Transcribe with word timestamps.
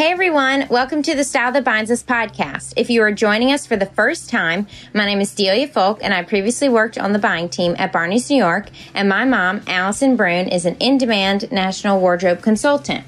Hey 0.00 0.12
everyone, 0.12 0.66
welcome 0.70 1.02
to 1.02 1.14
the 1.14 1.24
Style 1.24 1.52
That 1.52 1.62
Binds 1.62 1.90
Us 1.90 2.02
podcast. 2.02 2.72
If 2.74 2.88
you 2.88 3.02
are 3.02 3.12
joining 3.12 3.52
us 3.52 3.66
for 3.66 3.76
the 3.76 3.84
first 3.84 4.30
time, 4.30 4.66
my 4.94 5.04
name 5.04 5.20
is 5.20 5.34
Delia 5.34 5.68
Folk 5.68 5.98
and 6.00 6.14
I 6.14 6.22
previously 6.22 6.70
worked 6.70 6.96
on 6.96 7.12
the 7.12 7.18
buying 7.18 7.50
team 7.50 7.76
at 7.78 7.92
Barney's 7.92 8.30
New 8.30 8.38
York 8.38 8.70
and 8.94 9.10
my 9.10 9.26
mom, 9.26 9.60
Allison 9.66 10.16
Brune, 10.16 10.48
is 10.48 10.64
an 10.64 10.76
in-demand 10.76 11.52
national 11.52 12.00
wardrobe 12.00 12.40
consultant. 12.40 13.04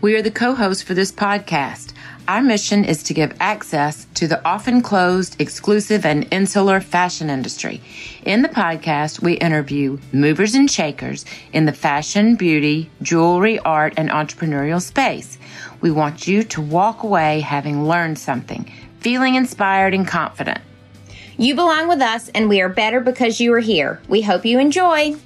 We 0.00 0.14
are 0.14 0.22
the 0.22 0.30
co-hosts 0.30 0.80
for 0.80 0.94
this 0.94 1.10
podcast. 1.10 1.92
Our 2.28 2.40
mission 2.40 2.84
is 2.84 3.02
to 3.04 3.14
give 3.14 3.34
access 3.40 4.06
to 4.14 4.28
the 4.28 4.46
often 4.46 4.80
closed, 4.80 5.40
exclusive, 5.40 6.06
and 6.06 6.28
insular 6.30 6.80
fashion 6.80 7.30
industry. 7.30 7.80
In 8.24 8.42
the 8.42 8.48
podcast, 8.48 9.20
we 9.20 9.32
interview 9.32 9.98
movers 10.12 10.54
and 10.54 10.70
shakers 10.70 11.24
in 11.52 11.64
the 11.64 11.72
fashion, 11.72 12.36
beauty, 12.36 12.90
jewelry, 13.02 13.58
art, 13.60 13.94
and 13.96 14.08
entrepreneurial 14.08 14.80
space. 14.80 15.37
We 15.80 15.90
want 15.90 16.26
you 16.26 16.42
to 16.42 16.60
walk 16.60 17.02
away 17.02 17.40
having 17.40 17.86
learned 17.86 18.18
something, 18.18 18.70
feeling 19.00 19.36
inspired 19.36 19.94
and 19.94 20.06
confident. 20.06 20.60
You 21.36 21.54
belong 21.54 21.88
with 21.88 22.00
us, 22.00 22.28
and 22.30 22.48
we 22.48 22.60
are 22.60 22.68
better 22.68 23.00
because 23.00 23.40
you 23.40 23.52
are 23.54 23.60
here. 23.60 24.00
We 24.08 24.22
hope 24.22 24.44
you 24.44 24.58
enjoy. 24.58 25.16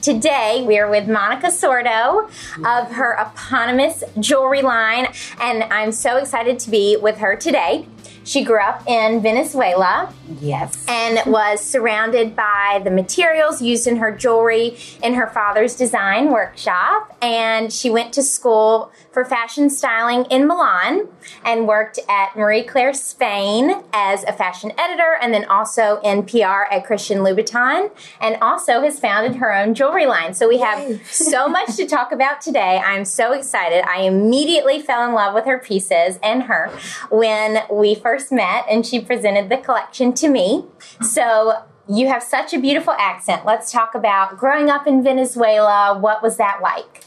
Today, 0.00 0.64
we 0.66 0.78
are 0.78 0.88
with 0.88 1.08
Monica 1.08 1.48
Sordo 1.48 2.30
of 2.64 2.92
her 2.92 3.18
eponymous 3.20 4.02
jewelry 4.18 4.62
line, 4.62 5.08
and 5.40 5.64
I'm 5.64 5.92
so 5.92 6.16
excited 6.16 6.58
to 6.60 6.70
be 6.70 6.96
with 6.96 7.18
her 7.18 7.36
today. 7.36 7.86
She 8.26 8.42
grew 8.42 8.60
up 8.60 8.82
in 8.88 9.22
Venezuela. 9.22 10.12
Yes. 10.40 10.84
And 10.88 11.32
was 11.32 11.60
surrounded 11.60 12.34
by 12.34 12.80
the 12.82 12.90
materials 12.90 13.62
used 13.62 13.86
in 13.86 13.96
her 13.96 14.10
jewelry 14.10 14.76
in 15.00 15.14
her 15.14 15.28
father's 15.28 15.76
design 15.76 16.32
workshop. 16.32 17.16
And 17.22 17.72
she 17.72 17.88
went 17.88 18.12
to 18.14 18.22
school 18.22 18.90
for 19.12 19.24
fashion 19.24 19.70
styling 19.70 20.24
in 20.24 20.48
Milan 20.48 21.08
and 21.44 21.68
worked 21.68 22.00
at 22.08 22.36
Marie 22.36 22.64
Claire 22.64 22.92
Spain 22.92 23.82
as 23.92 24.24
a 24.24 24.32
fashion 24.32 24.72
editor 24.76 25.16
and 25.22 25.32
then 25.32 25.44
also 25.44 26.00
in 26.02 26.24
PR 26.24 26.66
at 26.70 26.84
Christian 26.84 27.18
Louboutin 27.18 27.90
and 28.20 28.36
also 28.42 28.82
has 28.82 28.98
founded 28.98 29.36
her 29.36 29.54
own 29.54 29.72
jewelry 29.72 30.06
line. 30.06 30.34
So 30.34 30.48
we 30.48 30.58
have 30.58 31.00
so 31.06 31.48
much 31.48 31.76
to 31.76 31.86
talk 31.86 32.10
about 32.10 32.40
today. 32.40 32.82
I'm 32.84 33.04
so 33.04 33.32
excited. 33.32 33.84
I 33.88 34.02
immediately 34.02 34.82
fell 34.82 35.06
in 35.06 35.14
love 35.14 35.32
with 35.32 35.44
her 35.44 35.58
pieces 35.58 36.18
and 36.22 36.42
her 36.42 36.70
when 37.08 37.62
we 37.70 37.94
first 37.94 38.15
first 38.16 38.32
met 38.32 38.64
and 38.70 38.86
she 38.86 39.00
presented 39.00 39.48
the 39.50 39.58
collection 39.58 40.12
to 40.14 40.28
me. 40.28 40.64
So 41.02 41.62
you 41.88 42.08
have 42.08 42.22
such 42.22 42.54
a 42.54 42.58
beautiful 42.58 42.94
accent. 42.98 43.44
Let's 43.44 43.70
talk 43.70 43.94
about 43.94 44.38
growing 44.38 44.70
up 44.70 44.86
in 44.86 45.02
Venezuela. 45.02 45.98
What 45.98 46.22
was 46.22 46.36
that 46.38 46.60
like? 46.62 47.04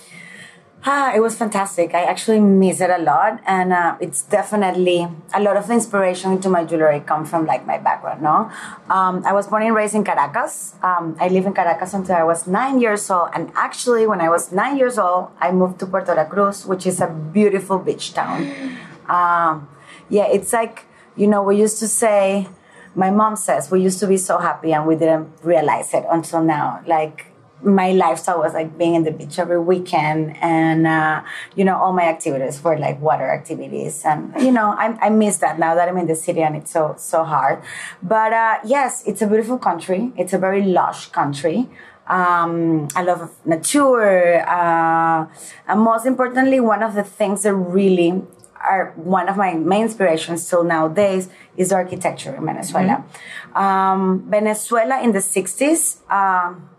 Ah, 0.86 1.12
it 1.14 1.20
was 1.20 1.36
fantastic. 1.36 1.94
I 1.94 2.04
actually 2.04 2.40
miss 2.40 2.80
it 2.80 2.90
a 2.90 3.00
lot, 3.00 3.42
and 3.46 3.74
uh, 3.74 3.98
it's 4.00 4.22
definitely 4.22 5.00
a 5.34 5.42
lot 5.42 5.58
of 5.58 5.70
inspiration 5.70 6.32
into 6.32 6.48
my 6.48 6.64
jewelry 6.64 7.02
come 7.02 7.26
from 7.26 7.46
like 7.46 7.68
my 7.68 7.78
background. 7.78 8.22
No, 8.22 8.50
um, 8.90 9.16
I 9.26 9.34
was 9.34 9.48
born 9.48 9.64
and 9.64 9.76
raised 9.76 9.94
in 9.94 10.06
Caracas. 10.06 10.76
Um, 10.82 11.18
I 11.20 11.28
lived 11.28 11.48
in 11.48 11.54
Caracas 11.54 11.94
until 11.94 12.16
I 12.16 12.23
was 12.23 12.48
nine 12.48 12.80
years 12.80 13.10
old, 13.12 13.28
and 13.36 13.52
actually, 13.56 14.08
when 14.08 14.22
I 14.22 14.30
was 14.30 14.54
nine 14.54 14.78
years 14.78 14.98
old, 14.98 15.28
I 15.42 15.52
moved 15.52 15.80
to 15.80 15.86
Puerto 15.86 16.14
La 16.16 16.23
Cruz, 16.23 16.66
which 16.66 16.88
is 16.88 17.02
a 17.02 17.10
beautiful 17.38 17.78
beach 17.78 18.14
town. 18.14 18.40
Um, 19.10 19.68
yeah, 20.08 20.28
it's 20.32 20.54
like 20.54 20.86
you 21.20 21.28
know, 21.28 21.44
we 21.44 21.59
used 21.59 21.80
to 21.80 21.88
say, 21.88 22.48
my 22.95 23.12
mom 23.12 23.36
says, 23.36 23.70
we 23.70 23.81
used 23.81 24.00
to 24.00 24.08
be 24.08 24.17
so 24.17 24.38
happy 24.38 24.72
and 24.73 24.88
we 24.88 24.95
didn't 24.95 25.30
realize 25.44 25.94
it 25.94 26.06
until 26.09 26.42
now. 26.42 26.81
Like, 26.88 27.26
my 27.61 27.92
lifestyle 27.92 28.39
was 28.39 28.53
like 28.53 28.78
being 28.78 28.95
in 28.95 29.03
the 29.03 29.11
beach 29.11 29.38
every 29.38 29.59
weekend 29.59 30.38
and 30.38 30.88
uh, 30.88 31.22
you 31.58 31.66
know 31.66 31.76
all 31.76 31.92
my 31.92 32.03
activities 32.03 32.64
were 32.64 32.78
like 32.78 33.02
water 33.02 33.30
activities. 33.30 34.03
And 34.06 34.34
you 34.42 34.49
know 34.49 34.70
I, 34.77 34.98
I 35.02 35.10
miss 35.10 35.39
that 35.39 35.60
now 35.60 35.76
that 35.76 35.89
i'm 35.89 35.98
in 35.98 36.08
the 36.08 36.16
city 36.16 36.42
and 36.42 36.55
it's 36.55 36.71
so 36.71 36.95
so 36.98 37.26
hard. 37.26 37.61
But 38.02 38.32
uh, 38.32 38.60
yes 38.64 39.04
it's 39.05 39.21
a 39.21 39.27
beautiful 39.27 39.58
country. 39.58 40.14
It's 40.15 40.32
a 40.32 40.38
very 40.38 40.61
lush 40.61 41.08
country. 41.08 41.67
Um, 42.08 42.88
I 42.95 43.04
love 43.04 43.30
nature, 43.45 44.39
uh, 44.48 45.27
and 45.67 45.80
most 45.82 46.08
importantly, 46.08 46.60
one 46.60 46.82
of 46.82 46.95
the 46.95 47.04
things 47.04 47.44
that 47.44 47.54
really 47.54 48.23
are 48.59 48.93
one 48.95 49.30
of 49.30 49.37
my 49.37 49.53
main 49.53 49.83
inspirations 49.83 50.45
still 50.45 50.64
nowadays 50.64 51.30
is 51.58 51.71
architecture 51.71 52.36
in 52.36 52.45
Venezuela. 52.45 53.05
Mm-hmm. 53.05 53.58
Um, 53.58 54.25
Venezuela 54.30 55.02
in 55.02 55.11
the 55.11 55.20
60s 55.20 56.09
um, 56.11 56.70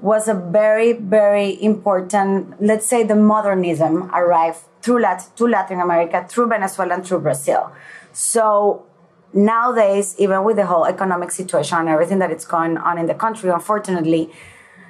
was 0.00 0.28
a 0.28 0.34
very, 0.34 0.92
very 0.92 1.62
important, 1.62 2.62
let's 2.62 2.86
say 2.86 3.02
the 3.02 3.14
modernism 3.14 4.10
arrived 4.14 4.60
through 4.82 5.00
Lat- 5.00 5.30
to 5.36 5.46
Latin 5.46 5.80
America, 5.80 6.26
through 6.28 6.48
Venezuela 6.48 6.94
and 6.94 7.06
through 7.06 7.20
Brazil. 7.20 7.72
So 8.12 8.86
nowadays, 9.32 10.14
even 10.18 10.44
with 10.44 10.56
the 10.56 10.66
whole 10.66 10.86
economic 10.86 11.30
situation 11.30 11.78
and 11.78 11.88
everything 11.88 12.18
that 12.18 12.30
is 12.30 12.44
going 12.44 12.78
on 12.78 12.98
in 12.98 13.06
the 13.06 13.14
country, 13.14 13.50
unfortunately, 13.50 14.30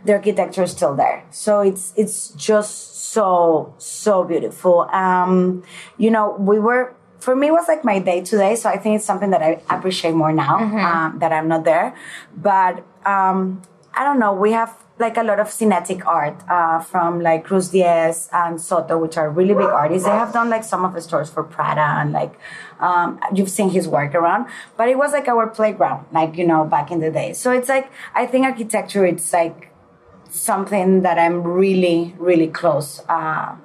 the 0.05 0.15
architecture 0.15 0.63
is 0.63 0.71
still 0.71 0.95
there. 0.95 1.25
So 1.31 1.61
it's 1.61 1.93
it's 1.97 2.29
just 2.31 2.90
so 3.11 3.75
so 3.79 4.25
beautiful. 4.25 4.83
Um, 4.93 5.63
you 5.99 6.11
know, 6.11 6.37
we 6.39 6.59
were 6.59 6.95
for 7.19 7.35
me 7.37 7.49
it 7.49 7.53
was 7.53 7.67
like 7.69 7.85
my 7.85 7.99
day 7.99 8.21
today. 8.23 8.55
So 8.57 8.69
I 8.69 8.77
think 8.79 8.97
it's 8.97 9.05
something 9.05 9.31
that 9.31 9.43
I 9.43 9.63
appreciate 9.69 10.15
more 10.15 10.33
now 10.33 10.59
mm-hmm. 10.59 10.79
um, 10.79 11.19
that 11.19 11.33
I'm 11.33 11.49
not 11.49 11.65
there. 11.65 11.95
But 12.37 12.85
um, 13.05 13.63
I 13.95 14.05
don't 14.05 14.19
know. 14.19 14.33
We 14.33 14.53
have 14.53 14.73
like 14.99 15.17
a 15.17 15.23
lot 15.23 15.41
of 15.41 15.49
kinetic 15.57 16.07
art 16.07 16.39
uh, 16.49 16.79
from 16.79 17.21
like 17.21 17.45
Cruz 17.45 17.71
Diez 17.71 18.29
and 18.33 18.61
Soto, 18.61 18.99
which 18.99 19.17
are 19.17 19.29
really 19.31 19.55
big 19.55 19.73
artists. 19.83 20.07
They 20.07 20.13
have 20.13 20.33
done 20.33 20.51
like 20.51 20.63
some 20.63 20.85
of 20.85 20.93
the 20.93 21.01
stores 21.01 21.31
for 21.31 21.43
Prada 21.43 21.89
and 22.01 22.13
like 22.13 22.39
um, 22.79 23.19
you've 23.35 23.51
seen 23.51 23.71
his 23.71 23.89
work 23.89 24.15
around. 24.15 24.47
But 24.77 24.89
it 24.89 24.99
was 24.99 25.13
like 25.13 25.27
our 25.27 25.47
playground, 25.49 26.07
like 26.13 26.37
you 26.37 26.47
know, 26.47 26.65
back 26.65 26.91
in 26.91 27.01
the 27.01 27.11
day. 27.11 27.33
So 27.33 27.51
it's 27.51 27.69
like 27.69 27.91
I 28.15 28.27
think 28.27 28.45
architecture. 28.45 29.05
It's 29.05 29.33
like 29.33 29.70
something 30.31 31.03
that 31.03 31.19
I'm 31.19 31.43
really, 31.43 32.15
really 32.19 32.49
close 32.49 33.01
uh, 33.09 33.57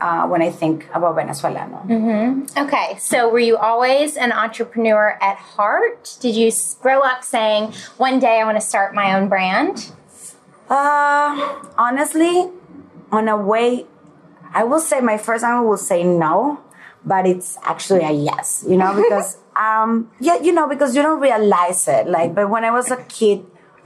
uh, 0.00 0.26
when 0.26 0.42
I 0.42 0.50
think 0.50 0.88
about 0.94 1.14
Venezuela. 1.14 1.82
Mm-hmm. 1.86 2.58
Okay, 2.58 2.96
so 2.98 3.28
were 3.28 3.38
you 3.38 3.56
always 3.56 4.16
an 4.16 4.32
entrepreneur 4.32 5.18
at 5.20 5.36
heart? 5.36 6.16
Did 6.20 6.34
you 6.34 6.50
grow 6.80 7.00
up 7.00 7.22
saying, 7.24 7.72
one 7.96 8.18
day 8.18 8.40
I 8.40 8.44
want 8.44 8.56
to 8.56 8.66
start 8.66 8.94
my 8.94 9.14
own 9.14 9.28
brand? 9.28 9.92
Uh, 10.68 11.62
honestly, 11.78 12.50
on 13.10 13.28
a 13.28 13.36
way, 13.36 13.86
I 14.54 14.64
will 14.64 14.80
say 14.80 15.00
my 15.00 15.18
first 15.18 15.44
answer 15.44 15.66
will 15.66 15.76
say 15.76 16.02
no, 16.02 16.60
but 17.04 17.26
it's 17.26 17.58
actually 17.62 18.04
a 18.04 18.12
yes, 18.12 18.64
you 18.68 18.76
know, 18.76 18.94
because, 18.94 19.38
um, 19.56 20.10
yeah, 20.20 20.40
you 20.40 20.52
know, 20.52 20.68
because 20.68 20.96
you 20.96 21.02
don't 21.02 21.20
realize 21.20 21.86
it. 21.88 22.06
Like, 22.06 22.34
but 22.34 22.50
when 22.50 22.64
I 22.64 22.70
was 22.70 22.90
a 22.90 22.96
kid, 23.04 23.44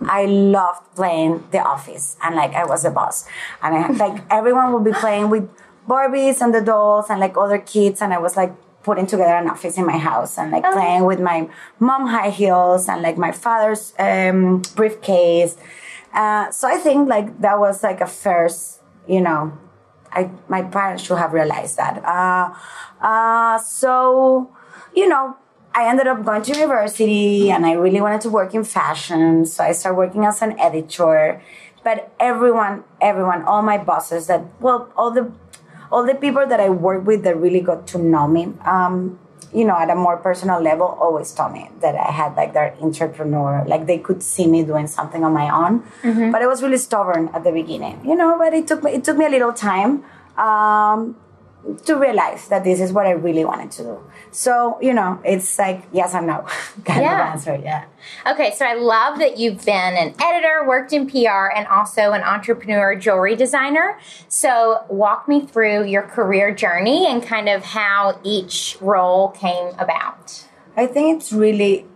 I 0.08 0.24
loved 0.26 0.94
playing 0.94 1.44
The 1.50 1.58
Office, 1.58 2.16
and 2.22 2.34
like 2.36 2.54
I 2.54 2.64
was 2.64 2.82
the 2.82 2.90
boss, 2.90 3.26
and 3.62 3.74
I 3.74 3.88
like 3.88 4.22
everyone 4.30 4.72
would 4.72 4.84
be 4.84 4.92
playing 4.92 5.30
with 5.30 5.48
Barbies 5.88 6.40
and 6.40 6.54
the 6.54 6.60
dolls 6.60 7.06
and 7.10 7.20
like 7.20 7.36
other 7.36 7.58
kids, 7.58 8.02
and 8.02 8.12
I 8.12 8.18
was 8.18 8.36
like 8.36 8.52
putting 8.86 9.06
together 9.06 9.34
an 9.34 9.50
office 9.50 9.76
in 9.76 9.84
my 9.84 9.98
house 9.98 10.38
and 10.38 10.52
like 10.52 10.64
oh. 10.64 10.72
playing 10.72 11.04
with 11.04 11.18
my 11.18 11.48
mom 11.80 12.06
high 12.06 12.30
heels 12.30 12.88
and 12.88 13.02
like 13.02 13.18
my 13.18 13.32
father's 13.32 13.92
um, 13.98 14.62
briefcase. 14.76 15.56
Uh, 16.14 16.50
so 16.52 16.68
I 16.68 16.76
think 16.76 17.08
like 17.08 17.40
that 17.40 17.58
was 17.58 17.82
like 17.82 18.00
a 18.00 18.06
first, 18.06 18.80
you 19.08 19.20
know, 19.20 19.58
I 20.12 20.30
my 20.48 20.62
parents 20.62 21.02
should 21.02 21.18
have 21.18 21.32
realized 21.32 21.76
that. 21.78 22.02
Uh, 22.04 22.54
uh, 23.04 23.58
so 23.58 24.50
you 24.94 25.08
know, 25.08 25.36
I 25.76 25.88
ended 25.90 26.06
up 26.06 26.24
going 26.24 26.40
to 26.40 26.52
university 26.52 27.50
and 27.50 27.66
I 27.66 27.72
really 27.72 28.00
wanted 28.00 28.22
to 28.22 28.30
work 28.30 28.54
in 28.54 28.64
fashion. 28.64 29.44
So 29.44 29.62
I 29.62 29.72
started 29.72 29.98
working 29.98 30.24
as 30.24 30.40
an 30.40 30.58
editor. 30.58 31.42
But 31.84 32.14
everyone, 32.18 32.82
everyone, 33.00 33.44
all 33.44 33.60
my 33.60 33.76
bosses 33.76 34.26
that, 34.26 34.42
well, 34.58 34.90
all 34.96 35.10
the, 35.10 35.30
all 35.92 36.04
the 36.06 36.14
people 36.14 36.46
that 36.46 36.60
I 36.60 36.70
work 36.70 37.06
with 37.06 37.24
that 37.24 37.36
really 37.36 37.60
got 37.60 37.86
to 37.88 37.98
know 37.98 38.26
me, 38.26 38.54
um, 38.64 39.20
you 39.52 39.64
know, 39.64 39.76
at 39.76 39.90
a 39.90 39.94
more 39.94 40.16
personal 40.16 40.60
level, 40.60 40.86
always 40.86 41.30
told 41.32 41.52
me 41.52 41.70
that 41.80 41.94
I 41.94 42.10
had 42.10 42.34
like 42.36 42.54
their 42.54 42.74
entrepreneur, 42.80 43.62
like 43.66 43.86
they 43.86 43.98
could 43.98 44.22
see 44.22 44.46
me 44.46 44.64
doing 44.64 44.86
something 44.86 45.22
on 45.24 45.32
my 45.32 45.48
own. 45.54 45.82
Mm-hmm. 46.02 46.30
But 46.32 46.40
I 46.42 46.46
was 46.46 46.62
really 46.62 46.78
stubborn 46.78 47.28
at 47.34 47.44
the 47.44 47.52
beginning, 47.52 48.00
you 48.04 48.16
know. 48.16 48.36
But 48.38 48.54
it 48.54 48.66
took 48.66 48.82
me, 48.82 48.92
it 48.92 49.04
took 49.04 49.16
me 49.16 49.26
a 49.26 49.30
little 49.30 49.52
time. 49.52 50.04
Um, 50.36 51.16
to 51.84 51.96
realize 51.96 52.48
that 52.48 52.64
this 52.64 52.80
is 52.80 52.92
what 52.92 53.06
I 53.06 53.10
really 53.10 53.44
wanted 53.44 53.70
to 53.72 53.82
do. 53.82 54.10
So, 54.30 54.78
you 54.80 54.92
know, 54.94 55.20
it's 55.24 55.58
like 55.58 55.84
yes 55.92 56.14
and 56.14 56.26
no 56.26 56.46
kind 56.84 57.02
yeah. 57.02 57.28
of 57.28 57.32
answer. 57.32 57.56
Yeah. 57.62 57.84
Okay, 58.26 58.52
so 58.54 58.64
I 58.64 58.74
love 58.74 59.18
that 59.18 59.38
you've 59.38 59.64
been 59.64 59.96
an 59.96 60.14
editor, 60.20 60.66
worked 60.66 60.92
in 60.92 61.08
PR, 61.08 61.48
and 61.54 61.66
also 61.66 62.12
an 62.12 62.22
entrepreneur 62.22 62.94
jewelry 62.94 63.36
designer. 63.36 63.98
So, 64.28 64.84
walk 64.88 65.28
me 65.28 65.46
through 65.46 65.84
your 65.86 66.02
career 66.02 66.54
journey 66.54 67.06
and 67.06 67.22
kind 67.22 67.48
of 67.48 67.64
how 67.64 68.20
each 68.22 68.76
role 68.80 69.30
came 69.30 69.68
about. 69.78 70.44
I 70.76 70.86
think 70.86 71.16
it's 71.16 71.32
really 71.32 71.86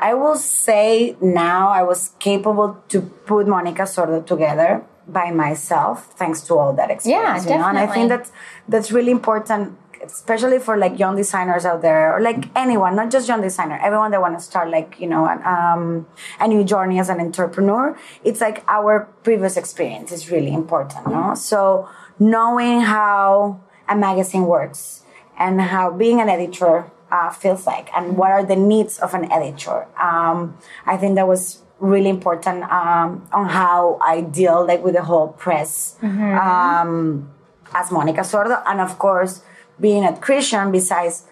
I 0.00 0.14
will 0.14 0.36
say 0.36 1.14
now 1.20 1.68
I 1.68 1.82
was 1.82 2.12
capable 2.18 2.82
to 2.88 3.02
put 3.02 3.46
Monica 3.46 3.82
Sordo 3.82 4.24
together 4.24 4.82
by 5.08 5.30
myself 5.30 6.12
thanks 6.14 6.40
to 6.42 6.54
all 6.54 6.72
that 6.72 6.90
experience 6.90 7.44
yeah, 7.46 7.52
you 7.52 7.58
know? 7.58 7.66
and 7.66 7.78
i 7.78 7.86
think 7.86 8.08
that 8.08 8.30
that's 8.68 8.92
really 8.92 9.10
important 9.10 9.76
especially 10.02 10.58
for 10.58 10.76
like 10.76 10.98
young 10.98 11.16
designers 11.16 11.64
out 11.64 11.82
there 11.82 12.14
or 12.14 12.20
like 12.20 12.44
anyone 12.56 12.96
not 12.96 13.10
just 13.10 13.28
young 13.28 13.42
designer 13.42 13.78
everyone 13.82 14.10
that 14.10 14.20
want 14.20 14.38
to 14.38 14.42
start 14.42 14.70
like 14.70 14.98
you 14.98 15.06
know 15.06 15.26
an, 15.26 15.42
um, 15.44 16.06
a 16.38 16.48
new 16.48 16.64
journey 16.64 16.98
as 16.98 17.08
an 17.08 17.20
entrepreneur. 17.20 17.96
It's 18.24 18.40
like 18.40 18.64
our 18.66 19.08
previous 19.22 19.56
experience 19.56 20.12
is 20.12 20.30
really 20.30 20.52
important 20.52 21.06
no? 21.06 21.34
So 21.34 21.88
knowing 22.18 22.80
how 22.80 23.60
a 23.88 23.96
magazine 23.96 24.46
works 24.46 25.02
and 25.38 25.60
how 25.60 25.90
being 25.90 26.20
an 26.20 26.28
editor 26.28 26.90
uh, 27.10 27.30
feels 27.30 27.66
like 27.66 27.90
and 27.94 28.16
what 28.16 28.30
are 28.30 28.44
the 28.44 28.56
needs 28.56 28.98
of 28.98 29.14
an 29.14 29.30
editor 29.32 29.88
um, 30.00 30.56
i 30.86 30.96
think 30.96 31.16
that 31.16 31.26
was 31.26 31.62
really 31.80 32.08
important 32.08 32.62
um, 32.64 33.26
on 33.32 33.48
how 33.48 33.98
i 34.02 34.20
deal 34.20 34.66
like 34.66 34.82
with 34.82 34.94
the 34.94 35.02
whole 35.02 35.28
press 35.28 35.96
um, 36.02 37.30
as 37.74 37.90
monica 37.90 38.20
sordo 38.20 38.62
and 38.66 38.80
of 38.80 38.98
course 38.98 39.42
being 39.80 40.04
at 40.04 40.20
christian 40.20 40.70
besides 40.70 41.24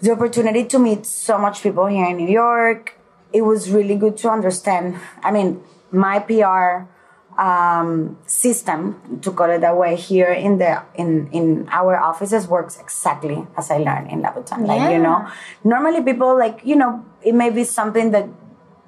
the 0.00 0.10
opportunity 0.10 0.64
to 0.64 0.78
meet 0.78 1.04
so 1.04 1.38
much 1.38 1.62
people 1.62 1.86
here 1.86 2.06
in 2.06 2.16
new 2.16 2.28
york 2.28 2.94
it 3.32 3.42
was 3.42 3.70
really 3.70 3.96
good 3.96 4.16
to 4.16 4.28
understand 4.28 4.96
i 5.22 5.30
mean 5.30 5.62
my 5.92 6.18
pr 6.18 6.88
um, 7.38 8.18
system 8.26 9.18
to 9.22 9.32
call 9.32 9.50
it 9.50 9.60
that 9.60 9.76
way 9.76 9.96
here 9.96 10.30
in 10.32 10.58
the 10.58 10.82
in 10.94 11.30
in 11.32 11.68
our 11.70 11.98
offices 11.98 12.46
works 12.46 12.78
exactly 12.78 13.46
as 13.56 13.70
I 13.70 13.78
learned 13.78 14.10
in 14.10 14.22
Louboutin. 14.22 14.66
Like 14.66 14.92
you 14.92 14.98
know, 14.98 15.26
normally 15.64 16.02
people 16.02 16.36
like 16.36 16.60
you 16.64 16.76
know 16.76 17.04
it 17.22 17.34
may 17.34 17.50
be 17.50 17.64
something 17.64 18.10
that 18.10 18.28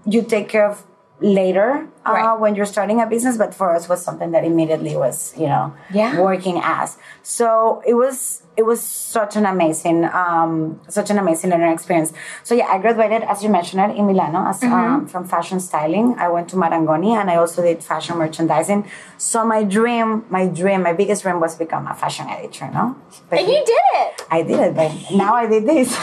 you 0.04 0.22
take 0.22 0.48
care 0.48 0.68
of 0.68 0.84
later 1.22 1.88
uh, 2.06 2.12
Right. 2.12 2.38
when 2.40 2.54
you're 2.56 2.66
starting 2.76 3.00
a 3.00 3.06
business, 3.06 3.36
but 3.36 3.54
for 3.54 3.74
us 3.76 3.88
was 3.88 4.02
something 4.02 4.30
that 4.32 4.44
immediately 4.44 4.96
was 4.96 5.32
you 5.36 5.46
know 5.46 5.72
Yeah. 5.90 6.20
working 6.20 6.60
as. 6.62 6.96
So 7.22 7.82
it 7.86 7.94
was 7.94 8.42
it 8.54 8.64
was 8.66 8.80
such 8.82 9.34
an 9.36 9.46
amazing 9.46 10.04
um, 10.22 10.80
such 10.88 11.08
an 11.10 11.18
amazing 11.18 11.50
learning 11.50 11.72
experience. 11.72 12.12
So 12.42 12.54
yeah, 12.54 12.66
I 12.74 12.78
graduated 12.78 13.22
as 13.22 13.42
you 13.42 13.48
mentioned 13.48 13.96
in 13.98 14.06
Milano 14.06 14.40
as 14.48 14.62
um, 14.62 15.06
from 15.06 15.24
fashion 15.26 15.58
styling. 15.60 16.16
I 16.18 16.28
went 16.28 16.48
to 16.50 16.56
Marangoni 16.56 17.12
and 17.20 17.30
I 17.30 17.36
also 17.36 17.62
did 17.62 17.82
fashion 17.82 18.18
merchandising. 18.18 18.80
So 19.16 19.44
my 19.54 19.62
dream, 19.62 20.24
my 20.28 20.46
dream, 20.46 20.82
my 20.82 20.92
biggest 20.92 21.22
dream 21.22 21.38
was 21.40 21.52
to 21.54 21.60
become 21.64 21.86
a 21.86 21.94
fashion 21.94 22.26
editor. 22.28 22.68
No, 22.74 22.96
but 23.30 23.38
And 23.38 23.48
you 23.48 23.62
did 23.72 23.84
it. 24.02 24.26
I 24.30 24.42
did 24.42 24.58
it, 24.60 24.74
but 24.74 24.90
now 25.14 25.32
I 25.34 25.46
did 25.46 25.64
this. 25.66 25.88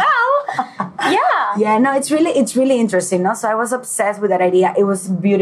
Well, 0.00 0.32
yeah. 1.18 1.56
yeah, 1.64 1.78
no, 1.78 1.90
it's 1.98 2.10
really 2.10 2.30
it's 2.40 2.56
really 2.56 2.78
interesting. 2.84 3.22
No, 3.22 3.34
so 3.34 3.48
I 3.48 3.54
was 3.54 3.72
obsessed 3.72 4.20
with 4.20 4.30
that 4.30 4.40
idea. 4.40 4.74
It 4.76 4.84
was 4.84 5.08
beautiful. 5.08 5.33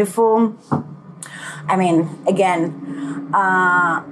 I 1.68 1.76
mean, 1.76 2.08
again, 2.26 3.30
uh, 3.32 4.02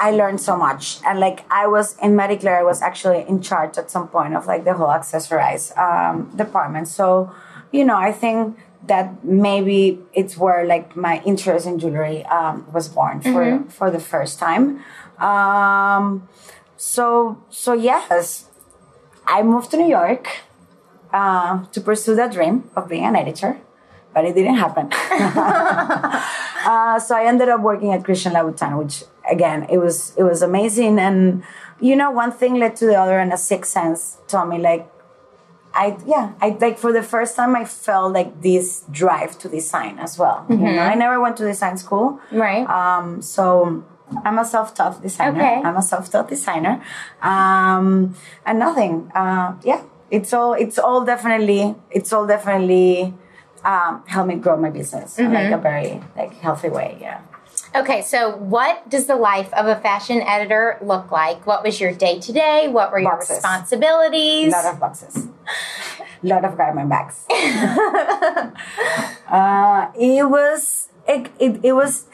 I 0.00 0.10
learned 0.12 0.40
so 0.40 0.56
much, 0.56 1.00
and 1.04 1.18
like 1.18 1.44
I 1.50 1.66
was 1.66 1.96
in 1.98 2.14
Marie 2.14 2.36
Claire, 2.36 2.58
I 2.58 2.62
was 2.62 2.82
actually 2.82 3.24
in 3.28 3.42
charge 3.42 3.78
at 3.78 3.90
some 3.90 4.08
point 4.08 4.34
of 4.34 4.46
like 4.46 4.64
the 4.64 4.74
whole 4.74 4.88
accessorized 4.88 5.76
um, 5.76 6.30
department. 6.36 6.88
So, 6.88 7.32
you 7.72 7.84
know, 7.84 7.96
I 7.96 8.12
think 8.12 8.58
that 8.86 9.24
maybe 9.24 10.00
it's 10.12 10.36
where 10.36 10.64
like 10.64 10.96
my 10.96 11.20
interest 11.24 11.66
in 11.66 11.78
jewelry 11.78 12.24
um, 12.26 12.66
was 12.72 12.88
born 12.88 13.20
for 13.20 13.64
for 13.68 13.90
the 13.90 14.00
first 14.00 14.38
time. 14.38 14.82
Um, 15.18 16.28
so 16.76 17.42
so 17.50 17.72
yes, 17.72 18.46
I 19.26 19.42
moved 19.42 19.70
to 19.72 19.76
New 19.76 19.88
York 19.88 20.42
uh, 21.12 21.64
to 21.72 21.80
pursue 21.80 22.14
that 22.14 22.32
dream 22.32 22.70
of 22.76 22.88
being 22.88 23.04
an 23.04 23.16
editor, 23.16 23.58
but 24.18 24.24
it 24.28 24.34
didn't 24.34 24.56
happen. 24.56 24.86
uh, 26.66 26.98
so 26.98 27.14
I 27.16 27.24
ended 27.24 27.48
up 27.48 27.60
working 27.60 27.92
at 27.92 28.04
Christian 28.04 28.32
Louboutin, 28.32 28.76
which 28.76 29.04
again 29.30 29.66
it 29.70 29.78
was 29.78 29.96
it 30.16 30.24
was 30.24 30.42
amazing, 30.42 30.98
and 30.98 31.44
you 31.80 31.94
know 31.94 32.10
one 32.10 32.32
thing 32.32 32.54
led 32.62 32.74
to 32.80 32.86
the 32.86 32.96
other, 33.02 33.18
and 33.22 33.32
a 33.32 33.36
sixth 33.36 33.70
sense 33.72 34.18
told 34.26 34.48
me 34.48 34.58
like. 34.58 34.84
I 35.74 35.96
yeah, 36.06 36.32
I 36.40 36.56
like 36.64 36.76
for 36.84 36.92
the 36.98 37.02
first 37.14 37.36
time 37.36 37.54
I 37.54 37.64
felt 37.66 38.08
like 38.18 38.30
this 38.42 38.66
drive 38.90 39.38
to 39.40 39.46
design 39.48 39.94
as 40.06 40.18
well. 40.18 40.38
You 40.48 40.56
know, 40.56 40.86
I 40.92 40.94
never 41.04 41.20
went 41.20 41.36
to 41.36 41.44
design 41.44 41.76
school, 41.76 42.18
Right. 42.32 42.64
um, 42.66 43.20
so 43.20 43.84
I'm 44.24 44.38
a 44.38 44.46
self-taught 44.54 45.02
designer. 45.02 45.38
Okay. 45.38 45.56
I'm 45.66 45.76
a 45.76 45.82
self-taught 45.92 46.26
designer, 46.34 46.74
um, 47.22 48.16
and 48.48 48.58
nothing. 48.58 48.94
Uh, 49.14 49.48
yeah, 49.62 49.82
it's 50.10 50.32
all. 50.32 50.54
It's 50.64 50.78
all 50.86 51.04
definitely. 51.04 51.62
It's 51.96 52.10
all 52.14 52.26
definitely 52.26 53.14
um, 53.64 54.04
helped 54.06 54.28
me 54.28 54.36
grow 54.36 54.56
my 54.56 54.70
business 54.70 55.18
in 55.18 55.32
like 55.32 55.52
a 55.52 55.58
very 55.58 56.00
like 56.16 56.34
healthy 56.34 56.68
way. 56.68 56.96
Yeah. 57.00 57.20
Okay, 57.74 58.02
so 58.02 58.34
what 58.36 58.88
does 58.88 59.06
the 59.06 59.16
life 59.16 59.52
of 59.52 59.66
a 59.66 59.76
fashion 59.76 60.22
editor 60.22 60.78
look 60.80 61.10
like? 61.10 61.46
What 61.46 61.62
was 61.64 61.80
your 61.80 61.92
day 61.92 62.18
to 62.20 62.32
day? 62.32 62.68
What 62.68 62.90
were 62.92 63.00
your 63.00 63.10
Boxes. 63.10 63.36
responsibilities? 63.36 64.52
lot 64.52 64.64
of 64.66 64.80
boxes 64.80 65.28
lot 66.22 66.44
of 66.44 66.56
garment 66.56 66.88
bags 66.88 67.26
uh, 69.28 69.90
it 69.94 70.28
was 70.28 70.88
it, 71.06 71.30
it, 71.38 71.60
it 71.64 71.72
was 71.72 72.06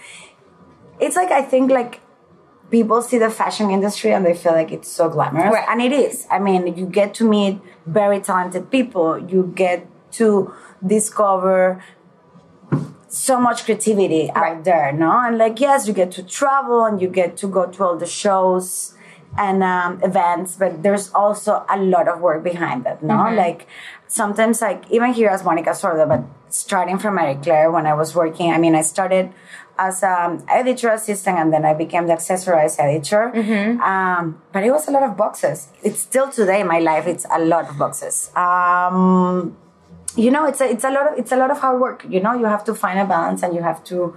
it's 1.01 1.17
like 1.17 1.31
i 1.31 1.41
think 1.43 1.71
like 1.71 2.01
people 2.71 3.01
see 3.03 3.19
the 3.19 3.31
fashion 3.31 3.71
industry 3.71 4.13
and 4.13 4.25
they 4.27 4.35
feel 4.35 4.53
like 4.53 4.71
it's 4.73 4.89
so 4.91 5.09
glamorous 5.09 5.53
Right. 5.53 5.67
and 5.69 5.81
it 5.81 5.93
is 5.93 6.27
i 6.31 6.39
mean 6.39 6.77
you 6.77 6.87
get 6.87 7.15
to 7.15 7.25
meet 7.25 7.61
very 7.87 8.21
talented 8.21 8.71
people 8.71 9.19
you 9.19 9.53
get 9.55 9.87
to 10.19 10.53
discover 10.87 11.83
so 13.09 13.41
much 13.41 13.65
creativity 13.65 14.31
out 14.31 14.43
Right. 14.43 14.65
there, 14.65 14.93
no? 14.93 15.11
And 15.25 15.39
like, 15.39 15.61
yes, 15.61 15.87
you 15.87 15.95
get 15.95 16.11
to 16.13 16.23
travel 16.23 16.85
and 16.85 17.01
you 17.01 17.09
get 17.09 17.37
to 17.39 17.47
go 17.47 17.67
to 17.67 17.85
all 17.85 17.97
the 17.97 18.07
shows 18.07 18.95
and 19.37 19.63
um, 19.63 20.01
events, 20.03 20.57
but 20.57 20.83
there's 20.83 21.13
also 21.13 21.65
a 21.69 21.77
lot 21.79 22.07
of 22.09 22.21
work 22.21 22.43
behind 22.45 22.85
that, 22.85 23.03
no? 23.03 23.17
Like, 23.35 23.67
sometimes, 24.07 24.61
like, 24.63 24.89
even 24.91 25.13
here 25.13 25.29
as 25.29 25.43
Monica 25.45 25.71
Sordo, 25.71 26.07
but 26.09 26.23
starting 26.51 26.99
from 26.99 27.15
Marie 27.17 27.35
Claire 27.43 27.71
when 27.71 27.85
I 27.87 27.95
was 27.95 28.15
working, 28.15 28.53
I 28.53 28.59
mean, 28.59 28.75
I 28.77 28.83
started 28.83 29.33
as 29.77 30.05
um, 30.05 30.45
editor 30.49 30.89
assistant 30.91 31.37
and 31.37 31.53
then 31.53 31.65
I 31.65 31.75
became 31.75 32.07
the 32.07 32.13
accessorized 32.13 32.79
editor. 32.79 33.33
Um, 33.83 34.41
but 34.53 34.63
it 34.63 34.71
was 34.71 34.87
a 34.87 34.93
lot 34.93 35.03
of 35.03 35.17
boxes. 35.17 35.69
It's 35.83 35.99
still 35.99 36.31
today 36.31 36.61
in 36.61 36.69
my 36.69 36.79
life, 36.79 37.09
it's 37.09 37.27
a 37.29 37.41
lot 37.41 37.69
of 37.69 37.77
boxes. 37.77 38.31
Um, 38.37 39.57
you 40.17 40.31
know 40.31 40.47
it's 40.47 40.61
a, 40.61 40.71
it's 40.71 40.85
a 40.85 40.91
lot 40.91 41.13
of 41.13 41.19
it's 41.19 41.33
a 41.33 41.37
lot 41.37 41.51
of 41.51 41.59
hard 41.59 41.81
work 41.81 42.05
you 42.09 42.21
know? 42.21 42.35
You 42.35 42.47
have 42.47 42.65
to 42.65 42.75
find 42.75 42.99
a 42.99 43.05
balance 43.05 43.43
and 43.43 43.55
you 43.55 43.63
have 43.63 43.83
to 43.85 44.17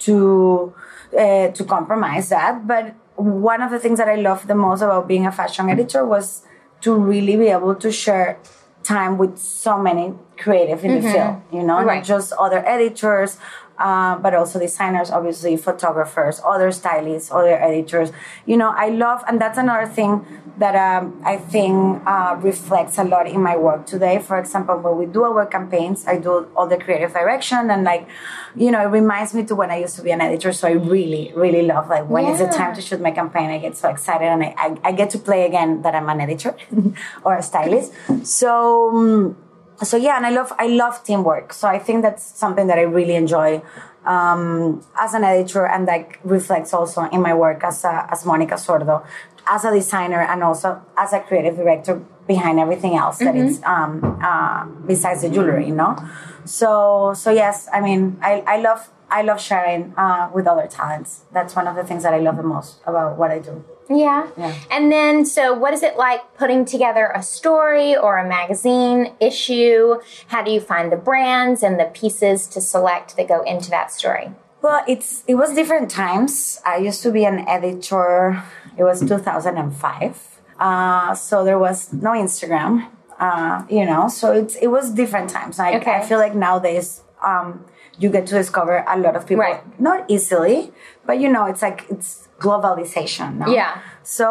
to 0.00 0.74
uh, 1.18 1.48
to 1.48 1.64
compromise 1.64 2.28
that. 2.30 2.66
But 2.66 2.94
one 3.16 3.62
of 3.62 3.70
the 3.70 3.78
things 3.78 3.98
that 3.98 4.08
i 4.08 4.16
love 4.16 4.46
the 4.46 4.54
most 4.54 4.82
about 4.82 5.06
being 5.06 5.26
a 5.26 5.32
fashion 5.32 5.70
editor 5.70 6.04
was 6.04 6.42
to 6.80 6.94
really 6.94 7.36
be 7.36 7.46
able 7.46 7.74
to 7.74 7.92
share 7.92 8.38
time 8.82 9.16
with 9.16 9.38
so 9.38 9.78
many 9.78 10.12
creative 10.36 10.84
in 10.84 11.00
the 11.00 11.12
field 11.12 11.40
you 11.52 11.62
know? 11.62 11.82
Right. 11.82 11.96
not 11.96 12.04
just 12.04 12.32
other 12.32 12.66
editors 12.66 13.38
uh, 13.78 14.16
but 14.18 14.34
also 14.34 14.58
designers 14.58 15.10
obviously 15.10 15.56
photographers 15.56 16.40
other 16.44 16.70
stylists 16.70 17.30
other 17.30 17.56
editors. 17.58 18.12
You 18.46 18.56
know 18.56 18.72
i 18.76 18.88
love 18.88 19.22
and 19.26 19.40
that's 19.40 19.58
another 19.58 19.86
thing 19.86 20.24
that 20.58 20.74
um, 20.76 21.20
i 21.24 21.36
think 21.36 22.02
uh, 22.06 22.36
reflects 22.40 22.98
a 22.98 23.04
lot 23.04 23.26
in 23.26 23.42
my 23.42 23.56
work 23.56 23.86
today. 23.86 24.18
For 24.18 24.38
example 24.38 24.78
when 24.78 24.96
we 24.96 25.06
do 25.06 25.24
our 25.24 25.46
campaigns 25.46 26.06
i 26.06 26.18
do 26.18 26.48
all 26.56 26.66
the 26.66 26.76
creative 26.76 27.12
direction 27.12 27.70
and 27.70 27.84
like 27.84 28.06
you 28.54 28.70
know 28.70 28.80
it 28.80 28.90
reminds 28.90 29.34
me 29.34 29.44
to 29.44 29.54
when 29.54 29.70
i 29.70 29.78
used 29.78 29.96
to 29.96 30.02
be 30.02 30.10
an 30.10 30.20
editor. 30.20 30.52
So 30.52 30.68
i 30.68 30.72
really 30.72 31.32
really 31.34 31.62
love 31.62 31.88
like 31.88 32.08
when 32.08 32.26
it's 32.26 32.38
the 32.38 32.48
time 32.48 32.74
to 32.74 32.80
shoot 32.80 33.00
my 33.00 33.10
campaign? 33.10 33.50
I 33.50 33.58
get 33.58 33.76
so 33.76 33.88
excited 33.88 34.26
and 34.26 34.42
i, 34.42 34.54
I, 34.56 34.76
I 34.84 34.92
get 34.92 35.10
to 35.10 35.18
play 35.18 35.46
again 35.46 35.82
that 35.82 35.94
i'm 35.94 36.08
an 36.08 36.20
editor 36.20 36.56
or 37.24 37.36
a 37.36 37.42
stylist. 37.42 37.92
So 38.22 38.90
um, 38.90 39.36
so 39.82 39.96
yeah 39.96 40.16
and 40.16 40.26
i 40.26 40.30
love 40.30 40.52
i 40.58 40.66
love 40.66 41.02
teamwork. 41.04 41.52
So 41.52 41.68
i 41.68 41.78
think 41.78 42.02
that's 42.02 42.22
something 42.22 42.66
that 42.68 42.78
i 42.78 42.82
really 42.82 43.14
enjoy 43.16 43.62
um, 44.06 44.84
as 45.00 45.14
an 45.14 45.24
editor 45.24 45.66
and 45.66 45.86
like 45.86 46.20
reflects 46.24 46.74
also 46.74 47.02
in 47.04 47.22
my 47.22 47.32
work 47.34 47.64
as 47.64 47.84
a, 47.84 48.06
as 48.10 48.24
monica 48.26 48.54
sordo 48.54 49.04
as 49.46 49.64
a 49.64 49.72
designer 49.72 50.20
and 50.20 50.42
also 50.42 50.82
as 50.96 51.12
a 51.12 51.20
creative 51.20 51.56
director 51.56 52.02
behind 52.26 52.58
everything 52.58 52.96
else 52.96 53.18
that 53.18 53.34
it's 53.36 53.62
um, 53.64 54.18
uh, 54.22 54.64
besides 54.86 55.22
the 55.22 55.30
jewelry 55.30 55.66
you 55.66 55.74
know 55.74 55.96
so 56.44 57.12
so 57.14 57.30
yes 57.30 57.68
i 57.72 57.80
mean 57.80 58.18
i, 58.22 58.42
I 58.46 58.56
love 58.58 58.90
i 59.10 59.22
love 59.22 59.40
sharing 59.40 59.92
uh, 59.96 60.30
with 60.34 60.46
other 60.46 60.66
talents. 60.66 61.22
That's 61.32 61.54
one 61.54 61.66
of 61.66 61.76
the 61.76 61.84
things 61.84 62.02
that 62.02 62.14
i 62.14 62.18
love 62.18 62.36
the 62.36 62.42
most 62.42 62.80
about 62.86 63.16
what 63.18 63.30
i 63.30 63.38
do 63.38 63.64
Yeah. 63.90 64.28
Yeah. 64.38 64.54
And 64.70 64.90
then, 64.90 65.24
so 65.26 65.52
what 65.52 65.74
is 65.74 65.82
it 65.82 65.96
like 65.96 66.20
putting 66.36 66.64
together 66.64 67.12
a 67.14 67.22
story 67.22 67.96
or 67.96 68.16
a 68.18 68.26
magazine 68.26 69.12
issue? 69.20 70.00
How 70.28 70.42
do 70.42 70.50
you 70.50 70.60
find 70.60 70.90
the 70.90 70.96
brands 70.96 71.62
and 71.62 71.78
the 71.78 71.86
pieces 71.86 72.46
to 72.48 72.60
select 72.60 73.16
that 73.16 73.28
go 73.28 73.42
into 73.42 73.70
that 73.70 73.92
story? 73.92 74.30
Well, 74.62 74.82
it's 74.88 75.22
it 75.26 75.34
was 75.34 75.52
different 75.54 75.90
times. 75.90 76.60
I 76.64 76.78
used 76.78 77.02
to 77.02 77.10
be 77.12 77.24
an 77.26 77.46
editor. 77.46 78.42
It 78.78 78.84
was 78.84 79.00
2005. 79.00 80.40
Uh, 80.58 81.14
so 81.14 81.44
there 81.44 81.58
was 81.58 81.92
no 81.92 82.10
Instagram. 82.12 82.88
Uh, 83.20 83.64
you 83.68 83.84
know, 83.84 84.08
so 84.08 84.32
it's 84.32 84.56
it 84.56 84.68
was 84.68 84.90
different 84.90 85.30
times. 85.30 85.58
Like 85.58 85.74
Okay. 85.82 85.92
I 85.92 86.00
feel 86.06 86.18
like 86.18 86.34
nowadays 86.34 87.02
um, 87.22 87.64
you 87.98 88.08
get 88.10 88.26
to 88.28 88.34
discover 88.34 88.84
a 88.88 88.98
lot 88.98 89.14
of 89.16 89.26
people. 89.26 89.42
Right. 89.42 89.60
Not 89.78 90.04
easily, 90.08 90.72
but 91.06 91.18
you 91.20 91.28
know, 91.28 91.44
it's 91.46 91.62
like 91.62 91.84
it's 91.90 92.23
globalization. 92.46 93.28
No? 93.40 93.46
Yeah. 93.58 93.72
So 94.02 94.26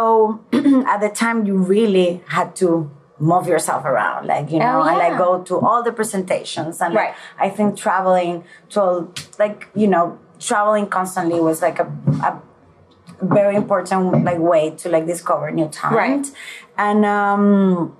at 0.94 1.00
the 1.06 1.10
time, 1.24 1.38
you 1.48 1.56
really 1.76 2.10
had 2.38 2.56
to 2.62 2.68
move 3.20 3.46
yourself 3.54 3.84
around, 3.86 4.22
like 4.34 4.52
you 4.54 4.60
know, 4.60 4.82
Oh, 4.82 4.88
and 4.90 4.98
like 5.06 5.18
go 5.18 5.32
to 5.50 5.54
all 5.66 5.82
the 5.88 5.94
presentations, 6.00 6.82
and 6.84 6.94
like, 6.94 7.16
I 7.46 7.50
think 7.58 7.68
traveling 7.86 8.44
to 8.74 8.82
like 9.44 9.68
you 9.82 9.88
know 9.94 10.06
traveling 10.50 10.86
constantly 10.98 11.40
was 11.50 11.62
like 11.68 11.80
a, 11.86 11.88
a 12.30 12.32
very 13.22 13.56
important 13.56 14.02
like 14.30 14.40
way 14.54 14.64
to 14.82 14.86
like 14.96 15.06
discover 15.14 15.46
new 15.60 15.70
talent 15.70 15.98
Right. 16.06 16.26
and 16.88 17.06
um 17.06 17.96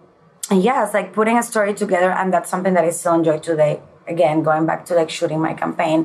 and 0.52 0.60
yeah 0.68 0.84
it's 0.84 0.94
like 1.00 1.10
putting 1.20 1.38
a 1.38 1.44
story 1.52 1.74
together 1.84 2.12
and 2.20 2.28
that's 2.34 2.50
something 2.54 2.74
that 2.78 2.84
i 2.84 2.90
still 2.90 3.14
enjoy 3.22 3.38
today 3.50 3.74
again 4.14 4.44
going 4.50 4.66
back 4.66 4.84
to 4.88 4.94
like 5.00 5.10
shooting 5.18 5.40
my 5.48 5.54
campaign 5.64 6.00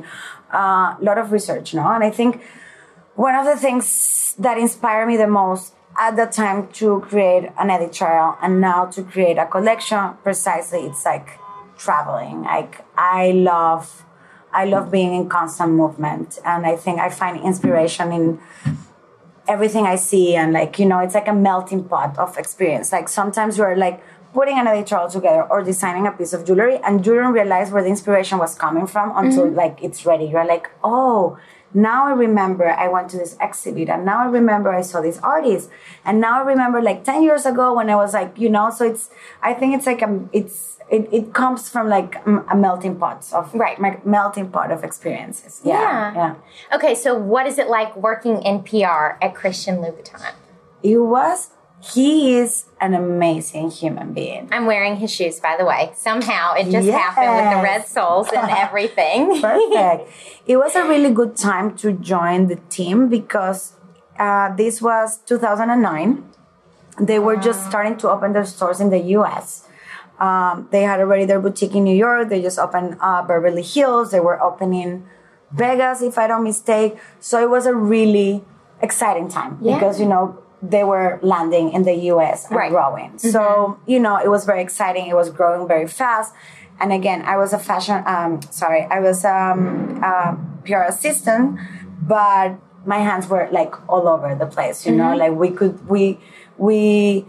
a 0.53 0.95
lot 1.07 1.17
of 1.17 1.25
research 1.37 1.67
no 1.73 1.83
and 1.95 2.03
i 2.09 2.11
think 2.19 2.31
one 3.19 3.35
of 3.35 3.45
the 3.45 3.57
things 3.57 4.33
that 4.39 4.57
inspired 4.57 5.05
me 5.05 5.17
the 5.17 5.27
most 5.27 5.73
at 5.99 6.15
the 6.15 6.25
time 6.25 6.69
to 6.69 7.01
create 7.01 7.49
an 7.59 7.69
editorial 7.69 8.37
and 8.41 8.61
now 8.61 8.85
to 8.85 9.03
create 9.03 9.37
a 9.37 9.45
collection 9.45 10.13
precisely 10.23 10.79
it's 10.89 11.03
like 11.03 11.27
traveling 11.77 12.43
like 12.43 12.85
i 12.97 13.31
love 13.31 14.05
i 14.53 14.63
love 14.63 14.89
being 14.89 15.13
in 15.13 15.27
constant 15.27 15.73
movement 15.73 16.39
and 16.45 16.65
i 16.65 16.77
think 16.77 16.97
i 16.97 17.09
find 17.09 17.43
inspiration 17.43 18.13
in 18.13 18.39
everything 19.49 19.85
I 19.87 19.95
see 19.95 20.35
and 20.35 20.53
like 20.53 20.77
you 20.77 20.85
know 20.85 20.99
it's 20.99 21.15
like 21.15 21.27
a 21.27 21.33
melting 21.33 21.83
pot 21.85 22.17
of 22.19 22.37
experience. 22.37 22.91
Like 22.91 23.09
sometimes 23.09 23.57
you're 23.57 23.75
like 23.75 24.01
putting 24.31 24.59
an 24.59 24.67
editorial 24.67 25.09
together 25.09 25.43
or 25.49 25.63
designing 25.63 26.05
a 26.05 26.11
piece 26.11 26.33
of 26.33 26.45
jewelry 26.45 26.77
and 26.85 27.03
you 27.03 27.15
don't 27.15 27.33
realize 27.33 27.71
where 27.71 27.81
the 27.81 27.89
inspiration 27.89 28.37
was 28.37 28.53
coming 28.53 28.85
from 28.85 29.11
until 29.17 29.45
mm-hmm. 29.45 29.55
like 29.55 29.83
it's 29.83 30.05
ready. 30.05 30.25
You're 30.25 30.45
like, 30.45 30.69
oh, 30.83 31.39
now 31.73 32.07
I 32.07 32.11
remember 32.13 32.67
I 32.69 32.87
went 32.87 33.09
to 33.11 33.17
this 33.17 33.35
exhibit 33.39 33.89
and 33.89 34.05
now 34.05 34.19
I 34.21 34.25
remember 34.25 34.69
I 34.71 34.81
saw 34.81 35.01
this 35.01 35.19
artist 35.19 35.69
and 36.03 36.19
now 36.19 36.41
I 36.41 36.45
remember 36.45 36.81
like 36.81 37.03
10 37.03 37.23
years 37.23 37.45
ago 37.45 37.73
when 37.73 37.89
I 37.89 37.95
was 37.95 38.13
like, 38.13 38.37
you 38.39 38.49
know, 38.49 38.71
so 38.71 38.85
it's, 38.85 39.09
I 39.41 39.53
think 39.53 39.75
it's 39.75 39.85
like, 39.85 40.01
a, 40.01 40.19
it's, 40.33 40.77
it, 40.89 41.07
it 41.11 41.33
comes 41.33 41.69
from 41.69 41.87
like 41.87 42.15
a 42.25 42.55
melting 42.55 42.95
pot 42.97 43.25
of 43.33 43.53
Right. 43.53 43.79
me- 43.79 43.97
melting 44.03 44.49
pot 44.49 44.71
of 44.71 44.83
experiences. 44.83 45.61
Yeah. 45.63 45.79
Yeah. 45.79 46.13
yeah. 46.15 46.75
Okay, 46.75 46.95
so 46.95 47.13
what 47.15 47.45
is 47.45 47.59
it 47.59 47.67
like 47.69 47.95
working 47.95 48.41
in 48.41 48.63
PR 48.63 49.17
at 49.21 49.35
Christian 49.35 49.77
Louboutin? 49.77 50.19
It 50.81 50.97
was, 50.97 51.51
he 51.81 52.35
is 52.37 52.65
an 52.81 52.93
amazing 52.93 53.71
human 53.71 54.13
being. 54.13 54.49
I'm 54.51 54.65
wearing 54.65 54.97
his 54.97 55.11
shoes, 55.11 55.39
by 55.39 55.55
the 55.57 55.65
way. 55.65 55.91
Somehow 55.95 56.53
it 56.53 56.69
just 56.69 56.89
happened 56.89 57.35
with 57.35 57.55
the 57.57 57.63
red 57.63 57.87
soles 57.87 58.27
and 58.35 58.49
everything. 58.65 59.39
Perfect. 59.41 60.09
it 60.45 60.57
was 60.57 60.75
a 60.75 60.83
really 60.87 61.13
good 61.13 61.37
time 61.37 61.75
to 61.77 61.93
join 61.93 62.47
the 62.47 62.57
team 62.69 63.07
because 63.09 63.73
uh, 64.17 64.53
this 64.55 64.81
was 64.81 65.19
2009. 65.25 66.23
They 66.99 67.19
were 67.19 67.37
just 67.37 67.65
starting 67.67 67.95
to 67.97 68.09
open 68.09 68.33
their 68.33 68.45
stores 68.45 68.81
in 68.81 68.89
the 68.89 68.99
US. 69.17 69.65
Um, 70.19 70.67
they 70.71 70.81
had 70.83 70.99
already 70.99 71.23
their 71.23 71.39
boutique 71.39 71.75
in 71.75 71.85
New 71.85 71.95
York. 71.95 72.27
They 72.27 72.41
just 72.41 72.59
opened 72.59 72.97
uh, 72.99 73.21
Beverly 73.23 73.61
Hills. 73.63 74.11
They 74.11 74.19
were 74.19 74.41
opening 74.43 75.07
Vegas, 75.51 76.01
if 76.01 76.17
I 76.17 76.27
don't 76.27 76.43
mistake. 76.43 76.97
So 77.21 77.41
it 77.41 77.49
was 77.49 77.65
a 77.65 77.73
really 77.73 78.43
exciting 78.81 79.29
time 79.29 79.57
Yeah. 79.61 79.75
because, 79.75 79.97
you 80.01 80.05
know, 80.07 80.37
they 80.61 80.83
were 80.83 81.19
landing 81.21 81.71
in 81.71 81.83
the 81.83 81.93
US 82.13 82.47
and 82.47 82.55
Right. 82.57 82.71
growing. 82.71 83.17
So, 83.17 83.77
you 83.85 83.99
know, 83.99 84.17
it 84.17 84.29
was 84.29 84.45
very 84.45 84.61
exciting. 84.61 85.07
It 85.07 85.15
was 85.15 85.29
growing 85.29 85.67
very 85.67 85.87
fast. 85.87 86.33
And 86.81 86.91
again, 86.93 87.23
I 87.25 87.37
was 87.37 87.53
a 87.53 87.59
fashion, 87.59 88.03
um, 88.05 88.41
sorry, 88.51 88.87
I 88.89 88.99
was 88.99 89.25
um, 89.25 90.01
a 90.03 90.37
PR 90.65 90.83
assistant, 90.83 91.59
but 92.01 92.53
my 92.85 92.97
hands 92.99 93.27
were 93.27 93.47
like 93.51 93.73
all 93.89 94.07
over 94.07 94.33
the 94.35 94.45
place, 94.45 94.85
you 94.85 94.93
know, 94.93 95.15
like 95.15 95.33
we 95.33 95.49
could, 95.51 95.87
we, 95.89 96.19
we, 96.57 97.25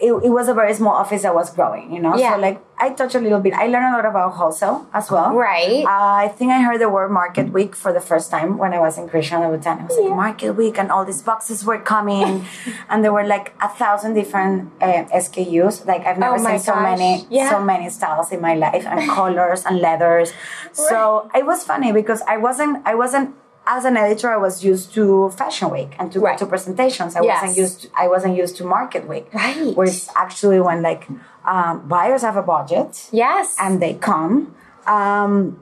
it, 0.00 0.12
it 0.12 0.30
was 0.30 0.48
a 0.48 0.54
very 0.54 0.74
small 0.74 0.94
office 0.94 1.22
that 1.22 1.34
was 1.34 1.50
growing, 1.54 1.92
you 1.92 2.00
know? 2.00 2.16
Yeah. 2.16 2.34
So 2.34 2.40
like 2.40 2.60
I 2.80 2.90
touched 2.90 3.16
a 3.16 3.20
little 3.20 3.40
bit. 3.40 3.54
I 3.54 3.66
learned 3.66 3.94
a 3.94 3.96
lot 3.96 4.06
about 4.06 4.34
wholesale 4.34 4.86
as 4.94 5.10
well. 5.10 5.34
Right. 5.34 5.84
Uh, 5.84 5.88
I 6.24 6.28
think 6.28 6.52
I 6.52 6.62
heard 6.62 6.80
the 6.80 6.88
word 6.88 7.10
market 7.10 7.52
week 7.52 7.74
for 7.74 7.92
the 7.92 8.00
first 8.00 8.30
time 8.30 8.56
when 8.56 8.72
I 8.72 8.78
was 8.78 8.96
in 8.98 9.08
Christian 9.08 9.40
Louboutin. 9.40 9.80
I 9.80 9.84
was 9.86 9.98
like, 9.98 10.10
market 10.10 10.52
week, 10.52 10.78
and 10.78 10.90
all 10.92 11.04
these 11.04 11.20
boxes 11.22 11.64
were 11.64 11.78
coming, 11.80 12.46
and 12.88 13.02
there 13.04 13.12
were 13.12 13.24
like 13.26 13.52
a 13.60 13.68
thousand 13.68 14.14
different 14.14 14.70
uh, 14.80 15.04
SKUs. 15.12 15.86
Like 15.86 16.06
I've 16.06 16.18
never 16.18 16.36
Oh 16.36 16.44
seen 16.44 16.58
so 16.60 16.76
many, 16.76 17.26
Yeah. 17.30 17.50
so 17.50 17.60
many 17.62 17.90
styles 17.90 18.30
in 18.30 18.40
my 18.40 18.54
life, 18.54 18.86
and 18.86 19.10
colors 19.18 19.64
and 19.66 19.80
leathers. 19.80 20.32
So 20.72 21.28
it 21.34 21.44
was 21.46 21.64
funny 21.64 21.90
because 21.92 22.22
I 22.28 22.36
wasn't, 22.36 22.86
I 22.86 22.94
wasn't. 22.94 23.34
As 23.70 23.84
an 23.84 23.96
editor, 23.98 24.28
I 24.32 24.38
was 24.38 24.64
used 24.64 24.94
to 24.94 25.28
Fashion 25.40 25.68
Week 25.70 25.92
and 25.98 26.10
to 26.12 26.20
Right. 26.20 26.38
to 26.38 26.46
presentations. 26.46 27.10
I 27.16 27.20
Yes. 27.20 27.42
wasn't 27.42 27.58
used. 27.64 27.76
To, 27.82 27.88
I 28.02 28.06
wasn't 28.14 28.34
used 28.42 28.54
to 28.58 28.64
Market 28.64 29.06
Week, 29.12 29.26
Right. 29.34 29.76
Where 29.76 29.86
it's 29.86 30.08
actually 30.24 30.60
when 30.60 30.78
like 30.90 31.02
um, 31.54 31.74
buyers 31.94 32.22
have 32.28 32.36
a 32.36 32.42
budget, 32.42 33.08
Yes. 33.10 33.56
and 33.64 33.72
they 33.82 33.94
come 34.10 34.54
um, 34.86 35.60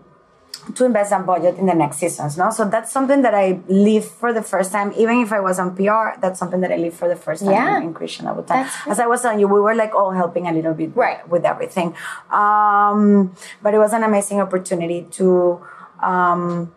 to 0.76 0.84
invest 0.84 1.12
on 1.12 1.24
budget 1.24 1.54
in 1.58 1.66
the 1.66 1.74
next 1.74 1.96
seasons. 1.98 2.36
No, 2.36 2.50
so 2.50 2.64
that's 2.64 2.90
something 2.96 3.22
that 3.22 3.34
I 3.34 3.60
live 3.68 4.04
for 4.20 4.32
the 4.32 4.42
first 4.52 4.70
time. 4.72 4.92
Even 4.96 5.20
if 5.24 5.30
I 5.32 5.40
was 5.48 5.58
on 5.60 5.68
PR, 5.78 6.06
that's 6.22 6.38
something 6.40 6.60
that 6.64 6.72
I 6.72 6.78
live 6.86 6.94
for 6.94 7.08
the 7.08 7.14
first 7.26 7.40
time 7.44 7.52
Yeah. 7.52 7.76
in, 7.78 7.82
in 7.84 7.94
Christian 7.94 8.26
Louboutin. 8.26 8.46
That's 8.48 8.86
As 8.92 8.98
I 9.00 9.06
was 9.06 9.22
telling 9.22 9.38
you, 9.40 9.48
we 9.48 9.60
were 9.60 9.74
like 9.74 9.94
all 9.94 10.10
helping 10.22 10.46
a 10.48 10.52
little 10.52 10.74
bit 10.74 10.90
Right. 10.96 11.20
with 11.28 11.44
everything. 11.44 11.88
Um, 12.30 13.32
but 13.62 13.74
it 13.74 13.78
was 13.78 13.92
an 13.92 14.02
amazing 14.04 14.40
opportunity 14.40 15.06
to. 15.18 15.60
Um, 16.02 16.72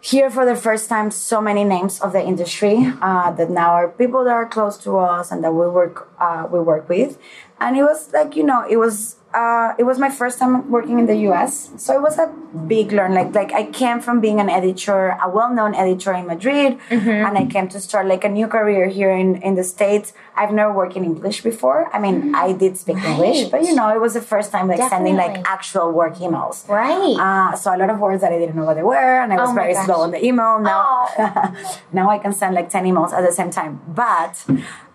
hear 0.00 0.30
for 0.30 0.44
the 0.44 0.56
first 0.56 0.88
time 0.88 1.10
so 1.10 1.40
many 1.40 1.64
names 1.64 2.00
of 2.00 2.12
the 2.12 2.22
industry 2.22 2.92
uh, 3.02 3.30
that 3.32 3.50
now 3.50 3.72
are 3.72 3.88
people 3.88 4.24
that 4.24 4.32
are 4.32 4.46
close 4.46 4.76
to 4.78 4.96
us 4.98 5.30
and 5.30 5.42
that 5.44 5.52
we 5.52 5.68
work 5.68 6.08
uh, 6.20 6.46
we 6.50 6.60
work 6.60 6.88
with. 6.88 7.18
And 7.60 7.76
it 7.76 7.82
was 7.82 8.12
like 8.12 8.36
you 8.36 8.44
know 8.44 8.66
it 8.68 8.76
was 8.76 9.16
uh, 9.34 9.74
it 9.78 9.84
was 9.84 9.98
my 9.98 10.08
first 10.08 10.38
time 10.38 10.70
working 10.70 10.98
in 10.98 11.06
the 11.06 11.16
US 11.28 11.70
so 11.76 11.94
it 11.94 12.00
was 12.00 12.18
a 12.18 12.26
big 12.66 12.92
learn 12.92 13.12
like 13.12 13.34
like 13.34 13.52
I 13.52 13.64
came 13.64 14.00
from 14.00 14.20
being 14.20 14.40
an 14.40 14.48
editor 14.48 15.00
a 15.22 15.28
well-known 15.28 15.74
editor 15.74 16.12
in 16.14 16.26
Madrid 16.26 16.78
and 16.90 17.36
I 17.36 17.44
came 17.44 17.68
to 17.68 17.78
start 17.78 18.06
like 18.06 18.24
a 18.24 18.28
new 18.30 18.46
career 18.48 18.88
here 18.88 19.10
in, 19.10 19.36
in 19.42 19.54
the 19.54 19.64
States 19.64 20.14
I've 20.34 20.52
never 20.52 20.72
worked 20.72 20.96
in 20.96 21.04
English 21.04 21.42
before 21.42 21.90
I 21.94 21.98
mean 21.98 22.34
I 22.34 22.52
did 22.54 22.78
speak 22.78 22.96
English 23.04 23.40
but 23.52 23.60
you 23.66 23.74
know 23.74 23.88
it 23.94 24.00
was 24.00 24.14
the 24.14 24.22
first 24.32 24.50
time 24.50 24.66
like 24.66 24.80
sending 24.88 25.16
like 25.16 25.36
actual 25.46 25.92
work 25.92 26.14
emails 26.16 26.66
right. 26.68 27.16
uh, 27.26 27.54
so 27.54 27.74
a 27.74 27.76
lot 27.76 27.90
of 27.90 27.98
words 28.00 28.22
that 28.22 28.32
I 28.32 28.38
didn't 28.38 28.56
know 28.56 28.64
what 28.64 28.74
they 28.80 28.82
were, 28.82 29.20
and 29.22 29.30
I 29.32 29.36
was 29.36 29.50
Oh 29.50 29.54
very 29.54 29.74
gosh. 29.74 29.84
slow 29.86 30.00
on 30.06 30.10
the 30.10 30.24
email. 30.24 30.58
Now, 30.58 31.06
Oh. 31.18 31.76
now 31.92 32.08
I 32.10 32.18
can 32.18 32.32
send 32.32 32.54
like 32.54 32.68
ten 32.70 32.84
emails 32.84 33.12
at 33.12 33.22
the 33.28 33.32
same 33.40 33.50
time. 33.50 33.80
But 34.04 34.34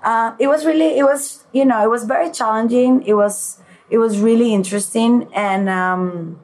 uh, 0.03 0.33
it 0.39 0.47
was 0.47 0.65
really, 0.65 0.97
it 0.97 1.03
was 1.03 1.43
you 1.53 1.65
know, 1.65 1.79
it 1.83 1.89
was 1.89 2.03
very 2.05 2.29
challenging. 2.31 3.03
It 3.05 3.13
was, 3.13 3.59
it 3.93 3.97
was 4.05 4.13
really 4.27 4.49
interesting, 4.59 5.11
and 5.51 5.63
um, 5.81 6.39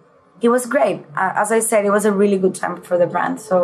it 0.45 0.49
was 0.55 0.63
great. 0.75 0.99
Uh, 1.21 1.33
as 1.43 1.49
I 1.51 1.59
said, 1.69 1.81
it 1.89 1.93
was 1.97 2.05
a 2.05 2.13
really 2.21 2.37
good 2.43 2.55
time 2.63 2.75
for 2.87 2.95
the 3.01 3.07
brand. 3.13 3.35
So 3.49 3.57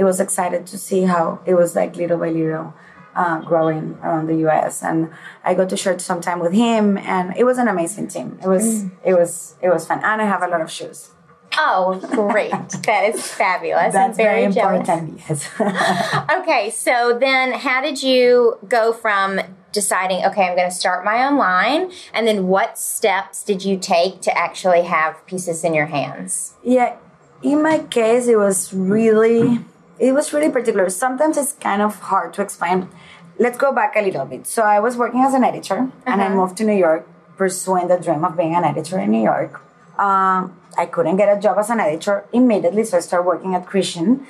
it 0.00 0.04
was 0.04 0.18
excited 0.26 0.62
to 0.72 0.76
see 0.86 1.02
how 1.12 1.24
it 1.50 1.54
was 1.60 1.70
like 1.80 1.96
little 1.96 2.18
by 2.24 2.30
little. 2.30 2.68
Uh, 3.14 3.38
growing 3.50 3.86
around 4.02 4.26
the 4.26 4.38
U.S. 4.46 4.82
and 4.82 4.98
I 5.44 5.52
got 5.60 5.68
to 5.68 5.76
share 5.76 5.98
some 5.98 6.20
time 6.28 6.40
with 6.44 6.54
him, 6.64 6.96
and 7.14 7.26
it 7.36 7.44
was 7.44 7.58
an 7.58 7.68
amazing 7.68 8.08
team. 8.14 8.28
It 8.44 8.48
was, 8.48 8.64
Mm. 8.64 8.90
it 9.10 9.14
was, 9.20 9.54
it 9.60 9.68
was 9.74 9.82
fun, 9.88 9.98
and 10.02 10.18
I 10.24 10.24
have 10.34 10.42
a 10.42 10.48
lot 10.54 10.62
of 10.66 10.70
shoes. 10.78 11.10
oh, 11.58 12.00
great. 12.32 12.50
that 12.88 13.02
is 13.10 13.20
fabulous. 13.42 13.92
That's 13.92 14.18
I'm 14.18 14.24
very, 14.24 14.46
very, 14.46 14.76
important. 14.76 15.20
Yes. 15.28 15.40
Okay, 16.38 16.64
so 16.70 16.94
then 17.26 17.46
how 17.66 17.78
did 17.82 17.98
you 18.02 18.56
go 18.66 18.94
from 19.04 19.28
deciding, 19.72 20.24
okay, 20.26 20.46
I'm 20.48 20.56
going 20.56 20.68
to 20.68 20.74
start 20.74 21.04
my 21.04 21.24
own 21.26 21.36
line, 21.36 21.90
and 22.12 22.26
then 22.26 22.46
what 22.46 22.78
steps 22.78 23.42
did 23.42 23.64
you 23.64 23.78
take 23.78 24.20
to 24.22 24.36
actually 24.36 24.82
have 24.82 25.26
pieces 25.26 25.64
in 25.64 25.74
your 25.74 25.86
hands? 25.86 26.54
yeah. 26.62 26.96
In 27.42 27.60
my 27.60 27.80
case, 27.80 28.28
it 28.28 28.36
was 28.36 28.72
really, 28.72 29.58
it 29.98 30.12
was 30.12 30.32
really 30.32 30.48
particular. 30.48 30.88
Sometimes 30.88 31.36
it's 31.36 31.54
kind 31.54 31.82
of 31.82 31.98
hard 31.98 32.32
to 32.34 32.42
explain. 32.42 32.88
Let's 33.36 33.58
go 33.58 33.72
back 33.72 33.96
a 33.96 34.00
little 34.00 34.26
bit. 34.26 34.46
So 34.46 34.62
I 34.62 34.78
was 34.78 34.96
working 34.96 35.22
as 35.22 35.34
an 35.34 35.42
editor, 35.42 35.90
and 36.06 36.22
I 36.22 36.28
moved 36.28 36.56
to 36.58 36.64
New 36.64 36.76
York, 36.76 37.04
pursuing 37.36 37.88
the 37.88 37.96
dream 37.96 38.24
of 38.24 38.36
being 38.36 38.54
an 38.54 38.62
editor 38.62 38.96
in 39.00 39.10
New 39.10 39.24
York. 39.24 39.60
Um, 39.98 40.56
I 40.78 40.86
couldn't 40.86 41.16
get 41.16 41.36
a 41.36 41.40
job 41.40 41.58
as 41.58 41.68
an 41.68 41.80
editor 41.80 42.24
immediately, 42.32 42.84
so 42.84 42.98
I 42.98 43.00
started 43.00 43.26
working 43.26 43.56
at 43.56 43.66
Christian. 43.66 44.24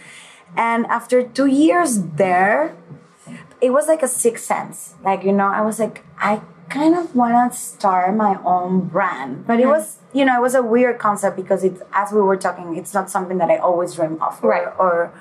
And 0.57 0.87
after 0.87 1.23
two 1.23 1.47
years 1.47 2.03
there, 2.17 2.75
it 3.63 3.71
was 3.71 3.87
like 3.89 4.03
a 4.03 4.09
sixth 4.09 4.45
sense. 4.45 4.95
Like, 5.05 5.23
you 5.25 5.33
know, 5.33 5.47
I 5.47 5.61
was 5.63 5.79
like, 5.79 6.05
I 6.19 6.41
kind 6.69 6.95
of 6.97 7.15
want 7.15 7.53
to 7.53 7.59
start 7.59 8.15
my 8.17 8.39
own 8.45 8.89
brand. 8.89 9.47
But 9.47 9.61
it 9.61 9.67
was, 9.67 9.99
you 10.13 10.25
know, 10.25 10.35
it 10.37 10.43
was 10.43 10.55
a 10.55 10.63
weird 10.63 10.99
concept 10.99 11.37
because 11.37 11.63
it's, 11.63 11.81
as 11.93 12.13
we 12.13 12.21
were 12.21 12.37
talking, 12.37 12.77
it's 12.77 12.93
not 12.93 13.09
something 13.11 13.39
that 13.39 13.51
I 13.51 13.59
always 13.59 13.95
dream 13.95 14.21
of. 14.21 14.43
Or, 14.43 14.51
Right. 14.51 14.67
or 14.79 15.13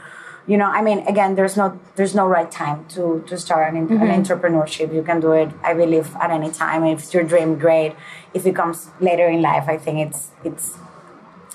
you 0.47 0.57
know, 0.57 0.65
I 0.65 0.81
mean, 0.81 0.99
again, 1.07 1.35
there's 1.35 1.55
no, 1.55 1.79
there's 1.97 2.15
no 2.15 2.25
right 2.27 2.49
time 2.49 2.85
to, 2.95 3.23
to 3.27 3.37
start 3.37 3.73
an, 3.73 3.77
an 3.77 4.23
entrepreneurship. 4.23 4.91
You 4.93 5.03
can 5.03 5.19
do 5.19 5.33
it, 5.33 5.49
I 5.63 5.73
believe, 5.75 6.15
at 6.15 6.31
any 6.31 6.49
time. 6.51 6.83
If 6.83 6.99
it's 7.03 7.13
your 7.13 7.23
dream, 7.23 7.59
great. 7.59 7.93
If 8.33 8.45
it 8.47 8.55
comes 8.55 8.89
later 8.99 9.27
in 9.27 9.41
life, 9.43 9.65
I 9.67 9.77
think 9.77 9.99
it's, 10.07 10.31
it's, 10.43 10.77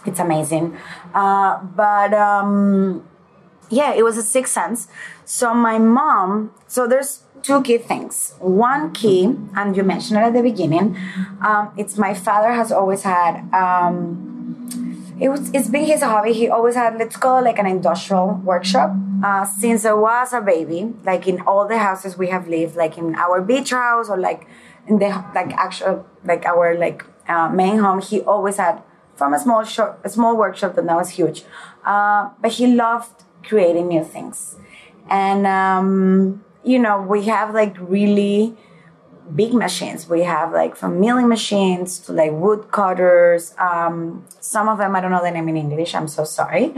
It's 0.06 0.20
amazing. 0.20 0.76
Uh, 1.12 1.58
but 1.82 2.14
um, 2.14 3.02
yeah, 3.70 3.94
it 3.94 4.04
was 4.04 4.16
a 4.16 4.22
sixth 4.22 4.52
sense. 4.52 4.88
So 5.24 5.54
my 5.54 5.78
mom, 5.78 6.52
so 6.66 6.86
there's 6.86 7.22
two 7.42 7.62
key 7.62 7.78
things. 7.78 8.34
One 8.38 8.92
key, 8.92 9.34
and 9.54 9.76
you 9.76 9.82
mentioned 9.82 10.18
it 10.18 10.22
at 10.22 10.32
the 10.32 10.42
beginning, 10.42 10.96
um, 11.40 11.72
it's 11.76 11.96
my 11.96 12.14
father 12.14 12.52
has 12.52 12.72
always 12.72 13.02
had. 13.02 13.52
Um, 13.52 14.32
it 15.18 15.30
was, 15.30 15.50
it's 15.54 15.68
been 15.68 15.86
his 15.86 16.02
hobby. 16.02 16.32
He 16.32 16.48
always 16.48 16.74
had, 16.74 16.98
let's 16.98 17.16
call 17.16 17.38
it 17.38 17.42
like 17.42 17.58
an 17.58 17.66
industrial 17.66 18.34
workshop. 18.44 18.94
Uh, 19.24 19.46
since 19.46 19.86
I 19.86 19.94
was 19.94 20.34
a 20.34 20.42
baby, 20.42 20.92
like 21.04 21.26
in 21.26 21.40
all 21.42 21.66
the 21.66 21.78
houses 21.78 22.18
we 22.18 22.28
have 22.28 22.48
lived, 22.48 22.76
like 22.76 22.98
in 22.98 23.14
our 23.14 23.40
beach 23.40 23.70
house 23.70 24.10
or 24.10 24.18
like 24.18 24.46
in 24.86 24.98
the 24.98 25.08
like 25.34 25.52
actual 25.54 26.06
like 26.24 26.44
our 26.44 26.76
like 26.76 27.02
uh, 27.28 27.48
main 27.48 27.78
home, 27.78 28.02
he 28.02 28.20
always 28.20 28.58
had 28.58 28.82
from 29.14 29.32
a 29.32 29.38
small 29.38 29.64
shop, 29.64 30.00
a 30.04 30.10
small 30.10 30.36
workshop 30.36 30.74
that 30.74 30.84
now 30.84 31.00
is 31.00 31.10
huge. 31.10 31.44
Uh, 31.84 32.28
but 32.42 32.52
he 32.52 32.66
loved 32.66 33.22
creating 33.46 33.88
new 33.88 34.04
things, 34.04 34.56
and 35.08 35.46
um, 35.46 36.44
you 36.64 36.78
know 36.78 37.00
we 37.00 37.24
have 37.24 37.54
like 37.54 37.76
really 37.78 38.56
big 39.34 39.52
machines. 39.52 40.08
We 40.08 40.22
have 40.22 40.52
like 40.52 40.76
from 40.76 41.00
milling 41.00 41.28
machines 41.28 41.98
to 42.00 42.12
like 42.12 42.32
wood 42.32 42.70
cutters. 42.70 43.54
Um, 43.58 44.24
some 44.40 44.68
of 44.68 44.78
them 44.78 44.94
I 44.94 45.00
don't 45.00 45.10
know 45.10 45.22
the 45.22 45.30
name 45.30 45.48
in 45.48 45.56
English. 45.56 45.94
I'm 45.94 46.08
so 46.08 46.24
sorry. 46.24 46.68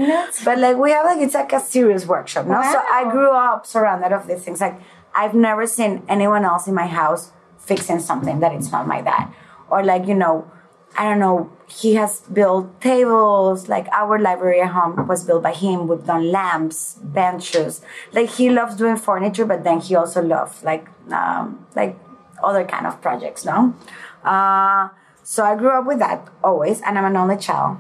but 0.45 0.59
like 0.59 0.77
we 0.77 0.91
have 0.91 1.05
like 1.07 1.21
it's 1.21 1.35
like 1.35 1.53
a 1.53 1.61
serious 1.61 2.07
workshop. 2.07 2.47
No? 2.47 2.63
So 2.63 2.79
I 2.79 3.11
grew 3.11 3.33
up 3.33 3.67
surrounded 3.67 4.13
of 4.13 4.27
these 4.27 4.43
things. 4.43 4.61
Like 4.61 4.81
I've 5.15 5.35
never 5.35 5.67
seen 5.67 6.03
anyone 6.09 6.45
else 6.45 6.67
in 6.67 6.75
my 6.75 6.87
house 6.87 7.33
fixing 7.59 8.01
something 8.01 8.41
that 8.41 8.53
it's 8.53 8.73
not 8.73 8.87
my 8.87 9.03
dad. 9.03 9.33
Or 9.71 9.85
like, 9.85 10.07
you 10.07 10.15
know, 10.15 10.51
I 10.97 11.05
don't 11.05 11.19
know, 11.19 11.53
he 11.69 11.95
has 11.95 12.21
built 12.21 12.81
tables, 12.81 13.69
like 13.69 13.87
our 13.89 14.19
library 14.19 14.61
at 14.61 14.71
home 14.71 15.07
was 15.07 15.25
built 15.25 15.43
by 15.43 15.53
him. 15.53 15.87
We've 15.87 16.05
done 16.05 16.33
lamps, 16.33 16.95
benches. 17.03 17.83
Like 18.13 18.31
he 18.31 18.49
loves 18.51 18.75
doing 18.77 18.97
furniture, 18.97 19.45
but 19.45 19.65
then 19.65 19.81
he 19.81 19.95
also 19.95 20.23
loves 20.23 20.65
like 20.65 20.89
um, 21.13 21.67
like 21.77 21.99
other 22.43 22.65
kind 22.65 22.87
of 22.87 23.01
projects, 23.03 23.45
no? 23.45 23.75
Uh, 24.25 24.89
so 25.23 25.45
I 25.45 25.57
grew 25.57 25.71
up 25.71 25.87
with 25.87 25.99
that 25.99 26.27
always, 26.43 26.81
and 26.81 26.99
I'm 26.99 27.05
an 27.05 27.17
only 27.17 27.37
child. 27.37 27.79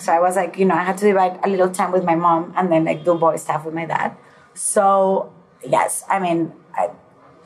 So 0.00 0.12
I 0.12 0.20
was 0.20 0.36
like, 0.36 0.58
you 0.58 0.64
know, 0.64 0.74
I 0.74 0.82
had 0.82 0.98
to 0.98 1.04
divide 1.04 1.38
a 1.44 1.48
little 1.48 1.70
time 1.70 1.92
with 1.92 2.04
my 2.04 2.14
mom 2.14 2.52
and 2.56 2.72
then 2.72 2.84
like 2.84 3.04
do 3.04 3.14
boy 3.14 3.36
stuff 3.36 3.64
with 3.64 3.74
my 3.74 3.86
dad. 3.86 4.16
So 4.54 5.32
yes, 5.64 6.04
I 6.08 6.18
mean, 6.18 6.52
I, 6.74 6.90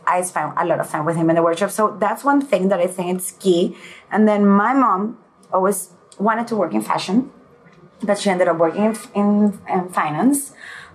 I 0.06 0.22
spent 0.22 0.54
a 0.56 0.64
lot 0.64 0.80
of 0.80 0.88
time 0.88 1.04
with 1.04 1.16
him 1.16 1.30
in 1.30 1.36
the 1.36 1.42
workshop. 1.42 1.70
So 1.70 1.96
that's 2.00 2.24
one 2.24 2.40
thing 2.40 2.68
that 2.68 2.80
I 2.80 2.86
think 2.86 3.16
it's 3.16 3.32
key. 3.32 3.76
And 4.10 4.26
then 4.26 4.46
my 4.46 4.72
mom 4.72 5.18
always 5.52 5.90
wanted 6.18 6.46
to 6.48 6.56
work 6.56 6.74
in 6.74 6.82
fashion, 6.82 7.30
but 8.02 8.18
she 8.18 8.30
ended 8.30 8.48
up 8.48 8.58
working 8.58 8.84
in, 8.84 8.96
in, 9.14 9.60
in 9.68 9.88
finance. 9.88 10.52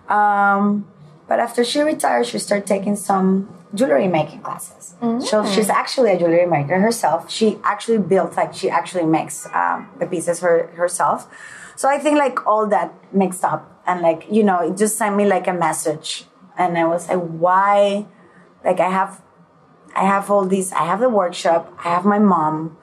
Um, 0.10 0.88
but 1.28 1.40
after 1.40 1.64
she 1.64 1.82
retired, 1.82 2.28
she 2.28 2.40
started 2.40 2.68
taking 2.68 2.96
some 2.96 3.50
jewelry 3.74 4.08
making 4.08 4.42
classes. 4.42 4.96
So 5.20 5.46
she's 5.46 5.70
actually 5.70 6.12
a 6.12 6.20
jewelry 6.20 6.46
maker 6.46 6.80
herself. 6.80 7.30
She 7.30 7.60
actually 7.64 7.98
built, 7.98 8.38
like, 8.38 8.54
she 8.54 8.70
actually 8.70 9.06
makes 9.06 9.48
um, 9.54 9.90
the 10.00 10.06
pieces 10.06 10.40
her, 10.40 10.68
herself. 10.76 11.28
So 11.76 11.90
I 11.90 11.98
think, 12.00 12.18
like, 12.18 12.48
all 12.48 12.68
that 12.68 12.94
mixed 13.14 13.44
up 13.44 13.82
and, 13.86 14.02
like, 14.02 14.26
you 14.32 14.44
know, 14.44 14.60
it 14.60 14.78
just 14.78 14.98
sent 14.98 15.16
me, 15.16 15.26
like, 15.26 15.48
a 15.48 15.54
message. 15.54 16.26
And 16.58 16.78
I 16.78 16.86
was 16.86 17.10
like, 17.10 17.20
why? 17.20 18.06
Like, 18.64 18.80
I 18.80 18.90
have, 18.90 19.22
I 19.96 20.06
have 20.06 20.32
all 20.32 20.46
these, 20.46 20.72
I 20.72 20.86
have 20.86 21.00
the 21.02 21.10
workshop, 21.10 21.74
I 21.80 21.90
have 21.90 22.06
my 22.06 22.20
mom, 22.20 22.78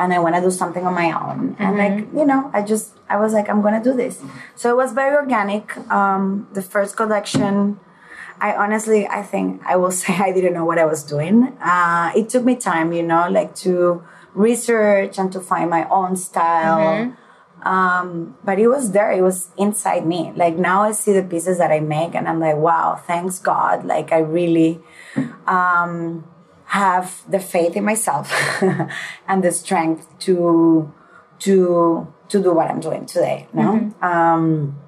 and 0.00 0.14
I 0.14 0.18
want 0.18 0.34
to 0.34 0.40
do 0.40 0.50
something 0.50 0.86
on 0.86 0.94
my 0.94 1.12
own. 1.12 1.56
And 1.58 1.76
like, 1.76 1.98
you 2.14 2.24
know, 2.24 2.50
I 2.54 2.62
just, 2.62 2.96
I 3.10 3.18
was 3.18 3.34
like, 3.34 3.50
I'm 3.50 3.60
going 3.60 3.74
to 3.74 3.84
do 3.90 3.94
this. 3.94 4.22
So 4.56 4.70
it 4.70 4.76
was 4.76 4.92
very 4.92 5.14
organic. 5.14 5.76
Um, 5.90 6.48
the 6.54 6.62
first 6.62 6.96
collection, 6.96 7.78
I 8.40 8.56
honestly, 8.56 9.06
I 9.06 9.22
think 9.22 9.60
I 9.66 9.76
will 9.76 9.90
say 10.02 10.14
I 10.16 10.32
didn't 10.32 10.54
know 10.54 10.64
what 10.64 10.78
I 10.78 10.86
was 10.86 11.02
doing. 11.02 11.54
Uh, 11.60 12.12
it 12.16 12.30
took 12.30 12.44
me 12.44 12.56
time, 12.56 12.94
you 12.94 13.02
know, 13.02 13.28
like 13.28 13.54
to 13.56 14.02
research 14.32 15.18
and 15.18 15.30
to 15.32 15.40
find 15.40 15.68
my 15.68 15.86
own 15.90 16.16
style. 16.16 17.14
Um, 17.62 18.38
but 18.42 18.58
it 18.58 18.68
was 18.68 18.92
there. 18.92 19.12
It 19.12 19.20
was 19.20 19.50
inside 19.58 20.06
me. 20.06 20.32
Like 20.34 20.56
now 20.56 20.80
I 20.80 20.92
see 20.92 21.12
the 21.12 21.22
pieces 21.22 21.58
that 21.58 21.70
I 21.70 21.80
make 21.80 22.14
and 22.14 22.26
I'm 22.26 22.40
like, 22.40 22.56
wow, 22.56 22.98
thanks 23.06 23.38
God. 23.38 23.84
Like 23.84 24.12
I 24.12 24.20
really, 24.20 24.80
um, 25.46 26.24
have 26.70 27.22
the 27.28 27.40
faith 27.40 27.74
in 27.76 27.84
myself 27.84 28.32
and 29.28 29.42
the 29.42 29.50
strength 29.50 30.06
to, 30.20 30.92
to, 31.40 32.06
to 32.28 32.42
do 32.42 32.52
what 32.52 32.70
I'm 32.70 32.78
doing 32.78 33.06
today. 33.06 33.48
No? 33.52 33.92
Um, 34.00 34.78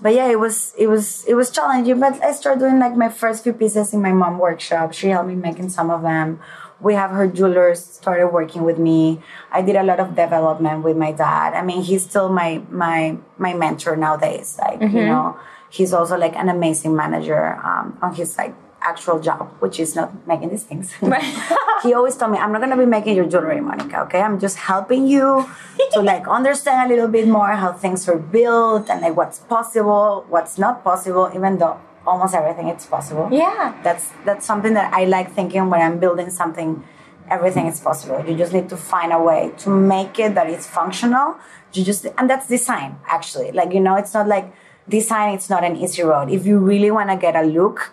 but 0.00 0.14
yeah, 0.14 0.28
it 0.28 0.38
was 0.38 0.74
it 0.76 0.88
was 0.88 1.24
it 1.26 1.34
was 1.34 1.50
challenging. 1.50 2.00
But 2.00 2.22
I 2.22 2.32
started 2.32 2.58
doing 2.58 2.78
like 2.78 2.96
my 2.96 3.08
first 3.08 3.44
few 3.44 3.52
pieces 3.52 3.94
in 3.94 4.02
my 4.02 4.12
mom 4.12 4.38
workshop. 4.38 4.92
She 4.92 5.08
helped 5.08 5.28
me 5.28 5.36
making 5.36 5.70
some 5.70 5.90
of 5.90 6.02
them. 6.02 6.40
We 6.80 6.94
have 6.94 7.12
her 7.12 7.28
jewelers 7.28 7.84
started 7.84 8.28
working 8.28 8.64
with 8.64 8.78
me. 8.78 9.22
I 9.52 9.62
did 9.62 9.76
a 9.76 9.84
lot 9.84 10.00
of 10.00 10.16
development 10.16 10.82
with 10.82 10.96
my 10.96 11.12
dad. 11.12 11.54
I 11.54 11.62
mean, 11.62 11.82
he's 11.82 12.02
still 12.02 12.28
my 12.28 12.62
my 12.68 13.16
my 13.38 13.54
mentor 13.54 13.94
nowadays. 13.94 14.58
Like 14.58 14.80
you 14.80 15.06
know, 15.06 15.38
he's 15.70 15.92
also 15.92 16.18
like 16.18 16.34
an 16.34 16.48
amazing 16.48 16.96
manager 16.96 17.54
um, 17.62 17.98
on 18.02 18.14
his 18.14 18.36
like 18.36 18.54
actual 18.84 19.20
job, 19.20 19.48
which 19.60 19.80
is 19.80 19.94
not 19.94 20.26
making 20.26 20.50
these 20.50 20.64
things. 20.64 20.92
he 21.82 21.94
always 21.94 22.16
told 22.16 22.32
me, 22.32 22.38
I'm 22.38 22.52
not 22.52 22.60
gonna 22.60 22.76
be 22.76 22.86
making 22.86 23.16
your 23.16 23.26
jewelry, 23.26 23.60
Monica, 23.60 24.02
okay? 24.02 24.20
I'm 24.20 24.38
just 24.38 24.56
helping 24.56 25.06
you 25.06 25.48
to 25.92 26.00
like 26.00 26.28
understand 26.38 26.90
a 26.90 26.94
little 26.94 27.08
bit 27.08 27.28
more 27.28 27.48
how 27.48 27.72
things 27.72 28.06
were 28.06 28.18
built 28.18 28.90
and 28.90 29.00
like 29.00 29.16
what's 29.16 29.38
possible, 29.38 30.24
what's 30.28 30.58
not 30.58 30.84
possible, 30.84 31.30
even 31.34 31.58
though 31.58 31.80
almost 32.06 32.34
everything 32.34 32.68
is 32.68 32.86
possible. 32.86 33.28
Yeah. 33.30 33.78
That's 33.82 34.10
that's 34.24 34.46
something 34.46 34.74
that 34.74 34.92
I 34.92 35.04
like 35.04 35.32
thinking 35.32 35.70
when 35.70 35.80
I'm 35.80 35.98
building 35.98 36.30
something, 36.30 36.82
everything 37.30 37.66
is 37.66 37.80
possible. 37.80 38.24
You 38.26 38.36
just 38.36 38.52
need 38.52 38.68
to 38.70 38.76
find 38.76 39.12
a 39.12 39.22
way 39.22 39.52
to 39.58 39.70
make 39.70 40.18
it 40.18 40.34
that 40.34 40.48
it's 40.48 40.66
functional. 40.66 41.36
You 41.72 41.84
just 41.84 42.06
and 42.18 42.28
that's 42.28 42.48
design 42.48 42.98
actually. 43.06 43.52
Like, 43.52 43.72
you 43.72 43.80
know, 43.80 43.96
it's 43.96 44.14
not 44.14 44.28
like 44.28 44.52
design, 44.88 45.34
it's 45.34 45.48
not 45.48 45.64
an 45.64 45.76
easy 45.76 46.02
road. 46.02 46.30
If 46.30 46.46
you 46.46 46.58
really 46.58 46.90
wanna 46.90 47.16
get 47.16 47.36
a 47.36 47.42
look, 47.42 47.92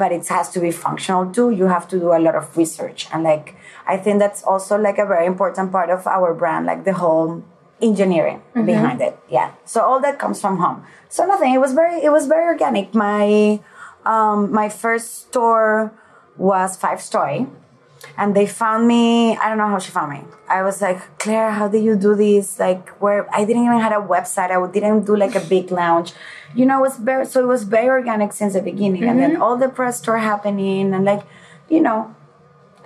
but 0.00 0.12
it 0.12 0.26
has 0.28 0.48
to 0.48 0.58
be 0.60 0.70
functional 0.70 1.30
too. 1.30 1.50
You 1.50 1.66
have 1.66 1.86
to 1.88 2.00
do 2.00 2.08
a 2.18 2.20
lot 2.26 2.34
of 2.34 2.56
research. 2.56 3.06
And 3.12 3.22
like, 3.22 3.54
I 3.86 3.98
think 3.98 4.18
that's 4.18 4.42
also 4.42 4.78
like 4.78 4.96
a 4.96 5.04
very 5.04 5.26
important 5.26 5.70
part 5.70 5.90
of 5.90 6.06
our 6.06 6.32
brand, 6.32 6.64
like 6.64 6.84
the 6.84 6.94
whole 6.94 7.44
engineering 7.82 8.40
behind 8.70 9.02
it. 9.02 9.18
Yeah. 9.28 9.52
So 9.66 9.82
all 9.82 10.00
that 10.00 10.18
comes 10.18 10.40
from 10.40 10.56
home. 10.56 10.86
So 11.10 11.26
nothing, 11.26 11.52
it 11.52 11.60
was 11.60 11.74
very, 11.74 12.02
it 12.02 12.10
was 12.10 12.26
very 12.26 12.46
organic. 12.46 12.94
My, 12.94 13.60
um, 14.06 14.50
my 14.50 14.70
first 14.70 15.28
store 15.28 15.92
was 16.38 16.78
Fivestory 16.78 17.46
and 18.16 18.34
they 18.34 18.46
found 18.46 18.88
me 18.88 19.36
i 19.36 19.48
don't 19.50 19.58
know 19.58 19.68
how 19.68 19.78
she 19.78 19.90
found 19.90 20.10
me 20.10 20.22
i 20.48 20.62
was 20.62 20.80
like 20.80 21.18
claire 21.18 21.50
how 21.50 21.68
did 21.68 21.84
you 21.84 21.94
do 21.94 22.14
this 22.14 22.58
like 22.58 22.88
where 23.02 23.28
i 23.34 23.44
didn't 23.44 23.62
even 23.62 23.78
have 23.78 23.92
a 23.92 24.06
website 24.14 24.50
i 24.50 24.72
didn't 24.72 25.04
do 25.04 25.14
like 25.14 25.34
a 25.34 25.40
big 25.40 25.70
launch 25.70 26.12
you 26.54 26.66
know 26.66 26.78
it 26.78 26.82
was 26.88 26.96
very 26.98 27.26
so 27.26 27.42
it 27.42 27.46
was 27.46 27.62
very 27.64 27.88
organic 27.88 28.32
since 28.32 28.54
the 28.54 28.62
beginning. 28.62 29.04
And 29.04 29.18
then 29.18 29.36
all 29.42 29.56
the 29.56 29.68
press 29.68 29.98
store 29.98 30.18
happening 30.18 30.92
and 30.94 31.04
like 31.04 31.22
you 31.68 31.80
know 31.80 32.14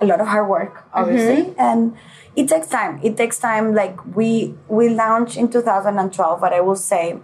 a 0.01 0.05
lot 0.05 0.19
of 0.21 0.27
hard 0.27 0.47
work 0.49 0.83
obviously. 0.93 1.53
And 1.57 1.95
it 2.35 2.49
takes 2.49 2.67
time. 2.67 2.99
It 3.03 3.15
takes 3.17 3.39
time. 3.39 3.73
Like 3.73 3.95
we 4.15 4.55
we 4.67 4.89
launched 4.89 5.37
in 5.37 5.49
2012 5.49 6.41
but 6.41 6.51
i 6.53 6.59
will 6.61 6.75
say 6.75 7.17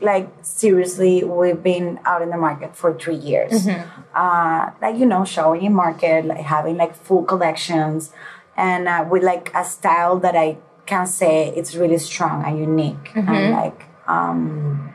like 0.00 0.28
seriously 0.42 1.22
we've 1.22 1.62
been 1.62 2.00
out 2.04 2.22
in 2.22 2.30
the 2.30 2.36
market 2.36 2.74
for 2.76 2.92
three 2.98 3.16
years. 3.16 3.66
Uh, 4.14 4.70
like 4.80 4.96
you 4.96 5.06
know 5.06 5.24
showing 5.24 5.62
in 5.62 5.72
market 5.74 6.24
like 6.24 6.40
having 6.40 6.76
like 6.76 6.94
full 6.94 7.22
collections. 7.24 8.12
And 8.56 8.86
uh, 8.88 9.06
with 9.08 9.22
like 9.22 9.50
a 9.54 9.64
style 9.64 10.18
that 10.20 10.36
i 10.36 10.58
can 10.86 11.06
say 11.06 11.52
it's 11.56 11.74
really 11.74 11.98
strong 11.98 12.44
and 12.44 12.58
unique. 12.58 13.12
And 13.28 13.52
like 13.52 13.84
um, 14.06 14.91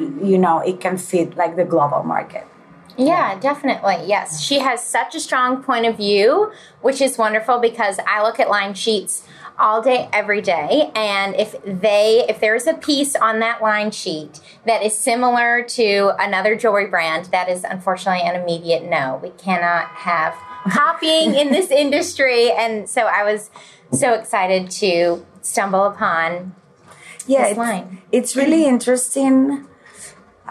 you 0.00 0.38
know 0.38 0.58
it 0.60 0.80
can 0.80 0.96
fit 0.96 1.36
like 1.36 1.56
the 1.56 1.64
global 1.64 2.02
market 2.02 2.46
Yeah, 2.96 3.38
definitely. 3.40 3.98
Yes. 4.06 4.42
She 4.42 4.58
has 4.58 4.84
such 4.84 5.14
a 5.14 5.20
strong 5.20 5.62
point 5.62 5.86
of 5.86 5.96
view, 5.96 6.52
which 6.82 7.00
is 7.00 7.16
wonderful 7.16 7.58
because 7.58 7.96
I 8.06 8.20
look 8.22 8.38
at 8.40 8.50
line 8.50 8.74
sheets 8.74 9.24
all 9.58 9.80
day, 9.80 10.08
every 10.12 10.42
day. 10.42 10.90
And 10.94 11.34
if 11.34 11.50
they, 11.64 12.26
if 12.28 12.40
there's 12.40 12.66
a 12.66 12.74
piece 12.74 13.14
on 13.16 13.38
that 13.40 13.62
line 13.62 13.90
sheet 13.92 14.40
that 14.66 14.82
is 14.82 14.92
similar 14.96 15.62
to 15.78 16.12
another 16.18 16.56
jewelry 16.56 16.88
brand, 16.88 17.26
that 17.36 17.48
is 17.48 17.64
unfortunately 17.64 18.22
an 18.28 18.34
immediate 18.42 18.84
no. 18.84 19.18
We 19.22 19.30
cannot 19.30 19.86
have 20.10 20.34
copying 20.70 21.34
in 21.34 21.52
this 21.52 21.70
industry. 21.70 22.50
And 22.52 22.88
so 22.88 23.02
I 23.02 23.22
was 23.24 23.48
so 23.92 24.12
excited 24.12 24.70
to 24.82 25.24
stumble 25.40 25.84
upon 25.86 26.54
yeah 27.26 27.42
This 27.42 27.50
it's, 27.52 27.58
line. 27.58 28.02
it's 28.12 28.32
really 28.36 28.66
interesting 28.66 29.66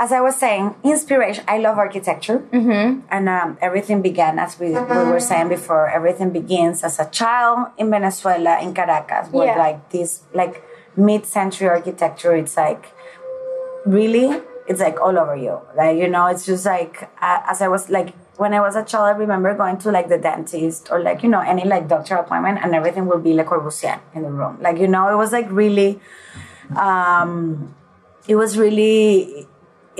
as 0.04 0.12
i 0.12 0.22
was 0.28 0.36
saying 0.44 0.66
inspiration 0.84 1.44
i 1.48 1.58
love 1.66 1.78
architecture 1.78 2.40
mm-hmm. 2.40 3.02
and 3.16 3.30
um, 3.38 3.58
everything 3.62 4.02
began 4.02 4.40
as 4.40 4.52
we, 4.60 4.70
we 4.70 5.04
were 5.14 5.20
saying 5.20 5.50
before 5.50 5.90
everything 5.90 6.30
begins 6.32 6.84
as 6.84 6.96
a 7.00 7.08
child 7.20 7.68
in 7.78 7.90
venezuela 7.92 8.54
in 8.64 8.74
caracas 8.74 9.26
with 9.32 9.48
Yeah. 9.48 9.58
like 9.66 9.80
this 9.92 10.12
like 10.34 10.56
mid-century 10.96 11.68
architecture. 11.68 12.36
It's 12.36 12.58
like 12.58 12.92
really, 13.86 14.42
it's 14.68 14.82
like 14.82 15.00
all 15.00 15.18
over 15.18 15.36
you. 15.36 15.56
Like 15.76 15.98
you 15.98 16.08
know, 16.08 16.26
it's 16.28 16.46
just 16.46 16.66
like 16.66 17.10
uh, 17.22 17.42
as 17.48 17.62
I 17.62 17.68
was 17.68 17.90
like 17.90 18.14
when 18.38 18.54
I 18.54 18.62
was 18.62 18.76
a 18.76 18.84
child, 18.84 19.06
I 19.16 19.18
remember 19.18 19.56
going 19.56 19.78
to 19.80 19.92
like 19.92 20.10
the 20.10 20.18
dentist 20.18 20.90
or 20.92 21.00
like 21.02 21.24
you 21.24 21.30
know 21.30 21.42
any 21.42 21.66
like 21.66 21.88
doctor 21.88 22.16
appointment, 22.16 22.60
and 22.64 22.76
everything 22.76 23.06
would 23.08 23.24
be 23.24 23.34
like 23.34 23.48
Corbusier 23.48 24.00
in 24.14 24.24
the 24.24 24.32
room. 24.32 24.58
Like 24.62 24.78
you 24.78 24.88
know, 24.88 25.08
it 25.14 25.16
was 25.16 25.32
like 25.32 25.48
really, 25.50 26.00
um, 26.76 27.76
it 28.28 28.36
was 28.36 28.58
really, 28.58 29.48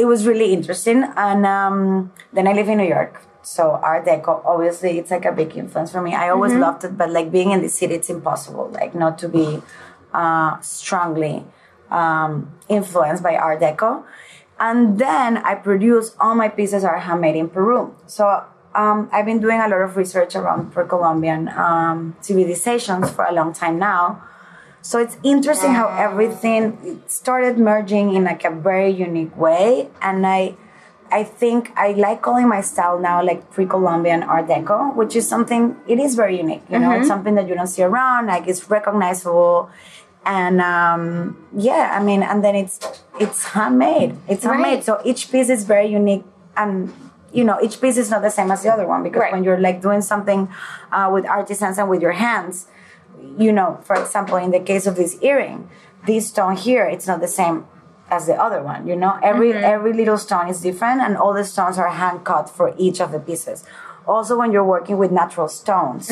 it 0.02 0.06
was 0.06 0.26
really 0.30 0.50
interesting. 0.54 1.00
And 1.28 1.46
um, 1.46 2.12
then 2.34 2.48
I 2.48 2.54
live 2.54 2.70
in 2.70 2.78
New 2.78 2.88
York, 2.98 3.14
so 3.42 3.64
Art 3.90 4.06
Deco 4.06 4.42
obviously 4.46 4.92
it's 5.00 5.12
like 5.12 5.26
a 5.26 5.32
big 5.42 5.52
influence 5.58 5.92
for 5.92 6.02
me. 6.02 6.12
I 6.16 6.30
always 6.30 6.52
Mm-hmm. 6.54 6.62
loved 6.68 6.84
it, 6.88 6.98
but 6.98 7.10
like 7.18 7.28
being 7.32 7.52
in 7.52 7.62
the 7.62 7.70
city, 7.80 7.94
it's 8.00 8.10
impossible. 8.10 8.66
Like 8.80 8.94
not 8.96 9.18
to 9.24 9.28
be 9.30 9.48
uh, 10.14 10.60
strongly 10.62 11.44
um, 11.90 12.32
influenced 12.68 13.22
by 13.24 13.36
Art 13.36 13.60
Deco. 13.62 14.04
And 14.60 15.00
then 15.00 15.38
I 15.38 15.56
produce 15.56 16.08
all 16.20 16.36
my 16.36 16.50
pieces 16.50 16.84
are 16.84 17.00
handmade 17.00 17.36
in 17.36 17.48
Peru. 17.50 17.96
So 18.08 18.24
um, 18.76 19.10
I've 19.14 19.26
been 19.26 19.40
doing 19.40 19.60
a 19.60 19.68
lot 19.68 19.82
of 19.88 19.96
research 19.96 20.36
around 20.36 20.72
pre-Columbian 20.74 21.48
um, 21.50 22.16
civilizations 22.22 23.10
for 23.16 23.24
a 23.26 23.34
long 23.40 23.54
time 23.54 23.80
now. 23.80 24.22
So 24.82 25.00
it's 25.00 25.18
interesting 25.24 25.72
how 25.74 25.88
everything 25.90 27.02
started 27.08 27.58
merging 27.58 28.14
in 28.16 28.24
like 28.24 28.44
a 28.46 28.50
very 28.52 28.90
unique 28.90 29.36
way, 29.38 29.90
and 30.02 30.26
I, 30.26 30.56
I 31.12 31.24
think 31.24 31.72
I 31.76 31.92
like 31.94 32.22
calling 32.22 32.48
my 32.48 32.62
style 32.62 32.98
now 33.00 33.22
like 33.24 33.52
pre-Columbian 33.52 34.24
Art 34.24 34.48
Deco, 34.48 34.96
which 34.96 35.16
is 35.16 35.28
something 35.28 35.76
it 35.88 36.00
is 36.00 36.16
very 36.16 36.38
unique. 36.38 36.64
You 36.72 36.80
know, 36.80 36.92
it's 36.98 37.08
something 37.08 37.36
that 37.36 37.48
you 37.48 37.56
don't 37.56 37.68
see 37.68 37.84
around. 37.84 38.28
Like 38.28 38.48
it's 38.48 38.70
recognizable, 38.70 39.70
and 40.26 40.62
um, 40.62 41.38
yeah, 41.56 41.98
I 42.00 42.04
mean, 42.04 42.24
and 42.24 42.44
then 42.44 42.56
it's 42.56 42.80
it's 43.20 43.44
handmade. 43.44 44.16
It's 44.28 44.44
handmade, 44.46 44.76
Right. 44.76 44.84
so 44.84 45.02
each 45.04 45.32
piece 45.32 45.50
is 45.50 45.64
very 45.66 45.88
unique 45.88 46.24
and. 46.56 46.92
You 47.32 47.44
know, 47.44 47.60
each 47.62 47.80
piece 47.80 47.96
is 47.98 48.10
not 48.10 48.24
the 48.24 48.32
same 48.32 48.50
as 48.50 48.64
the 48.64 48.74
other 48.74 48.88
one 48.88 49.04
because 49.04 49.20
Right. 49.20 49.32
when 49.32 49.44
you're 49.44 49.60
like 49.60 49.84
doing 49.84 50.02
something 50.02 50.50
uh, 50.92 51.12
with 51.14 51.28
artisans 51.28 51.78
and 51.78 51.88
with 51.88 52.02
your 52.02 52.14
hands, 52.14 52.66
you 53.38 53.52
know, 53.52 53.80
for 53.84 53.96
example, 53.96 54.38
in 54.38 54.52
the 54.52 54.60
case 54.60 54.86
of 54.88 54.96
this 54.96 55.18
earring, 55.22 55.70
this 56.06 56.28
stone 56.30 56.56
here, 56.56 56.86
it's 56.86 57.08
not 57.08 57.20
the 57.22 57.28
same 57.28 57.66
as 58.10 58.26
the 58.26 58.34
other 58.36 58.62
one. 58.64 58.88
You 58.88 58.96
know, 58.96 59.20
every 59.22 59.54
every 59.54 59.94
little 59.94 60.18
stone 60.18 60.48
is 60.50 60.62
different, 60.62 61.02
and 61.02 61.18
all 61.18 61.34
the 61.34 61.44
stones 61.46 61.78
are 61.78 61.90
hand 61.90 62.24
cut 62.26 62.50
for 62.50 62.74
each 62.78 63.00
of 63.02 63.12
the 63.12 63.20
pieces. 63.20 63.64
Also, 64.08 64.36
when 64.38 64.52
you're 64.52 64.66
working 64.66 64.98
with 64.98 65.12
natural 65.12 65.48
stones, 65.48 66.10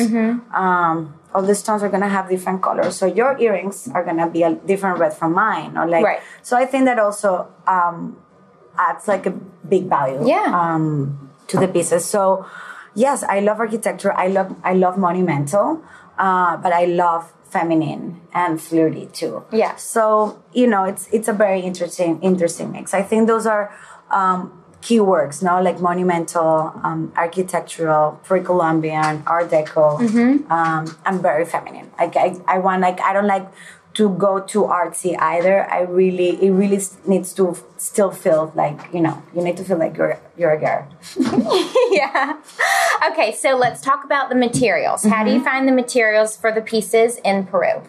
um, 0.54 1.14
all 1.34 1.42
the 1.42 1.54
stones 1.54 1.82
are 1.82 1.88
gonna 1.88 2.08
have 2.08 2.28
different 2.28 2.62
colors. 2.62 2.94
So 2.96 3.06
your 3.06 3.36
earrings 3.38 3.88
are 3.92 4.04
gonna 4.04 4.28
be 4.30 4.42
a 4.44 4.54
different 4.54 4.98
red 5.00 5.12
from 5.14 5.32
mine, 5.34 5.76
or 5.76 5.86
like. 5.88 6.04
Right. 6.04 6.20
So 6.42 6.56
I 6.56 6.64
think 6.66 6.84
that 6.84 6.98
also 6.98 7.48
um, 7.66 8.16
adds 8.78 9.08
like 9.08 9.26
a 9.26 9.30
big 9.68 9.88
value 9.88 10.26
Yeah. 10.28 10.52
um, 10.54 11.30
to 11.48 11.56
the 11.58 11.66
pieces. 11.68 12.04
So 12.04 12.46
yes, 12.94 13.24
I 13.24 13.40
love 13.40 13.58
architecture. 13.58 14.12
I 14.12 14.28
love 14.28 14.54
I 14.62 14.74
love 14.74 14.96
monumental, 14.96 15.82
uh, 16.18 16.56
but 16.56 16.72
I 16.72 16.84
love 16.84 17.32
feminine 17.50 18.20
and 18.34 18.60
flirty 18.60 19.06
too. 19.06 19.44
Yeah. 19.52 19.76
So 19.76 20.42
you 20.52 20.66
know, 20.66 20.84
it's 20.84 21.08
it's 21.12 21.28
a 21.28 21.32
very 21.32 21.60
interesting 21.60 22.20
interesting 22.22 22.72
mix. 22.72 22.94
I 22.94 23.02
think 23.02 23.26
those 23.26 23.46
are. 23.46 23.72
Um, 24.10 24.54
key 24.80 25.00
works 25.00 25.42
no 25.42 25.60
like 25.60 25.80
monumental 25.80 26.72
um, 26.84 27.12
architectural 27.16 28.12
pre-columbian 28.22 29.24
art 29.26 29.50
deco 29.50 29.98
um, 30.50 30.96
i'm 31.04 31.20
very 31.20 31.44
feminine 31.44 31.90
like 31.98 32.16
I, 32.16 32.36
I 32.46 32.58
want 32.58 32.82
like 32.82 33.00
i 33.00 33.12
don't 33.12 33.26
like 33.26 33.48
to 33.98 34.08
go 34.26 34.32
too 34.52 34.64
artsy 34.80 35.12
either 35.32 35.56
i 35.78 35.80
really 36.00 36.30
it 36.46 36.52
really 36.52 36.80
needs 37.12 37.32
to 37.38 37.44
still 37.76 38.12
feel 38.24 38.52
like 38.54 38.78
you 38.94 39.02
know 39.06 39.16
you 39.34 39.42
need 39.42 39.56
to 39.56 39.64
feel 39.64 39.78
like 39.84 39.96
you're 39.98 40.18
you're 40.36 40.52
a 40.52 40.60
girl 40.66 40.86
yeah. 41.90 42.38
Okay, 43.10 43.32
so 43.32 43.56
let's 43.56 43.80
talk 43.80 44.04
about 44.04 44.28
the 44.28 44.34
materials. 44.34 45.04
How 45.04 45.24
do 45.24 45.30
you 45.32 45.42
find 45.42 45.68
the 45.68 45.72
materials 45.72 46.36
for 46.36 46.52
the 46.52 46.60
pieces 46.60 47.18
in 47.24 47.46
Peru? 47.46 47.82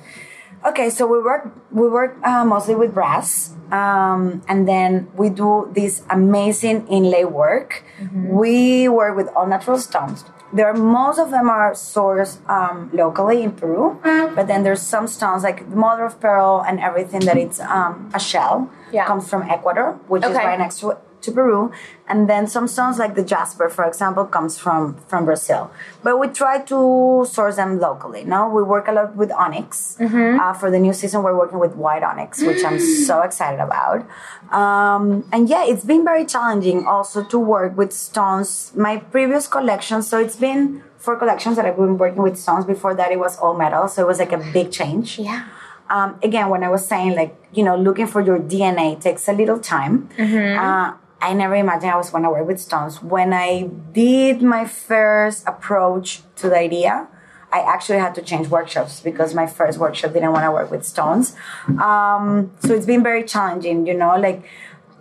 Okay, 0.65 0.89
so 0.89 1.07
we 1.07 1.19
work 1.19 1.49
we 1.71 1.87
work 1.87 2.17
uh, 2.23 2.43
mostly 2.45 2.75
with 2.75 2.93
brass, 2.93 3.53
um, 3.71 4.41
and 4.47 4.67
then 4.67 5.07
we 5.15 5.29
do 5.29 5.71
this 5.73 6.03
amazing 6.09 6.87
inlay 6.87 7.23
work. 7.23 7.83
We 8.13 8.89
work 8.89 9.15
with 9.15 9.29
all 9.35 9.47
natural 9.47 9.79
stones. 9.79 10.25
There, 10.51 10.73
most 10.73 11.19
of 11.19 11.29
them 11.29 11.47
are 11.49 11.73
sourced 11.73 12.37
um, 12.49 12.89
locally 12.93 13.43
in 13.43 13.51
Peru, 13.51 13.99
but 14.35 14.47
then 14.47 14.63
there's 14.63 14.81
some 14.81 15.07
stones 15.07 15.43
like 15.43 15.69
the 15.69 15.75
mother 15.75 16.05
of 16.05 16.19
pearl 16.19 16.63
and 16.67 16.79
everything 16.79 17.21
that 17.21 17.37
it's 17.37 17.59
um, 17.59 18.09
a 18.13 18.19
shell 18.19 18.69
Yeah. 18.91 19.05
comes 19.05 19.29
from 19.29 19.43
Ecuador, 19.43 19.99
which 20.07 20.23
is 20.25 20.33
right 20.33 20.57
next 20.57 20.79
to 20.79 20.97
to 21.21 21.31
Peru, 21.31 21.71
and 22.07 22.29
then 22.29 22.47
some 22.47 22.67
stones 22.67 22.97
like 22.97 23.15
the 23.15 23.23
jasper, 23.23 23.69
for 23.69 23.85
example, 23.85 24.25
comes 24.25 24.57
from 24.57 24.95
from 25.07 25.25
Brazil. 25.25 25.69
But 26.03 26.19
we 26.19 26.27
try 26.27 26.59
to 26.71 27.25
source 27.29 27.55
them 27.57 27.79
locally. 27.79 28.23
No, 28.23 28.47
we 28.49 28.63
work 28.63 28.87
a 28.87 28.91
lot 28.91 29.15
with 29.15 29.31
onyx. 29.31 29.97
Uh, 30.39 30.53
for 30.53 30.71
the 30.71 30.79
new 30.79 30.93
season, 30.93 31.23
we're 31.23 31.37
working 31.37 31.59
with 31.59 31.75
white 31.75 32.03
onyx, 32.03 32.41
which 32.41 32.63
I'm 32.63 32.79
so 33.07 33.21
excited 33.21 33.59
about. 33.59 34.05
Um, 34.51 35.25
and 35.31 35.47
yeah, 35.49 35.65
it's 35.65 35.85
been 35.85 36.03
very 36.03 36.25
challenging 36.25 36.85
also 36.87 37.23
to 37.23 37.37
work 37.39 37.77
with 37.77 37.91
stones. 37.93 38.71
My 38.75 38.97
previous 38.97 39.47
collection, 39.47 40.01
so 40.01 40.19
it's 40.19 40.35
been 40.35 40.83
four 40.97 41.15
collections 41.17 41.55
that 41.57 41.65
I've 41.65 41.75
been 41.77 41.97
working 41.97 42.21
with 42.23 42.37
stones. 42.37 42.65
Before 42.65 42.93
that, 42.95 43.11
it 43.11 43.19
was 43.19 43.37
all 43.37 43.55
metal, 43.57 43.87
so 43.87 44.01
it 44.03 44.07
was 44.07 44.19
like 44.19 44.31
a 44.31 44.41
big 44.53 44.71
change 44.71 45.19
Yeah. 45.19 45.45
um, 45.89 46.19
again, 46.23 46.49
when 46.49 46.63
I 46.63 46.69
was 46.69 46.85
saying 46.87 47.15
like 47.15 47.35
you 47.53 47.63
know 47.63 47.75
looking 47.77 48.07
for 48.07 48.21
your 48.21 48.39
DNA 48.39 48.99
takes 49.01 49.27
a 49.27 49.33
little 49.33 49.59
time. 49.59 50.09
Uh, 50.17 50.93
I 51.21 51.33
never 51.33 51.55
imagined 51.55 51.91
I 51.91 51.97
was 51.97 52.09
going 52.09 52.23
to 52.23 52.29
work 52.29 52.47
with 52.47 52.59
stones. 52.59 53.01
When 53.01 53.33
I 53.33 53.69
did 53.91 54.41
my 54.41 54.65
first 54.65 55.45
approach 55.47 56.21
to 56.37 56.49
the 56.49 56.57
idea, 56.57 57.07
I 57.51 57.59
actually 57.61 57.99
had 57.99 58.15
to 58.15 58.21
change 58.21 58.47
workshops 58.47 58.99
because 59.01 59.33
my 59.33 59.47
first 59.47 59.79
workshop 59.79 60.13
didn't 60.13 60.31
want 60.31 60.45
to 60.45 60.51
work 60.51 60.71
with 60.71 60.85
stones. 60.85 61.35
Um, 61.81 62.51
so 62.59 62.73
it's 62.73 62.85
been 62.85 63.03
very 63.03 63.23
challenging, 63.23 63.87
you 63.87 63.95
know. 63.95 64.17
Like 64.17 64.45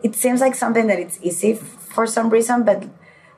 it 0.03 0.15
seems 0.15 0.41
like 0.41 0.55
something 0.55 0.87
that 0.87 0.99
it's 0.99 1.19
easy 1.23 1.53
f- 1.53 1.61
for 1.61 2.07
some 2.07 2.31
reason, 2.31 2.65
but 2.65 2.85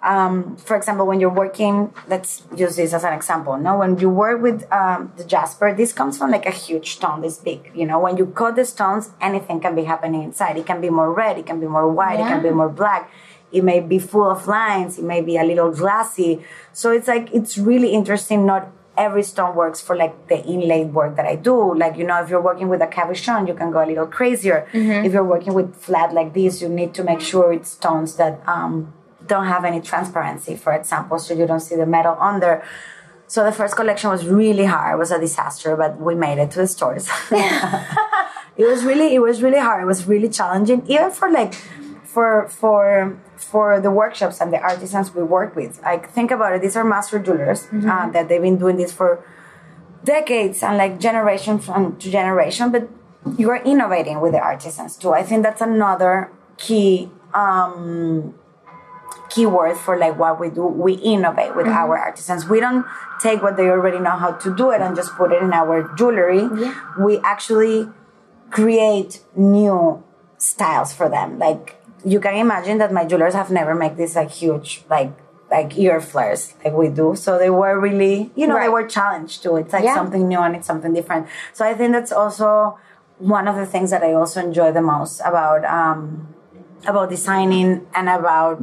um, 0.03 0.57
for 0.57 0.77
example, 0.77 1.07
when 1.07 1.21
you're 1.21 1.29
working, 1.29 1.93
let's 2.09 2.43
use 2.57 2.77
this 2.77 2.93
as 2.93 3.05
an 3.05 3.13
example. 3.13 3.57
No, 3.59 3.79
when 3.79 3.99
you 3.99 4.09
work 4.09 4.41
with 4.41 4.71
um, 4.73 5.13
the 5.17 5.25
jasper, 5.25 5.75
this 5.75 5.93
comes 5.93 6.17
from 6.19 6.31
like 6.31 6.47
a 6.47 6.51
huge 6.51 6.93
stone, 6.93 7.21
this 7.21 7.39
big. 7.39 7.71
You 7.75 7.87
know, 7.87 7.99
when 7.99 8.17
you 8.17 8.27
cut 8.27 8.57
the 8.57 8.65
stones, 8.65 9.11
anything 9.21 9.61
can 9.61 9.75
be 9.75 9.85
happening 9.85 10.23
inside. 10.23 10.57
It 10.57 10.67
can 10.67 10.81
be 10.81 10.91
more 10.91 11.13
red, 11.13 11.39
it 11.39 11.47
can 11.47 11.61
be 11.61 11.67
more 11.67 11.89
white, 11.89 12.21
it 12.21 12.29
can 12.29 12.43
be 12.43 12.51
more 12.51 12.69
black. 12.69 13.11
It 13.53 13.65
may 13.65 13.81
be 13.81 13.99
full 13.99 14.31
of 14.31 14.47
lines. 14.47 14.99
It 14.99 15.05
may 15.05 15.21
be 15.23 15.37
a 15.37 15.43
little 15.43 15.73
glassy. 15.73 16.45
So 16.73 16.93
it's 16.93 17.09
like 17.09 17.35
it's 17.35 17.59
really 17.59 17.93
interesting. 17.93 18.47
Not 18.47 18.71
every 18.97 19.25
stone 19.25 19.57
works 19.57 19.81
for 19.81 19.97
like 19.97 20.29
the 20.29 20.39
inlay 20.45 20.85
work 20.85 21.17
that 21.17 21.27
I 21.27 21.35
do. 21.35 21.75
Like 21.75 21.97
you 21.97 22.07
know, 22.07 22.23
if 22.23 22.31
you're 22.31 22.41
working 22.41 22.69
with 22.69 22.81
a 22.81 22.87
cabochon, 22.87 23.49
you 23.49 23.55
can 23.55 23.73
go 23.73 23.83
a 23.83 23.87
little 23.87 24.07
crazier. 24.07 24.69
If 25.05 25.13
you're 25.13 25.25
working 25.25 25.53
with 25.53 25.75
flat 25.75 26.15
like 26.15 26.33
this, 26.33 26.63
you 26.63 26.69
need 26.69 26.95
to 26.95 27.03
make 27.03 27.21
sure 27.21 27.53
it's 27.53 27.71
stones 27.71 28.15
that 28.17 28.41
um, 28.47 28.95
don't 29.33 29.47
have 29.55 29.65
any 29.71 29.81
transparency, 29.93 30.55
for 30.65 30.73
example, 30.81 31.17
so 31.19 31.31
you 31.41 31.47
don't 31.51 31.65
see 31.69 31.77
the 31.83 31.91
metal 31.97 32.17
under. 32.31 32.53
So 33.33 33.39
the 33.49 33.53
first 33.61 33.75
collection 33.81 34.11
was 34.11 34.23
really 34.27 34.67
hard. 34.75 34.95
It 34.95 34.99
was 35.05 35.13
a 35.19 35.21
disaster, 35.27 35.71
but 35.83 35.91
we 36.07 36.15
made 36.27 36.39
it 36.45 36.51
to 36.55 36.59
the 36.65 36.71
stores. 36.77 37.05
it 38.63 38.67
was 38.73 38.81
really, 38.91 39.09
it 39.15 39.23
was 39.29 39.37
really 39.47 39.63
hard. 39.69 39.81
It 39.85 39.87
was 39.95 40.01
really 40.13 40.29
challenging, 40.29 40.81
even 40.95 41.11
for 41.19 41.31
like, 41.31 41.55
for 42.15 42.49
for 42.49 43.17
for 43.37 43.81
the 43.81 43.93
workshops 44.03 44.41
and 44.41 44.53
the 44.53 44.61
artisans 44.71 45.15
we 45.15 45.23
work 45.23 45.55
with. 45.55 45.81
Like 45.83 46.11
think 46.17 46.31
about 46.37 46.51
it. 46.55 46.61
These 46.61 46.77
are 46.77 46.85
master 46.85 47.19
jewelers 47.27 47.69
uh, 47.73 48.11
that 48.11 48.29
they've 48.29 48.43
been 48.49 48.59
doing 48.59 48.77
this 48.83 48.93
for 48.93 49.25
decades 50.05 50.59
and 50.67 50.77
like 50.77 50.99
generation 50.99 51.61
from 51.61 51.97
to 52.03 52.11
generation. 52.11 52.73
But 52.75 52.85
you 53.39 53.49
are 53.55 53.63
innovating 53.63 54.21
with 54.21 54.33
the 54.33 54.43
artisans 54.53 54.97
too. 54.97 55.13
I 55.13 55.23
think 55.23 55.45
that's 55.45 55.61
another 55.61 56.33
key 56.57 57.11
um, 57.33 58.35
keyword 59.31 59.77
for 59.77 59.97
like 59.97 60.19
what 60.19 60.39
we 60.41 60.51
do. 60.51 60.67
We 60.67 60.95
innovate 60.95 61.55
with 61.57 61.67
our 61.69 61.97
artisans. 61.99 62.49
We 62.49 62.61
don't 62.61 62.85
take 63.23 63.43
what 63.43 63.57
they 63.57 63.69
already 63.69 63.99
know 63.99 64.17
how 64.17 64.33
to 64.33 64.55
do 64.55 64.71
it 64.71 64.81
and 64.81 64.95
just 64.97 65.15
put 65.15 65.33
it 65.33 65.43
in 65.43 65.53
our 65.53 65.95
jewelry. 65.97 66.49
We 66.99 67.19
actually 67.21 67.89
create 68.51 69.23
new 69.37 70.03
styles 70.39 70.93
for 70.93 71.09
them. 71.09 71.39
Like 71.39 71.81
you 72.05 72.21
can 72.21 72.35
imagine 72.35 72.79
that 72.79 72.93
my 72.93 73.05
jewelers 73.05 73.35
have 73.35 73.51
never 73.51 73.75
made 73.75 73.97
this 73.97 74.17
like 74.17 74.31
huge 74.31 74.83
like 74.91 75.13
like 75.51 75.77
ear 75.79 76.01
flares 76.01 76.55
like 76.65 76.75
we 76.75 76.89
do. 76.89 77.15
So 77.17 77.39
they 77.39 77.51
were 77.51 77.79
really 77.79 78.31
you 78.35 78.47
know 78.47 78.59
they 78.59 78.69
were 78.69 78.87
challenged 78.87 79.43
too. 79.43 79.57
It's 79.57 79.73
like 79.73 79.85
Yeah. 79.85 79.95
something 79.95 80.27
new 80.29 80.41
and 80.41 80.57
it's 80.57 80.67
something 80.67 80.93
different. 80.93 81.27
So 81.53 81.65
I 81.65 81.75
think 81.75 81.93
that's 81.93 82.13
also 82.13 82.79
one 83.19 83.47
of 83.47 83.57
the 83.57 83.67
things 83.67 83.91
that 83.91 84.03
I 84.03 84.15
also 84.15 84.41
enjoy 84.41 84.73
the 84.73 84.81
most 84.83 85.21
about 85.21 85.65
um 85.65 86.29
about 86.87 87.11
designing 87.11 87.87
and 87.95 88.09
about 88.09 88.63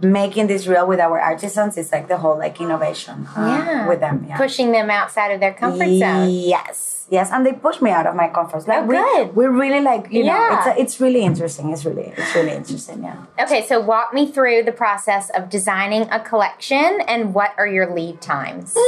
making 0.00 0.46
this 0.46 0.66
real 0.66 0.86
with 0.86 1.00
our 1.00 1.18
artisans 1.20 1.76
is 1.78 1.90
like 1.92 2.08
the 2.08 2.18
whole 2.18 2.36
like 2.38 2.60
innovation 2.60 3.26
uh, 3.36 3.40
Yeah. 3.46 3.88
with 3.88 4.00
them. 4.00 4.24
Yeah. 4.28 4.36
Pushing 4.36 4.72
them 4.72 4.90
outside 4.90 5.30
of 5.32 5.40
their 5.40 5.54
comfort 5.54 5.88
zone. 5.88 6.28
Yes, 6.30 7.06
yes, 7.10 7.30
and 7.32 7.46
they 7.46 7.52
push 7.54 7.80
me 7.80 7.90
out 7.90 8.06
of 8.06 8.14
my 8.14 8.28
comfort 8.28 8.62
zone. 8.62 8.68
Like 8.74 8.82
Oh, 8.84 8.86
we, 8.86 8.96
good. 8.96 9.36
We're 9.36 9.50
really 9.50 9.80
like 9.80 10.12
you 10.12 10.24
know, 10.24 10.48
it's 10.58 10.66
a, 10.66 10.80
it's 10.80 11.00
really 11.00 11.22
interesting. 11.22 11.72
It's 11.72 11.84
really 11.84 12.12
it's 12.16 12.34
really 12.34 12.52
interesting. 12.52 13.02
Yeah. 13.04 13.24
Okay, 13.40 13.64
so 13.66 13.80
walk 13.80 14.12
me 14.12 14.30
through 14.30 14.64
the 14.64 14.72
process 14.72 15.30
of 15.30 15.48
designing 15.48 16.02
a 16.10 16.20
collection 16.20 17.00
and 17.08 17.32
what 17.34 17.52
are 17.56 17.66
your 17.66 17.92
lead 17.94 18.20
times? 18.20 18.74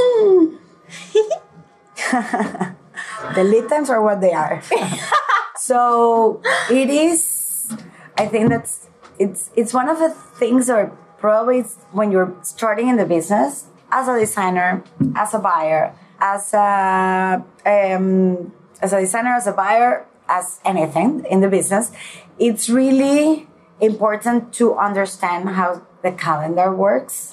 the 3.34 3.44
lead 3.44 3.68
times 3.68 3.90
are 3.90 4.02
what 4.02 4.20
they 4.20 4.32
are. 4.32 4.62
so 5.56 6.40
it 6.70 6.90
is. 6.90 7.70
I 8.16 8.26
think 8.26 8.48
that's 8.50 8.87
it's 9.18 9.50
it's 9.56 9.72
one 9.74 9.88
of 9.88 9.98
the 9.98 10.10
things 10.10 10.70
or 10.70 10.96
probably 11.18 11.58
it's 11.60 11.74
when 11.92 12.10
you're 12.12 12.34
starting 12.42 12.88
in 12.88 12.96
the 12.96 13.04
business 13.06 13.66
as 13.90 14.06
a 14.08 14.18
designer, 14.18 14.84
as 15.16 15.34
a 15.34 15.38
buyer, 15.38 15.94
as 16.20 16.52
a 16.54 17.42
um, 17.66 18.52
as 18.80 18.92
a 18.92 19.00
designer, 19.00 19.34
as 19.34 19.46
a 19.46 19.52
buyer, 19.52 20.06
as 20.28 20.60
anything 20.64 21.24
in 21.30 21.40
the 21.40 21.48
business. 21.48 21.90
It's 22.38 22.68
really 22.68 23.48
important 23.80 24.52
to 24.54 24.76
understand 24.76 25.48
how 25.50 25.82
the 26.02 26.12
calendar 26.12 26.74
works. 26.74 27.32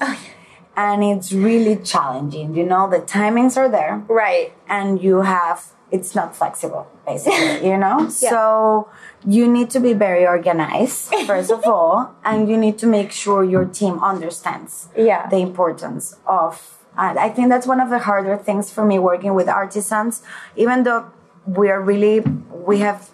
And 0.77 1.03
it's 1.05 1.31
really 1.31 1.77
challenging. 1.77 2.53
You 2.53 2.65
know, 2.65 2.89
the 2.89 2.99
timings 2.99 3.55
are 3.55 3.69
there 3.69 4.03
Right. 4.09 4.51
and 4.67 5.01
you 5.01 5.21
have 5.21 5.71
it's 5.89 6.13
not 6.15 6.35
flexible 6.35 6.87
basically 7.05 7.67
you 7.69 7.77
know? 7.77 8.09
So 8.09 8.89
you 9.25 9.47
need 9.47 9.69
to 9.71 9.79
be 9.79 9.93
very 9.93 10.25
organized 10.27 11.13
first 11.27 11.51
of 11.51 11.65
all 11.65 12.15
and 12.23 12.49
you 12.49 12.57
need 12.57 12.77
to 12.79 12.87
make 12.87 13.11
sure 13.11 13.43
your 13.43 13.65
team 13.65 13.99
understands 14.03 14.89
Yeah. 14.95 15.27
the 15.29 15.37
importance 15.37 16.15
of 16.27 16.71
and 16.97 17.17
i 17.19 17.29
think 17.29 17.49
that's 17.49 17.67
one 17.67 17.79
of 17.81 17.89
the 17.89 17.99
harder 17.99 18.37
things 18.37 18.71
for 18.71 18.85
me 18.85 18.99
working 18.99 19.33
with 19.33 19.47
artisans 19.49 20.21
even 20.55 20.83
though 20.83 21.11
we 21.45 21.69
are 21.69 21.81
really 21.81 22.19
we 22.51 22.79
have 22.79 23.09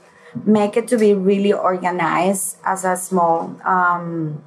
make 0.46 0.76
it 0.78 0.88
to 0.88 0.98
be 0.98 1.14
really 1.14 1.54
organized 1.54 2.58
as 2.64 2.84
a 2.86 2.96
small 2.96 3.56
um, 3.66 4.44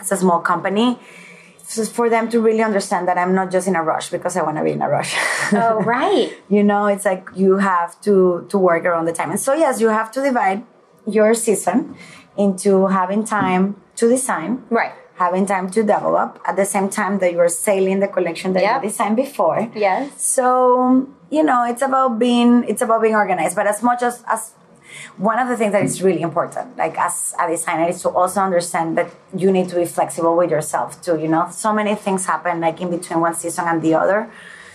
as 0.00 0.12
a 0.12 0.16
small 0.16 0.40
company 0.40 0.98
just 1.74 1.92
for 1.92 2.08
them 2.08 2.28
to 2.30 2.40
really 2.40 2.62
understand 2.62 3.06
that 3.08 3.18
i'm 3.18 3.34
not 3.34 3.50
just 3.50 3.68
in 3.68 3.76
a 3.76 3.82
rush 3.82 4.08
because 4.10 4.36
i 4.36 4.42
want 4.42 4.56
to 4.56 4.64
be 4.64 4.72
in 4.72 4.82
a 4.82 4.88
rush 4.88 5.14
Oh, 5.52 5.80
right. 5.96 6.32
you 6.48 6.62
know 6.64 6.86
it's 6.86 7.04
like 7.04 7.28
you 7.34 7.56
have 7.58 8.00
to 8.02 8.46
to 8.50 8.56
work 8.58 8.84
around 8.84 9.04
the 9.06 9.12
time 9.12 9.30
and 9.30 9.40
so 9.40 9.52
yes 9.54 9.80
you 9.80 9.88
have 9.88 10.10
to 10.12 10.22
divide 10.22 10.64
your 11.06 11.34
season 11.34 11.96
into 12.36 12.86
having 12.86 13.24
time 13.24 13.76
to 13.96 14.08
design 14.08 14.62
Right. 14.70 14.92
having 15.16 15.44
time 15.46 15.70
to 15.70 15.80
develop 15.82 16.40
at 16.46 16.56
the 16.56 16.64
same 16.64 16.88
time 16.88 17.18
that 17.18 17.32
you're 17.32 17.48
sailing 17.48 18.00
the 18.00 18.08
collection 18.08 18.52
that 18.54 18.62
Yep. 18.62 18.82
you 18.82 18.88
designed 18.90 19.16
before 19.16 19.70
Yes. 19.74 20.20
so 20.22 21.06
you 21.30 21.42
know 21.42 21.64
it's 21.64 21.82
about 21.82 22.18
being 22.18 22.64
it's 22.70 22.82
about 22.82 23.02
being 23.02 23.14
organized 23.14 23.54
but 23.56 23.66
as 23.66 23.82
much 23.82 24.02
as 24.02 24.22
as 24.26 24.52
one 25.16 25.38
of 25.38 25.48
the 25.48 25.56
things 25.56 25.72
that 25.72 25.84
is 25.84 26.02
really 26.02 26.22
important 26.22 26.76
like 26.76 26.98
as 26.98 27.34
a 27.38 27.48
designer 27.48 27.88
is 27.88 28.00
to 28.02 28.08
also 28.08 28.40
understand 28.40 28.96
that 28.96 29.10
you 29.36 29.52
need 29.52 29.68
to 29.68 29.76
be 29.76 29.84
flexible 29.84 30.36
with 30.36 30.50
yourself 30.50 31.00
too 31.02 31.18
you 31.18 31.28
know? 31.28 31.48
So 31.50 31.72
many 31.72 31.94
things 31.94 32.26
happen 32.26 32.60
like 32.60 32.80
in 32.80 32.90
between 32.90 33.20
one 33.20 33.34
season 33.34 33.66
and 33.66 33.82
the 33.82 33.94
other. 33.94 34.30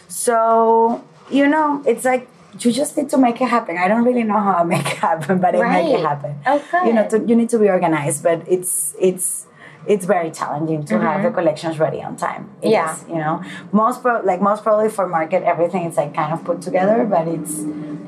So 0.08 1.04
you 1.32 1.48
know 1.48 1.84
it's 1.86 2.06
like 2.06 2.28
you 2.60 2.72
just 2.72 2.96
need 2.98 3.10
to 3.10 3.18
make 3.18 3.42
it 3.42 3.50
happen. 3.50 3.78
I 3.78 3.88
don't 3.88 4.04
really 4.04 4.24
know 4.24 4.40
how 4.40 4.56
i 4.56 4.64
make 4.64 4.86
it 4.86 4.98
happen 4.98 5.40
but 5.40 5.56
i 5.56 5.82
make 5.82 5.94
it 5.94 6.06
happen. 6.06 6.36
Good. 6.46 6.88
you 6.88 6.94
know 6.94 7.10
to, 7.10 7.20
you 7.20 7.36
need 7.36 7.50
to 7.50 7.60
be 7.60 7.70
organized 7.70 8.24
but 8.24 8.44
it's 8.48 8.96
it's 9.00 9.48
it's 9.88 10.06
very 10.06 10.32
challenging 10.32 10.84
to 10.86 10.98
have 11.00 11.24
the 11.24 11.32
collections 11.32 11.78
ready 11.80 12.02
on 12.02 12.16
time 12.16 12.44
It 12.62 12.68
Mm-hmm. 12.68 12.72
Yeah. 12.72 12.94
is, 12.96 13.06
you 13.10 13.16
know 13.26 13.36
most 13.72 14.02
pro- 14.02 14.22
like 14.22 14.42
most 14.42 14.64
probably 14.64 14.90
for 14.90 15.08
market 15.08 15.44
everything 15.44 15.84
is 15.90 15.98
like 15.98 16.14
kind 16.14 16.32
of 16.34 16.44
put 16.46 16.62
together 16.62 17.06
but 17.06 17.28
it's 17.28 17.56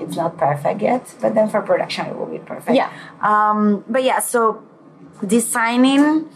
it's 0.02 0.16
not 0.16 0.38
perfect 0.38 0.82
yet 0.82 1.04
but 1.22 1.36
then 1.36 1.48
for 1.50 1.62
production 1.62 2.06
it 2.08 2.16
will 2.18 2.32
be 2.38 2.40
perfect 2.40 2.76
Yeah. 2.82 2.90
um 3.22 3.84
but 3.94 4.04
yeah 4.04 4.20
so 4.20 4.64
designing 5.26 6.30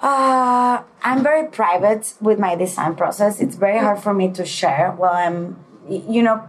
uh, 0.00 0.82
I'm 1.04 1.22
very 1.22 1.46
private 1.48 2.14
with 2.20 2.38
my 2.38 2.56
design 2.56 2.96
process. 2.96 3.40
It's 3.40 3.54
very 3.54 3.78
hard 3.78 4.00
for 4.02 4.12
me 4.12 4.30
to 4.32 4.44
share. 4.44 4.94
Well, 4.98 5.12
I'm, 5.12 5.56
you 5.88 6.22
know, 6.22 6.42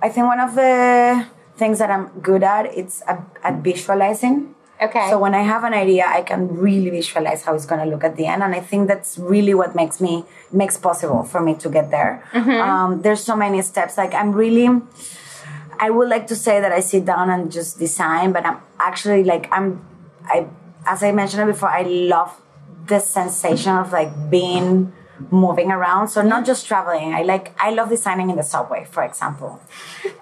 I 0.00 0.08
think 0.08 0.26
one 0.28 0.38
of 0.38 0.54
the 0.54 1.26
things 1.56 1.80
that 1.80 1.90
I'm 1.90 2.06
good 2.20 2.44
at 2.44 2.66
it's 2.66 3.02
at, 3.08 3.20
at 3.42 3.54
visualizing. 3.56 4.51
Okay. 4.82 5.08
So 5.10 5.18
when 5.18 5.34
I 5.34 5.42
have 5.42 5.64
an 5.64 5.74
idea, 5.74 6.04
I 6.06 6.22
can 6.22 6.48
really 6.48 6.90
visualize 6.90 7.42
how 7.44 7.54
it's 7.54 7.66
going 7.66 7.80
to 7.84 7.86
look 7.86 8.04
at 8.04 8.16
the 8.16 8.26
end, 8.26 8.42
and 8.42 8.54
I 8.54 8.60
think 8.60 8.88
that's 8.88 9.18
really 9.18 9.54
what 9.54 9.74
makes 9.74 10.00
me 10.00 10.24
makes 10.50 10.76
possible 10.76 11.22
for 11.24 11.40
me 11.40 11.54
to 11.54 11.68
get 11.68 11.90
there. 11.90 12.24
Um, 12.60 13.02
there's 13.02 13.22
so 13.22 13.36
many 13.36 13.62
steps. 13.62 13.96
Like 13.96 14.14
I'm 14.14 14.32
really. 14.32 14.68
I 15.78 15.90
would 15.90 16.08
like 16.08 16.26
to 16.28 16.36
say 16.36 16.60
that 16.60 16.70
I 16.70 16.80
sit 16.80 17.04
down 17.04 17.28
and 17.30 17.50
just 17.50 17.78
design, 17.78 18.32
but 18.32 18.46
I'm 18.46 18.58
actually 18.78 19.24
like 19.24 19.48
I'm 19.50 19.84
I 20.24 20.46
as 20.86 21.02
I 21.02 21.12
mentioned 21.12 21.46
before, 21.46 21.68
I 21.68 21.82
love 21.82 22.40
the 22.86 22.98
sensation 22.98 23.76
of 23.76 23.92
like 23.92 24.30
being 24.30 24.92
moving 25.30 25.70
around. 25.70 26.08
So 26.08 26.22
not 26.22 26.44
just 26.44 26.66
traveling. 26.66 27.14
I 27.14 27.22
like 27.22 27.54
I 27.62 27.70
love 27.70 27.88
designing 27.88 28.30
in 28.30 28.36
the 28.36 28.42
subway, 28.42 28.86
for 28.90 29.02
example. 29.02 29.60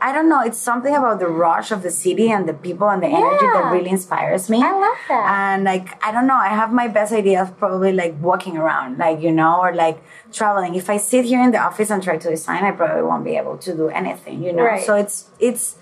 I 0.01 0.13
don't 0.13 0.29
know, 0.29 0.43
it's 0.43 0.59
something 0.59 0.95
about 0.95 1.19
the 1.19 1.29
rush 1.29 1.71
of 1.71 1.83
the 1.83 1.91
city 1.91 2.31
and 2.31 2.49
the 2.49 2.55
people 2.55 2.89
and 2.89 3.03
the 3.03 3.09
energy 3.09 3.47
that 3.47 3.73
really 3.73 3.91
inspires 3.91 4.49
me. 4.51 4.63
I 4.63 4.73
love 4.73 4.99
that. 5.09 5.25
And 5.39 5.65
like 5.65 6.03
I 6.05 6.13
don't 6.13 6.27
know, 6.27 6.37
I 6.37 6.49
have 6.49 6.73
my 6.73 6.89
best 6.89 7.13
ideas 7.13 7.51
probably 7.59 7.93
like 7.93 8.15
walking 8.21 8.57
around, 8.57 8.99
like 8.99 9.21
you 9.21 9.33
know, 9.33 9.61
or 9.61 9.75
like 9.75 10.03
traveling. 10.33 10.75
If 10.75 10.91
I 10.91 10.97
sit 10.97 11.25
here 11.25 11.43
in 11.43 11.53
the 11.53 11.59
office 11.59 11.91
and 11.91 12.03
try 12.03 12.17
to 12.17 12.31
design, 12.31 12.65
I 12.65 12.73
probably 12.73 13.03
won't 13.03 13.25
be 13.25 13.37
able 13.37 13.59
to 13.59 13.75
do 13.75 13.89
anything, 13.89 14.43
you 14.43 14.53
know. 14.53 14.65
Right. 14.65 14.85
So 14.85 14.95
it's 14.97 15.31
it's 15.39 15.77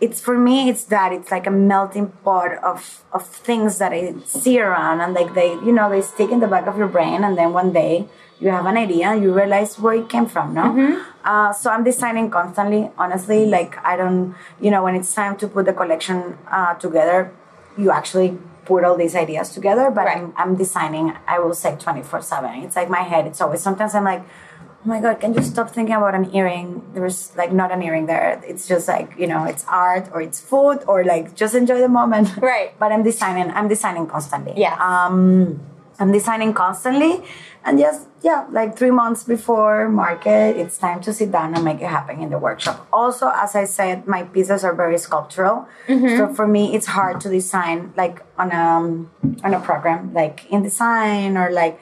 it's 0.00 0.20
for 0.20 0.38
me 0.38 0.68
it's 0.68 0.84
that 0.84 1.12
it's 1.12 1.30
like 1.30 1.46
a 1.46 1.50
melting 1.50 2.08
pot 2.24 2.52
of 2.64 3.02
of 3.12 3.26
things 3.26 3.78
that 3.78 3.92
I 3.92 4.14
see 4.24 4.58
around 4.58 5.00
and 5.00 5.12
like 5.14 5.34
they 5.34 5.52
you 5.52 5.72
know 5.72 5.90
they 5.90 6.00
stick 6.00 6.30
in 6.30 6.40
the 6.40 6.48
back 6.48 6.66
of 6.66 6.78
your 6.78 6.88
brain 6.88 7.22
and 7.22 7.36
then 7.36 7.52
one 7.52 7.72
day 7.72 8.08
you 8.40 8.48
have 8.56 8.66
an 8.66 8.76
idea 8.76 9.14
you 9.14 9.32
realize 9.42 9.78
where 9.78 9.94
it 10.02 10.08
came 10.08 10.26
from 10.26 10.54
no? 10.54 10.64
Uh, 11.24 11.52
so 11.52 11.70
I'm 11.70 11.84
designing 11.84 12.30
constantly 12.30 12.90
honestly 12.96 13.40
like 13.46 13.72
I 13.84 13.96
don't 14.00 14.34
you 14.60 14.70
know 14.70 14.82
when 14.84 14.94
it's 14.94 15.14
time 15.14 15.36
to 15.42 15.46
put 15.48 15.66
the 15.66 15.74
collection 15.74 16.38
uh, 16.50 16.74
together 16.74 17.18
you 17.76 17.90
actually 17.90 18.30
put 18.64 18.84
all 18.84 18.96
these 18.96 19.14
ideas 19.14 19.50
together 19.50 19.90
but 19.90 20.04
Right. 20.06 20.16
I'm, 20.18 20.32
I'm 20.36 20.52
designing 20.56 21.06
I 21.28 21.38
will 21.38 21.54
say 21.54 21.76
24 21.76 22.22
7 22.22 22.50
it's 22.64 22.76
like 22.76 22.88
my 22.88 23.02
head 23.12 23.26
it's 23.26 23.40
always 23.40 23.60
sometimes 23.60 23.94
I'm 23.94 24.04
like 24.04 24.22
oh 24.22 24.88
my 24.88 25.00
god 25.04 25.20
can 25.20 25.34
you 25.34 25.42
stop 25.42 25.68
thinking 25.76 25.94
about 25.94 26.14
an 26.14 26.34
earring? 26.34 26.68
There's 26.94 27.36
like 27.36 27.52
not 27.52 27.70
an 27.70 27.82
earring 27.82 28.06
there. 28.06 28.40
It's 28.50 28.64
just 28.66 28.88
like 28.88 29.08
you 29.18 29.26
know 29.26 29.44
it's 29.44 29.64
art 29.68 30.08
or 30.14 30.22
it's 30.22 30.40
food 30.40 30.78
or 30.90 31.04
like 31.04 31.34
just 31.42 31.54
enjoy 31.54 31.80
the 31.80 31.88
moment. 32.00 32.28
Right. 32.38 32.70
but 32.82 32.88
i'm 32.92 33.02
designing 33.02 33.50
i'm 33.50 33.68
designing 33.68 34.06
constantly. 34.06 34.54
Yeah 34.56 34.76
um 34.80 35.60
i'm 36.00 36.12
designing 36.12 36.54
constantly 36.54 37.12
and 37.64 37.78
just 37.78 38.08
yeah 38.22 38.46
like 38.50 38.76
three 38.76 38.90
months 38.90 39.22
before 39.24 39.88
market 39.88 40.56
it's 40.56 40.78
time 40.78 41.00
to 41.00 41.12
sit 41.12 41.30
down 41.30 41.54
and 41.54 41.64
make 41.64 41.80
it 41.80 41.88
happen 41.88 42.20
in 42.20 42.30
the 42.30 42.38
workshop. 42.38 42.86
Also 42.92 43.30
as 43.34 43.54
i 43.54 43.64
said 43.64 44.06
my 44.06 44.22
pieces 44.22 44.64
are 44.64 44.74
very 44.74 44.98
sculptural. 44.98 45.68
So 46.18 46.34
for 46.34 46.46
me 46.46 46.74
it's 46.74 46.86
hard 46.86 47.20
to 47.22 47.28
design 47.28 47.92
like 47.96 48.22
on 48.38 48.52
a 48.52 48.66
on 49.44 49.54
a 49.54 49.60
program 49.60 50.14
like 50.14 50.48
InDesign 50.48 51.36
or 51.36 51.52
like 51.52 51.80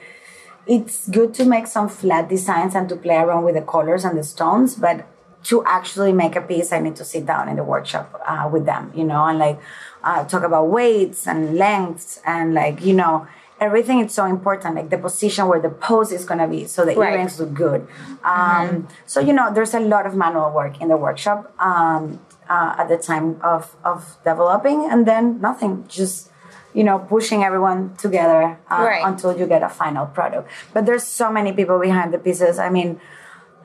it's 0.67 1.09
good 1.09 1.33
to 1.33 1.45
make 1.45 1.65
some 1.67 1.89
flat 1.89 2.29
designs 2.29 2.75
and 2.75 2.87
to 2.89 2.95
play 2.95 3.15
around 3.15 3.43
with 3.43 3.55
the 3.55 3.61
colors 3.61 4.05
and 4.05 4.17
the 4.17 4.23
stones 4.23 4.75
but 4.75 5.05
to 5.43 5.63
actually 5.65 6.11
make 6.11 6.35
a 6.35 6.41
piece 6.41 6.71
i 6.71 6.79
need 6.79 6.95
to 6.95 7.05
sit 7.05 7.25
down 7.25 7.47
in 7.47 7.55
the 7.55 7.63
workshop 7.63 8.21
uh, 8.27 8.47
with 8.51 8.65
them 8.65 8.91
you 8.93 9.03
know 9.03 9.25
and 9.25 9.39
like 9.39 9.59
uh, 10.03 10.23
talk 10.25 10.43
about 10.43 10.67
weights 10.67 11.27
and 11.27 11.57
lengths 11.57 12.21
and 12.25 12.53
like 12.53 12.83
you 12.83 12.93
know 12.93 13.27
everything 13.59 13.99
is 13.99 14.13
so 14.13 14.25
important 14.25 14.75
like 14.75 14.89
the 14.89 14.97
position 14.97 15.47
where 15.47 15.59
the 15.59 15.69
pose 15.69 16.11
is 16.11 16.23
going 16.25 16.39
to 16.39 16.47
be 16.47 16.65
so 16.65 16.85
the 16.85 16.95
Right. 16.95 17.13
earrings 17.13 17.39
look 17.39 17.53
good 17.53 17.87
um, 18.23 18.87
so 19.05 19.19
you 19.19 19.33
know 19.33 19.53
there's 19.53 19.73
a 19.73 19.79
lot 19.79 20.05
of 20.05 20.15
manual 20.15 20.51
work 20.51 20.79
in 20.81 20.87
the 20.87 20.97
workshop 20.97 21.39
um, 21.59 22.19
uh, 22.49 22.75
at 22.81 22.87
the 22.89 22.97
time 22.97 23.39
of, 23.43 23.75
of 23.83 24.17
developing 24.23 24.87
and 24.91 25.05
then 25.05 25.39
nothing 25.41 25.85
just 25.87 26.31
you 26.73 26.83
know 26.83 26.99
pushing 26.99 27.43
everyone 27.43 27.95
together 27.97 28.57
uh, 28.71 28.83
Right. 28.91 29.03
until 29.05 29.37
you 29.37 29.45
get 29.47 29.61
a 29.63 29.69
final 29.69 30.05
product 30.05 30.49
but 30.73 30.85
there's 30.85 31.03
so 31.03 31.31
many 31.31 31.51
people 31.51 31.79
behind 31.79 32.13
the 32.13 32.19
pieces 32.19 32.59
i 32.59 32.69
mean 32.69 32.99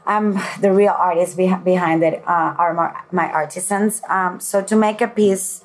I'm 0.06 0.38
the 0.60 0.70
real 0.70 0.92
artist 0.92 1.32
beh- 1.38 1.64
behind 1.64 2.02
it 2.04 2.22
uh, 2.28 2.54
are 2.62 2.74
my, 2.74 2.92
my 3.10 3.32
artisans. 3.32 4.02
Um, 4.06 4.38
so 4.38 4.60
to 4.62 4.76
make 4.76 5.00
a 5.00 5.08
piece, 5.08 5.64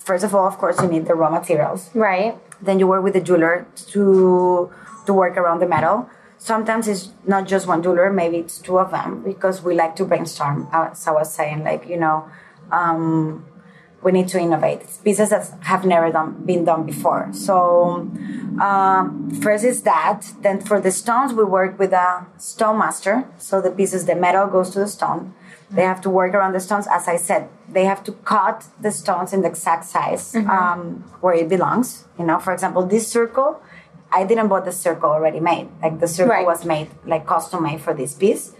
first 0.00 0.24
of 0.24 0.34
all, 0.34 0.44
of 0.48 0.58
course, 0.58 0.82
you 0.82 0.88
need 0.88 1.06
the 1.06 1.14
raw 1.14 1.30
materials. 1.30 1.88
Right. 1.94 2.34
Then 2.62 2.78
you 2.78 2.86
work 2.86 3.02
with 3.02 3.14
the 3.14 3.20
jeweler 3.20 3.66
to 3.92 4.70
to 5.06 5.12
work 5.12 5.36
around 5.36 5.60
the 5.60 5.66
metal. 5.66 6.08
Sometimes 6.38 6.88
it's 6.88 7.10
not 7.26 7.46
just 7.46 7.66
one 7.66 7.82
jeweler, 7.82 8.10
maybe 8.10 8.38
it's 8.38 8.58
two 8.58 8.78
of 8.78 8.90
them 8.90 9.22
because 9.22 9.62
we 9.62 9.74
like 9.74 9.94
to 9.96 10.04
brainstorm. 10.04 10.68
Uh, 10.72 10.88
As 10.92 11.06
I 11.06 11.12
was 11.12 11.32
saying, 11.32 11.64
like 11.64 11.86
you 11.88 11.98
know, 11.98 12.28
um, 12.70 13.44
we 14.02 14.12
need 14.12 14.28
to 14.28 14.38
innovate. 14.38 14.80
It's 14.80 14.96
pieces 14.98 15.30
that 15.30 15.50
have 15.62 15.84
never 15.84 16.10
done, 16.10 16.44
been 16.46 16.64
done 16.64 16.84
before. 16.86 17.28
So 17.32 18.08
um, 18.60 19.30
first 19.42 19.64
is 19.64 19.82
that. 19.82 20.32
Then 20.40 20.60
for 20.60 20.80
the 20.80 20.90
stones, 20.90 21.32
we 21.34 21.44
work 21.44 21.78
with 21.78 21.92
a 21.92 22.26
stone 22.38 22.78
master. 22.78 23.26
So 23.38 23.60
the 23.60 23.70
pieces, 23.70 24.06
the 24.06 24.14
metal 24.14 24.46
goes 24.46 24.70
to 24.70 24.78
the 24.78 24.88
stone. 24.88 25.34
They 25.70 25.82
have 25.82 26.00
to 26.02 26.10
work 26.10 26.34
around 26.34 26.52
the 26.52 26.60
stones. 26.60 26.86
As 26.90 27.06
I 27.06 27.16
said, 27.16 27.48
they 27.68 27.84
have 27.84 28.02
to 28.04 28.12
cut 28.24 28.64
the 28.80 28.90
stones 28.90 29.32
in 29.32 29.42
the 29.42 29.48
exact 29.48 29.84
size 29.84 30.34
um, 30.34 31.04
where 31.20 31.34
it 31.34 31.48
belongs. 31.48 32.04
You 32.18 32.24
know, 32.26 32.38
for 32.40 32.52
example, 32.52 32.84
this 32.86 33.06
circle, 33.06 33.62
I 34.12 34.24
didn't 34.24 34.48
bought 34.48 34.64
the 34.64 34.72
circle 34.72 35.08
already 35.10 35.38
made. 35.38 35.68
Like 35.82 36.00
the 36.00 36.08
circle 36.08 36.34
Right. 36.34 36.44
was 36.46 36.64
made, 36.64 36.88
like 37.06 37.24
custom 37.26 37.62
made 37.62 37.80
for 37.80 37.94
this 37.94 38.14
piece. 38.14 38.52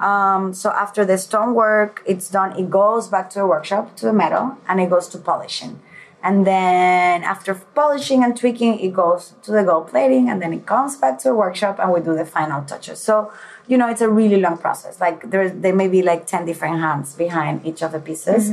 Um, 0.00 0.52
so 0.52 0.70
after 0.70 1.04
the 1.04 1.16
stone 1.18 1.54
work, 1.54 2.02
it's 2.06 2.28
done. 2.28 2.50
It 2.58 2.68
goes 2.70 3.06
back 3.06 3.30
to 3.30 3.38
the 3.38 3.46
workshop 3.46 3.94
to 3.98 4.06
the 4.06 4.12
metal, 4.12 4.56
and 4.68 4.80
it 4.80 4.90
goes 4.90 5.06
to 5.08 5.18
polishing. 5.18 5.78
And 6.22 6.46
then 6.46 7.22
after 7.22 7.54
polishing 7.54 8.24
and 8.24 8.36
tweaking, 8.36 8.80
it 8.80 8.92
goes 8.92 9.34
to 9.42 9.52
the 9.52 9.62
gold 9.62 9.88
plating, 9.88 10.28
and 10.28 10.42
then 10.42 10.52
it 10.52 10.66
comes 10.66 10.96
back 10.96 11.18
to 11.20 11.28
the 11.28 11.34
workshop, 11.34 11.78
and 11.78 11.92
we 11.92 12.00
do 12.00 12.14
the 12.14 12.26
final 12.26 12.62
touches. 12.64 12.98
So 12.98 13.32
you 13.68 13.76
know, 13.76 13.88
it's 13.88 14.00
a 14.00 14.08
really 14.08 14.40
long 14.40 14.58
process. 14.58 15.00
Like 15.00 15.30
there, 15.30 15.50
there 15.50 15.74
may 15.74 15.88
be 15.88 16.02
like 16.02 16.26
ten 16.26 16.44
different 16.46 16.80
hands 16.80 17.14
behind 17.14 17.64
each 17.66 17.82
of 17.82 17.92
the 17.92 18.00
pieces. 18.00 18.50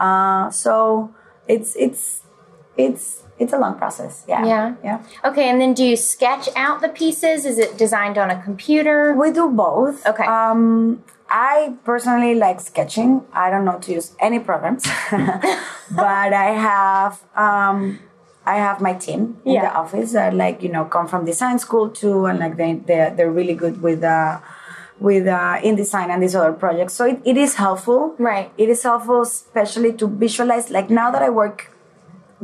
Uh, 0.00 0.50
so 0.50 1.14
it's 1.46 1.76
it's 1.76 2.22
it's 2.76 3.22
it's 3.38 3.52
a 3.52 3.58
long 3.58 3.76
process. 3.78 4.24
Yeah. 4.26 4.44
Yeah. 4.44 4.74
Yeah. 4.82 5.02
Okay, 5.24 5.48
and 5.48 5.60
then 5.60 5.74
do 5.74 5.84
you 5.84 5.96
sketch 5.96 6.48
out 6.56 6.80
the 6.80 6.88
pieces? 6.88 7.44
Is 7.44 7.58
it 7.58 7.76
designed 7.76 8.18
on 8.18 8.30
a 8.30 8.42
computer? 8.42 9.14
We 9.14 9.30
do 9.30 9.50
both. 9.50 10.06
Okay. 10.06 10.24
Um, 10.24 11.04
I 11.28 11.74
personally 11.84 12.34
like 12.34 12.60
sketching. 12.60 13.24
I 13.32 13.50
don't 13.50 13.64
know 13.64 13.78
to 13.78 13.92
use 13.92 14.14
any 14.20 14.38
programs, 14.38 14.84
but 15.10 16.32
I 16.32 16.50
have 16.52 17.22
um, 17.34 17.98
I 18.46 18.56
have 18.56 18.80
my 18.80 18.92
team 18.94 19.38
in 19.44 19.54
Yeah. 19.54 19.62
the 19.62 19.74
office 19.74 20.12
that 20.12 20.34
like 20.34 20.62
you 20.62 20.68
know 20.68 20.84
come 20.84 21.08
from 21.08 21.24
design 21.24 21.58
school 21.58 21.88
too, 21.90 22.26
and 22.26 22.38
like 22.38 22.56
they 22.56 22.74
they 22.74 23.12
they're 23.16 23.30
really 23.32 23.54
good 23.54 23.80
with 23.82 24.04
uh, 24.04 24.40
with 25.00 25.26
uh, 25.26 25.58
InDesign 25.64 26.08
and 26.08 26.22
these 26.22 26.36
other 26.36 26.52
projects. 26.52 26.94
So 26.94 27.06
it, 27.06 27.20
it 27.24 27.36
is 27.36 27.54
helpful. 27.56 28.14
Right. 28.18 28.52
It 28.56 28.68
is 28.68 28.82
helpful, 28.82 29.22
especially 29.22 29.92
to 29.94 30.06
visualize. 30.06 30.70
Like 30.70 30.88
now 30.90 31.10
that 31.10 31.22
I 31.22 31.30
work 31.30 31.73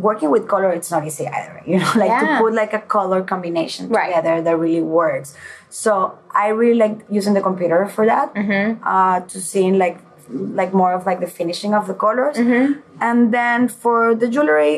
working 0.08 0.30
with 0.34 0.44
color 0.54 0.70
it's 0.78 0.90
not 0.94 1.02
easy 1.10 1.26
either 1.38 1.54
you 1.70 1.76
know 1.80 1.90
like 2.02 2.10
Yeah. 2.14 2.20
to 2.20 2.38
put 2.42 2.52
like 2.62 2.72
a 2.80 2.82
color 2.96 3.20
combination 3.32 3.82
Right. 3.88 4.08
together 4.08 4.34
that 4.46 4.56
really 4.64 4.82
works 5.00 5.28
so 5.68 5.90
i 6.44 6.46
really 6.60 6.78
like 6.84 6.96
using 7.18 7.34
the 7.38 7.44
computer 7.48 7.80
for 7.96 8.04
that 8.12 8.26
Mm-hmm. 8.34 8.66
uh, 8.94 9.16
to 9.32 9.36
seeing 9.52 9.74
like 9.84 9.98
like 10.60 10.72
more 10.82 10.92
of 10.98 11.02
like 11.10 11.20
the 11.26 11.26
finishing 11.40 11.72
of 11.80 11.84
the 11.90 11.94
colors 12.06 12.36
Mm-hmm. 12.36 12.66
and 13.08 13.18
then 13.38 13.58
for 13.82 14.14
the 14.22 14.28
jewelry 14.34 14.74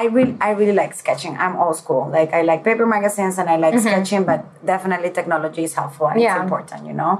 i 0.00 0.02
really 0.16 0.34
i 0.46 0.50
really 0.60 0.76
like 0.82 0.92
sketching 1.02 1.34
i'm 1.42 1.54
old 1.56 1.76
school 1.82 2.02
like 2.18 2.30
i 2.38 2.40
like 2.50 2.60
paper 2.68 2.86
magazines 2.96 3.38
and 3.40 3.48
i 3.54 3.56
like 3.56 3.76
sketching 3.86 4.22
but 4.30 4.40
definitely 4.72 5.10
technology 5.20 5.62
is 5.68 5.74
helpful 5.80 6.06
and 6.08 6.16
Mm-hmm. 6.16 6.28
Yeah. 6.28 6.36
it's 6.36 6.42
important 6.48 6.80
you 6.90 6.96
know 7.00 7.14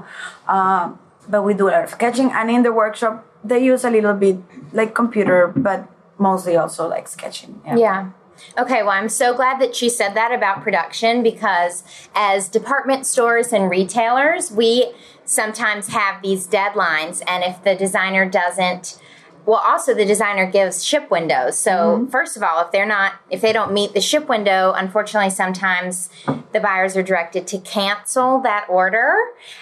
uh, 0.55 0.85
but 1.33 1.41
we 1.47 1.53
do 1.61 1.65
a 1.69 1.71
lot 1.75 1.83
of 1.87 1.89
sketching 1.97 2.29
and 2.31 2.49
in 2.57 2.61
the 2.67 2.73
workshop 2.83 3.25
they 3.49 3.59
use 3.71 3.83
a 3.89 3.91
little 3.97 4.13
bit 4.25 4.37
like 4.79 4.91
computer 5.01 5.39
but 5.67 5.79
mostly 6.19 6.55
also 6.55 6.87
like 6.87 7.07
sketching 7.07 7.61
yeah, 7.65 7.77
Yeah. 7.77 8.11
Okay, 8.57 8.83
well, 8.83 8.91
I'm 8.91 9.09
so 9.09 9.33
glad 9.33 9.59
that 9.59 9.75
she 9.75 9.89
said 9.89 10.13
that 10.13 10.31
about 10.31 10.61
production 10.61 11.23
because 11.23 11.83
as 12.15 12.47
department 12.47 13.05
stores 13.05 13.51
and 13.51 13.69
retailers, 13.69 14.49
we 14.49 14.93
sometimes 15.25 15.89
have 15.89 16.21
these 16.21 16.47
deadlines, 16.47 17.21
and 17.27 17.43
if 17.43 17.63
the 17.63 17.75
designer 17.75 18.27
doesn't, 18.27 18.99
well, 19.45 19.61
also 19.65 19.93
the 19.93 20.05
designer 20.05 20.49
gives 20.49 20.83
ship 20.83 21.09
windows. 21.09 21.57
So, 21.57 21.71
mm-hmm. 21.71 22.05
first 22.07 22.37
of 22.37 22.43
all, 22.43 22.61
if 22.63 22.71
they're 22.71 22.85
not, 22.85 23.13
if 23.29 23.41
they 23.41 23.53
don't 23.53 23.73
meet 23.73 23.93
the 23.93 24.01
ship 24.01 24.29
window, 24.29 24.73
unfortunately, 24.75 25.29
sometimes 25.31 26.09
the 26.51 26.59
buyers 26.59 26.95
are 26.95 27.03
directed 27.03 27.47
to 27.47 27.59
cancel 27.59 28.39
that 28.41 28.65
order. 28.69 29.15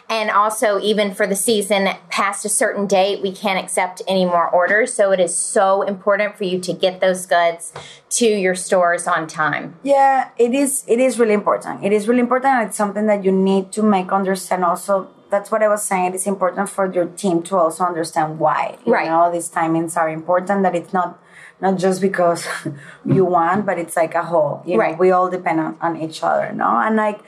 And 0.09 0.29
also, 0.29 0.79
even 0.79 1.13
for 1.13 1.25
the 1.25 1.35
season 1.35 1.89
past 2.09 2.45
a 2.45 2.49
certain 2.49 2.87
date, 2.87 3.21
we 3.21 3.31
can't 3.31 3.63
accept 3.63 4.01
any 4.07 4.25
more 4.25 4.49
orders. 4.49 4.93
So, 4.93 5.11
it 5.11 5.19
is 5.19 5.37
so 5.37 5.83
important 5.83 6.37
for 6.37 6.43
you 6.43 6.59
to 6.59 6.73
get 6.73 6.99
those 6.99 7.25
goods 7.25 7.71
to 8.09 8.25
your 8.25 8.55
stores 8.55 9.07
on 9.07 9.27
time. 9.27 9.75
Yeah, 9.83 10.29
it 10.37 10.53
is 10.53 10.83
it 10.87 10.99
is 10.99 11.19
really 11.19 11.33
important 11.33 11.83
it 11.83 11.91
is 11.91 12.07
really 12.07 12.21
important 12.21 12.67
it's 12.67 12.77
something 12.77 13.05
that 13.07 13.23
you 13.23 13.31
need 13.31 13.71
to 13.73 13.83
make 13.83 14.11
understand 14.11 14.63
also 14.63 15.09
that's 15.29 15.51
what 15.51 15.61
i 15.63 15.67
was 15.67 15.83
saying 15.83 16.05
it 16.05 16.15
is 16.15 16.25
important 16.27 16.69
for 16.69 16.91
your 16.91 17.05
team 17.05 17.41
to 17.43 17.55
also 17.57 17.83
understand 17.83 18.39
why 18.39 18.77
you 18.85 18.93
Right. 18.93 19.07
know 19.07 19.31
these 19.31 19.49
timings 19.49 19.97
are 19.97 20.09
important 20.09 20.63
that 20.63 20.75
it's 20.75 20.93
not 20.93 21.19
not 21.61 21.77
just 21.77 22.01
because 22.01 22.47
you 23.05 23.25
want 23.25 23.65
but 23.65 23.77
it's 23.79 23.95
like 23.95 24.13
a 24.15 24.23
whole 24.23 24.61
you 24.65 24.73
know 24.75 24.79
Right. 24.83 24.97
we 24.97 25.11
all 25.11 25.29
depend 25.29 25.59
on, 25.59 25.77
on 25.81 25.97
each 26.01 26.23
other 26.23 26.51
no 26.53 26.69
and 26.85 26.95
like 26.95 27.19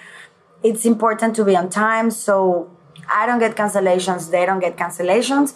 it's 0.63 0.85
important 0.85 1.35
to 1.37 1.43
be 1.45 1.55
on 1.55 1.69
time 1.69 2.11
so 2.11 2.69
i 3.19 3.25
don't 3.25 3.39
get 3.39 3.55
cancellations 3.55 4.29
they 4.31 4.45
don't 4.45 4.59
get 4.59 4.75
cancellations 4.77 5.53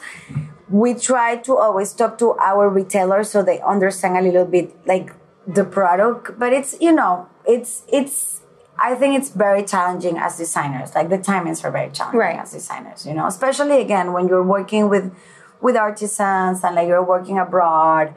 we 0.69 0.93
try 0.93 1.35
to 1.37 1.57
always 1.57 1.93
talk 1.93 2.17
to 2.17 2.33
our 2.39 2.69
retailers 2.69 3.29
so 3.29 3.43
they 3.43 3.59
understand 3.61 4.17
a 4.17 4.21
little 4.21 4.45
bit 4.45 4.73
like 4.87 5.11
the 5.45 5.63
product 5.63 6.39
but 6.39 6.53
it's 6.53 6.75
you 6.79 6.91
know 6.91 7.27
it's 7.45 7.83
it's 7.91 8.41
i 8.89 8.91
think 8.99 9.11
it's 9.19 9.29
very 9.45 9.63
challenging 9.73 10.15
as 10.25 10.31
designers. 10.43 10.89
Like 10.97 11.09
the 11.15 11.21
timings 11.29 11.59
are 11.65 11.71
very 11.79 11.89
challenging 11.97 12.19
Right. 12.25 12.39
as 12.43 12.51
designers 12.59 12.99
you 13.07 13.13
know? 13.17 13.27
Especially 13.33 13.77
again 13.85 14.05
when 14.15 14.23
you're 14.29 14.47
working 14.57 14.83
with 14.93 15.05
with 15.65 15.75
artisans 15.87 16.57
and 16.65 16.75
like 16.77 16.87
you're 16.91 17.07
working 17.15 17.37
abroad 17.47 18.07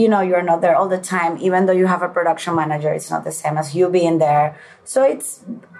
you 0.00 0.06
know 0.12 0.20
you're 0.28 0.42
not 0.50 0.60
there 0.64 0.76
all 0.78 0.88
the 0.96 1.02
time 1.14 1.32
even 1.46 1.60
though 1.66 1.78
you 1.82 1.86
have 1.94 2.02
a 2.02 2.10
production 2.18 2.52
manager 2.62 2.90
it's 2.98 3.10
not 3.14 3.22
the 3.24 3.32
same 3.42 3.56
as 3.62 3.74
you 3.76 3.84
being 3.98 4.18
there. 4.26 4.46
So 4.92 4.98
it's 5.12 5.28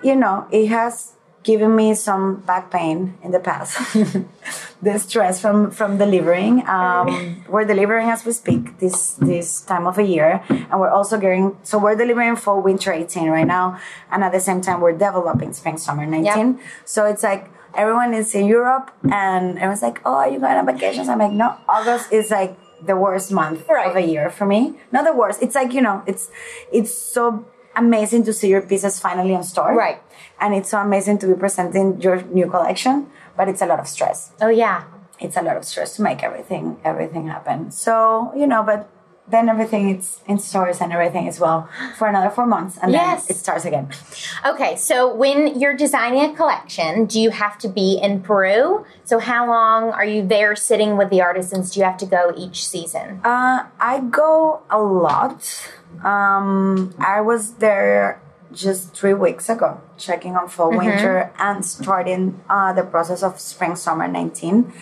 you 0.09 0.16
know 0.22 0.46
it 0.59 0.66
has 0.68 0.94
given 1.42 1.74
me 1.77 1.94
some 1.94 2.37
back 2.40 2.70
pain 2.70 3.16
in 3.22 3.31
the 3.31 3.40
past. 3.40 3.79
The 4.81 4.96
stress 4.98 5.40
from 5.40 5.72
from 5.72 5.98
delivering. 5.98 6.62
Um, 6.68 7.42
we're 7.48 7.64
delivering 7.64 8.09
as 8.11 8.24
we 8.24 8.31
speak 8.31 8.79
this 8.79 9.14
this 9.18 9.61
time 9.62 9.88
of 9.88 9.98
a 9.98 10.05
year. 10.05 10.40
And 10.48 10.79
we're 10.79 10.90
also 10.94 11.18
getting 11.18 11.57
so 11.64 11.79
we're 11.79 11.96
delivering 11.96 12.37
fall 12.37 12.62
winter 12.62 12.92
18 12.92 13.29
right 13.29 13.46
now. 13.46 13.81
And 14.11 14.22
at 14.22 14.31
the 14.31 14.38
same 14.38 14.61
time 14.61 14.81
we're 14.81 14.92
developing 14.96 15.53
spring 15.53 15.79
summer 15.79 16.07
19 16.07 16.61
so 16.85 17.07
it's 17.07 17.24
like 17.24 17.51
everyone 17.74 18.14
is 18.14 18.35
in 18.35 18.46
europe 18.46 18.90
and 19.11 19.59
everyone's 19.59 19.83
like 19.83 20.01
oh 20.07 20.14
are 20.14 20.29
you 20.31 20.38
going 20.38 20.57
on 20.57 20.66
vacations? 20.66 21.09
I'm 21.09 21.18
like 21.18 21.33
no 21.33 21.57
august 21.68 22.12
is 22.12 22.31
like 22.31 22.57
the 22.81 22.94
worst 22.94 23.33
month 23.33 23.66
Right. 23.68 23.90
of 23.90 23.96
a 23.96 24.01
year 24.07 24.31
for 24.31 24.46
me. 24.46 24.79
Not 24.92 25.05
the 25.05 25.12
worst. 25.12 25.42
It's 25.42 25.57
like 25.57 25.72
you 25.74 25.83
know 25.83 26.05
it's 26.07 26.31
it's 26.70 26.94
so 26.96 27.44
amazing 27.85 28.23
to 28.29 28.33
see 28.33 28.49
your 28.55 28.62
pieces 28.62 28.99
finally 29.07 29.35
on 29.35 29.45
store 29.53 29.73
Right. 29.75 30.01
and 30.41 30.55
it's 30.59 30.71
so 30.75 30.79
amazing 30.88 31.17
to 31.23 31.27
be 31.27 31.35
presenting 31.35 31.87
your 32.01 32.17
new 32.38 32.49
collection 32.55 32.95
but 33.37 33.49
it's 33.49 33.62
a 33.62 33.67
lot 33.73 33.81
of 33.85 33.87
stress 33.88 34.19
Oh, 34.41 34.49
yeah. 34.64 34.79
it's 35.21 35.37
a 35.37 35.43
lot 35.49 35.57
of 35.57 35.64
stress 35.64 35.97
to 35.97 36.03
make 36.03 36.21
everything 36.29 36.64
everything 36.85 37.25
happen 37.37 37.59
so 37.71 38.33
you 38.41 38.47
know 38.47 38.62
but 38.62 38.81
then 39.31 39.47
everything 39.55 39.85
is 39.95 40.21
in 40.27 40.38
stores 40.38 40.81
and 40.81 40.91
everything 40.91 41.29
as 41.29 41.38
well 41.45 41.69
for 41.99 42.07
another 42.09 42.31
four 42.37 42.47
months 42.47 42.75
and 42.81 42.93
Yes. 42.93 43.27
then 43.27 43.37
it 43.37 43.38
starts 43.38 43.64
again 43.71 43.87
Okay, 44.51 44.73
so 44.77 44.97
when 45.23 45.38
you're 45.61 45.77
designing 45.87 46.23
a 46.31 46.33
collection, 46.41 47.05
do 47.12 47.21
you 47.25 47.31
have 47.43 47.59
to 47.64 47.69
be 47.69 47.88
in 48.07 48.12
Peru? 48.23 48.87
So, 49.05 49.19
how 49.19 49.43
long 49.57 49.81
are 49.99 50.05
you 50.14 50.21
there 50.35 50.55
sitting 50.57 50.97
with 50.97 51.11
the 51.11 51.21
artisans? 51.21 51.64
Do 51.73 51.81
you 51.81 51.87
have 51.91 51.99
to 52.05 52.07
go 52.07 52.23
each 52.45 52.59
season? 52.73 53.07
uh, 53.33 53.59
i 53.93 53.95
go 54.23 54.61
a 54.71 54.81
lot 54.81 55.38
um, 56.04 56.94
i 56.98 57.20
was 57.20 57.54
there 57.54 58.20
just 58.52 58.94
three 58.94 59.14
weeks 59.14 59.48
ago 59.48 59.80
checking 59.96 60.37
on 60.37 60.48
fall 60.48 60.70
winter 60.70 61.32
and 61.38 61.64
starting 61.64 62.40
uh, 62.48 62.72
the 62.72 62.82
process 62.82 63.22
of 63.22 63.38
spring 63.38 63.76
summer 63.76 64.08
19 64.08 64.72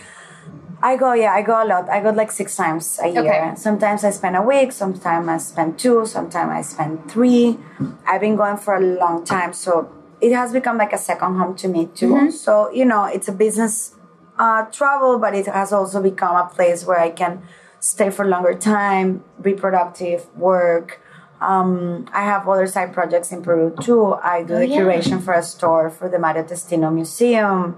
I 0.83 0.97
go, 0.97 1.15
yeah, 1.15 1.33
I 1.33 1.43
go 1.43 1.63
a 1.63 1.65
lot. 1.65 1.89
I 1.89 2.01
go 2.03 2.11
like 2.11 2.31
six 2.31 2.55
times 2.55 3.01
a 3.03 3.09
year. 3.09 3.21
Okay. 3.23 3.55
Sometimes 3.57 4.05
I 4.05 4.11
spend 4.11 4.37
a 4.37 4.43
week, 4.43 4.73
sometimes 4.73 5.27
I 5.27 5.39
spend 5.39 5.79
two, 5.79 6.05
sometimes 6.05 6.51
I 6.51 6.61
spend 6.61 7.11
three. 7.11 7.59
I've 8.07 8.21
been 8.21 8.37
going 8.37 8.59
for 8.59 8.75
a 8.75 8.81
long 8.81 9.25
time, 9.25 9.53
so 9.53 9.91
it 10.21 10.33
has 10.33 10.53
become 10.53 10.77
like 10.77 10.93
a 10.93 10.99
second 10.99 11.39
home 11.39 11.57
to 11.57 11.69
me 11.69 11.87
too. 11.87 12.31
So, 12.31 12.71
you 12.73 12.85
know, 12.85 13.05
it's 13.07 13.29
a 13.29 13.33
business 13.33 13.95
uh, 14.39 14.65
travel, 14.67 15.19
but 15.19 15.35
it 15.35 15.47
has 15.47 15.73
also 15.73 16.03
become 16.03 16.37
a 16.37 16.49
place 16.49 16.85
where 16.85 17.01
I 17.01 17.11
can 17.11 17.43
stay 17.81 18.11
for 18.11 18.27
longer 18.27 18.55
time, 18.55 19.25
be 19.41 19.55
productive, 19.55 20.27
work. 20.37 21.01
Um, 21.41 22.07
I 22.13 22.23
have 22.23 22.49
other 22.49 22.67
side 22.67 22.93
projects 22.95 23.31
in 23.33 23.43
Peru 23.43 23.75
too. 23.81 24.15
I 24.15 24.43
do 24.43 24.55
the 24.55 24.67
yeah. 24.69 24.79
curation 24.79 25.23
for 25.23 25.35
a 25.35 25.43
store 25.43 25.91
for 25.91 26.09
the 26.09 26.19
Mario 26.19 26.45
Testino 26.45 26.93
Museum 26.93 27.77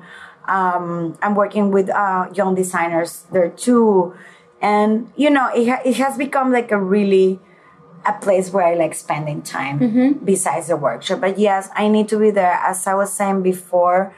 um, 0.48 1.16
I'm 1.22 1.34
working 1.34 1.70
with 1.70 1.90
uh, 1.90 2.28
young 2.34 2.54
designers 2.54 3.24
there 3.30 3.50
too, 3.50 4.14
and 4.60 5.12
you 5.14 5.30
know 5.30 5.48
it, 5.54 5.68
ha- 5.68 5.82
it 5.84 5.96
has 5.96 6.16
become 6.16 6.52
like 6.52 6.72
a 6.72 6.80
really 6.80 7.38
a 8.06 8.12
place 8.14 8.50
where 8.50 8.64
I 8.66 8.74
like 8.74 8.94
spending 8.94 9.42
time 9.42 10.20
besides 10.24 10.68
the 10.68 10.76
workshop. 10.76 11.20
But 11.20 11.38
yes, 11.38 11.68
I 11.74 11.88
need 11.88 12.08
to 12.08 12.18
be 12.18 12.30
there. 12.30 12.52
As 12.64 12.86
I 12.86 12.94
was 12.94 13.12
saying 13.12 13.42
before, 13.42 14.14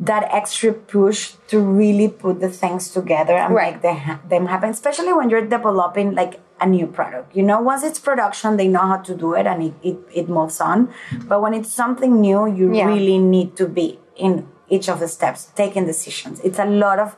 that 0.00 0.24
extra 0.32 0.72
push 0.72 1.34
to 1.48 1.60
really 1.60 2.08
put 2.08 2.40
the 2.40 2.48
things 2.48 2.90
together 2.90 3.34
and 3.34 3.54
Right. 3.54 3.74
make 3.74 3.82
the, 3.82 4.18
them 4.28 4.46
happen, 4.46 4.70
especially 4.70 5.12
when 5.12 5.30
you're 5.30 5.46
developing 5.46 6.14
like 6.16 6.40
a 6.60 6.66
new 6.66 6.86
product. 6.86 7.34
You 7.34 7.42
know, 7.42 7.60
once 7.60 7.82
it's 7.82 7.98
production, 7.98 8.56
they 8.56 8.68
know 8.68 8.80
how 8.92 8.98
to 8.98 9.14
do 9.14 9.34
it 9.34 9.46
and 9.46 9.62
it, 9.62 9.74
it, 9.82 9.98
it 10.14 10.28
moves 10.28 10.60
on. 10.60 10.92
But 11.26 11.40
when 11.42 11.54
it's 11.54 11.72
something 11.72 12.20
new, 12.20 12.46
you 12.46 12.72
Yeah. 12.72 12.86
really 12.86 13.18
need 13.18 13.56
to 13.56 13.66
be 13.66 13.98
in 14.16 14.46
each 14.68 14.88
of 14.88 15.00
the 15.00 15.08
steps, 15.08 15.46
taking 15.56 15.86
decisions. 15.86 16.40
It's 16.40 16.58
a 16.58 16.64
lot 16.64 16.98
of, 16.98 17.16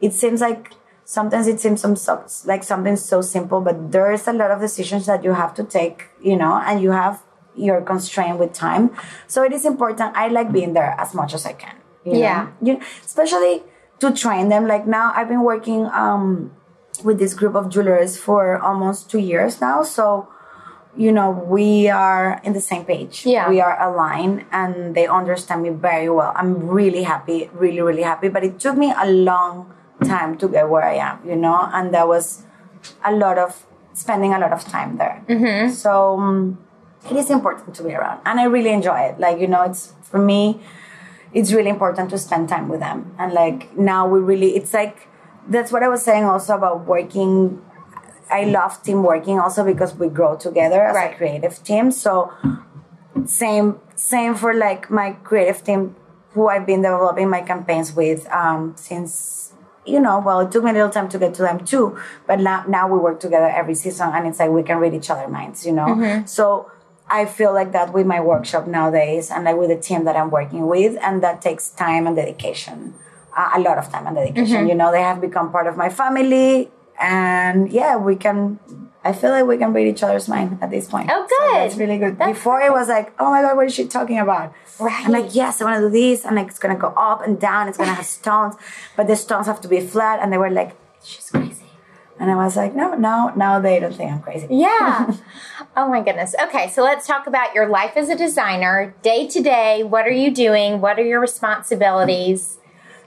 it 0.00 0.12
seems 0.12 0.40
like 0.40 0.72
sometimes 1.04 1.46
it 1.46 1.60
seems 1.60 1.80
some 1.80 1.96
like 2.46 2.64
something 2.64 2.96
so 2.96 3.20
simple, 3.20 3.60
but 3.60 3.92
there's 3.92 4.26
a 4.26 4.32
lot 4.32 4.50
of 4.50 4.60
decisions 4.60 5.06
that 5.06 5.22
you 5.22 5.32
have 5.32 5.54
to 5.54 5.64
take, 5.64 6.06
you 6.22 6.36
know, 6.36 6.54
and 6.66 6.80
you 6.82 6.90
have, 6.90 7.22
you're 7.56 7.80
constrained 7.82 8.38
with 8.38 8.52
time. 8.52 8.90
So 9.26 9.42
it 9.42 9.52
is 9.52 9.64
important. 9.64 10.16
I 10.16 10.28
like 10.28 10.52
being 10.52 10.72
there 10.74 10.94
as 10.98 11.14
much 11.14 11.34
as 11.34 11.44
I 11.46 11.52
can. 11.52 11.76
You 12.04 12.12
know? 12.14 12.18
Yeah. 12.18 12.48
You, 12.62 12.80
especially 13.04 13.62
to 14.00 14.12
train 14.12 14.48
them. 14.48 14.66
Like 14.66 14.86
now 14.86 15.12
I've 15.14 15.28
been 15.28 15.42
working, 15.42 15.86
um, 15.86 16.52
with 17.04 17.18
this 17.18 17.34
group 17.34 17.54
of 17.54 17.68
jewelers 17.68 18.16
for 18.16 18.58
almost 18.58 19.10
two 19.10 19.18
years 19.18 19.60
now. 19.60 19.82
So, 19.82 20.28
you 20.96 21.12
know, 21.12 21.30
we 21.30 21.88
are 21.88 22.40
in 22.44 22.52
the 22.52 22.60
same 22.60 22.84
page. 22.84 23.24
Yeah. 23.24 23.48
We 23.48 23.60
are 23.60 23.80
aligned 23.80 24.46
and 24.50 24.94
they 24.94 25.06
understand 25.06 25.62
me 25.62 25.70
very 25.70 26.08
well. 26.08 26.32
I'm 26.34 26.68
really 26.68 27.04
happy, 27.04 27.50
really, 27.52 27.80
really 27.80 28.02
happy. 28.02 28.28
But 28.28 28.44
it 28.44 28.58
took 28.58 28.76
me 28.76 28.92
a 28.96 29.10
long 29.10 29.72
time 30.04 30.38
to 30.38 30.48
get 30.48 30.68
where 30.68 30.84
I 30.84 30.94
am, 30.94 31.20
you 31.24 31.36
know, 31.36 31.68
and 31.72 31.92
that 31.94 32.08
was 32.08 32.44
a 33.04 33.12
lot 33.12 33.38
of 33.38 33.66
spending 33.92 34.32
a 34.32 34.38
lot 34.38 34.52
of 34.52 34.64
time 34.64 34.96
there. 34.96 35.22
Mm-hmm. 35.28 35.72
So 35.72 36.18
um, 36.18 36.58
it 37.10 37.16
is 37.16 37.30
important 37.30 37.74
to 37.76 37.82
be 37.82 37.94
around 37.94 38.20
and 38.24 38.38
I 38.40 38.44
really 38.44 38.70
enjoy 38.70 38.98
it. 39.00 39.18
Like, 39.18 39.38
you 39.40 39.46
know, 39.46 39.62
it's 39.62 39.92
for 40.02 40.18
me, 40.18 40.60
it's 41.32 41.52
really 41.52 41.70
important 41.70 42.10
to 42.10 42.18
spend 42.18 42.48
time 42.48 42.68
with 42.68 42.80
them. 42.80 43.14
And 43.18 43.32
like 43.32 43.76
now 43.76 44.08
we 44.08 44.20
really, 44.20 44.56
it's 44.56 44.72
like, 44.72 45.08
that's 45.48 45.72
what 45.72 45.82
I 45.82 45.88
was 45.88 46.02
saying 46.02 46.24
also 46.24 46.54
about 46.56 46.86
working. 46.86 47.62
I 48.30 48.44
love 48.44 48.82
team 48.82 49.02
working 49.02 49.38
also 49.40 49.64
because 49.64 49.94
we 49.94 50.08
grow 50.08 50.36
together 50.36 50.82
as 50.82 50.94
Right. 50.94 51.14
a 51.14 51.16
creative 51.16 51.62
team. 51.64 51.90
So 51.90 52.30
same, 53.24 53.80
same 53.96 54.34
for 54.34 54.52
like 54.54 54.90
my 54.90 55.12
creative 55.24 55.64
team 55.64 55.96
who 56.34 56.48
I've 56.48 56.66
been 56.66 56.82
developing 56.82 57.30
my 57.30 57.40
campaigns 57.40 57.94
with 57.96 58.30
um, 58.30 58.74
since, 58.76 59.52
you 59.86 59.98
know, 59.98 60.18
well, 60.20 60.40
it 60.40 60.52
took 60.52 60.62
me 60.62 60.70
a 60.70 60.74
little 60.74 60.90
time 60.90 61.08
to 61.08 61.18
get 61.18 61.32
to 61.34 61.42
them 61.42 61.64
too. 61.64 61.98
But 62.26 62.40
now, 62.40 62.64
now 62.68 62.86
we 62.86 62.98
work 62.98 63.18
together 63.18 63.46
every 63.48 63.74
season 63.74 64.10
and 64.12 64.26
it's 64.26 64.38
like 64.38 64.50
we 64.50 64.62
can 64.62 64.76
read 64.78 64.92
each 64.92 65.08
other 65.10 65.26
minds, 65.26 65.64
you 65.64 65.72
know? 65.72 65.94
So 66.26 66.70
I 67.08 67.24
feel 67.24 67.54
like 67.54 67.72
that 67.72 67.94
with 67.94 68.06
my 68.06 68.20
workshop 68.20 68.66
nowadays 68.66 69.30
and 69.30 69.44
like 69.44 69.56
with 69.56 69.70
the 69.70 69.78
team 69.78 70.04
that 70.04 70.16
I'm 70.16 70.30
working 70.30 70.66
with. 70.66 70.98
And 71.00 71.22
that 71.22 71.40
takes 71.40 71.70
time 71.70 72.06
and 72.06 72.14
dedication, 72.14 72.92
a 73.56 73.60
lot 73.60 73.78
of 73.78 73.88
time 73.90 74.06
and 74.06 74.16
dedication. 74.16 74.56
Mm-hmm. 74.58 74.68
You 74.68 74.74
know, 74.74 74.90
they 74.92 75.02
have 75.02 75.20
become 75.20 75.50
part 75.52 75.66
of 75.66 75.76
my 75.76 75.88
family. 75.88 76.70
And 77.00 77.70
yeah, 77.70 77.96
we 77.96 78.16
can, 78.16 78.58
I 79.04 79.12
feel 79.12 79.30
like 79.30 79.46
we 79.46 79.56
can 79.56 79.72
read 79.72 79.86
each 79.86 80.02
other's 80.02 80.28
mind 80.28 80.58
at 80.60 80.70
this 80.70 80.88
point. 80.88 81.08
Oh, 81.12 81.26
So 81.28 81.36
good. 81.46 81.54
that's 81.56 81.76
really 81.76 81.98
good. 81.98 82.18
That's 82.18 82.32
Before 82.36 82.60
it 82.60 82.72
was 82.72 82.88
like, 82.88 83.12
oh 83.20 83.30
my 83.30 83.42
God, 83.42 83.56
what 83.56 83.66
is 83.66 83.74
she 83.74 83.86
talking 83.86 84.18
about? 84.18 84.52
Right. 84.80 85.04
I'm 85.06 85.12
like, 85.12 85.34
yes, 85.34 85.60
I 85.60 85.64
want 85.64 85.76
to 85.80 85.86
do 85.88 85.90
this. 85.92 86.24
And 86.24 86.34
like, 86.36 86.48
it's 86.48 86.58
going 86.58 86.74
to 86.74 86.80
go 86.80 86.88
up 86.88 87.22
and 87.24 87.40
down. 87.40 87.68
It's 87.68 87.76
going 87.78 87.88
to 87.88 87.94
have 87.94 88.04
stones, 88.06 88.56
but 88.96 89.06
the 89.06 89.16
stones 89.16 89.46
have 89.46 89.60
to 89.60 89.68
be 89.68 89.80
flat. 89.80 90.18
And 90.20 90.32
they 90.32 90.38
were 90.38 90.50
like, 90.50 90.76
she's 91.02 91.30
crazy. 91.30 91.64
And 92.20 92.32
I 92.32 92.34
was 92.34 92.56
like, 92.56 92.74
no, 92.74 92.94
no, 92.94 93.32
now 93.36 93.60
they 93.60 93.78
don't 93.78 93.94
think 93.94 94.10
I'm 94.10 94.20
crazy. 94.20 94.48
Yeah. 94.50 95.14
oh 95.76 95.88
my 95.88 96.00
goodness. 96.02 96.34
Okay, 96.46 96.68
so 96.68 96.82
let's 96.82 97.06
talk 97.06 97.28
about 97.28 97.54
your 97.54 97.68
life 97.68 97.92
as 97.96 98.08
a 98.08 98.16
designer, 98.16 98.92
day 99.02 99.28
to 99.28 99.40
day. 99.40 99.84
What 99.84 100.04
are 100.04 100.10
you 100.10 100.32
doing? 100.34 100.80
What 100.80 100.98
are 100.98 101.04
your 101.04 101.20
responsibilities? 101.20 102.57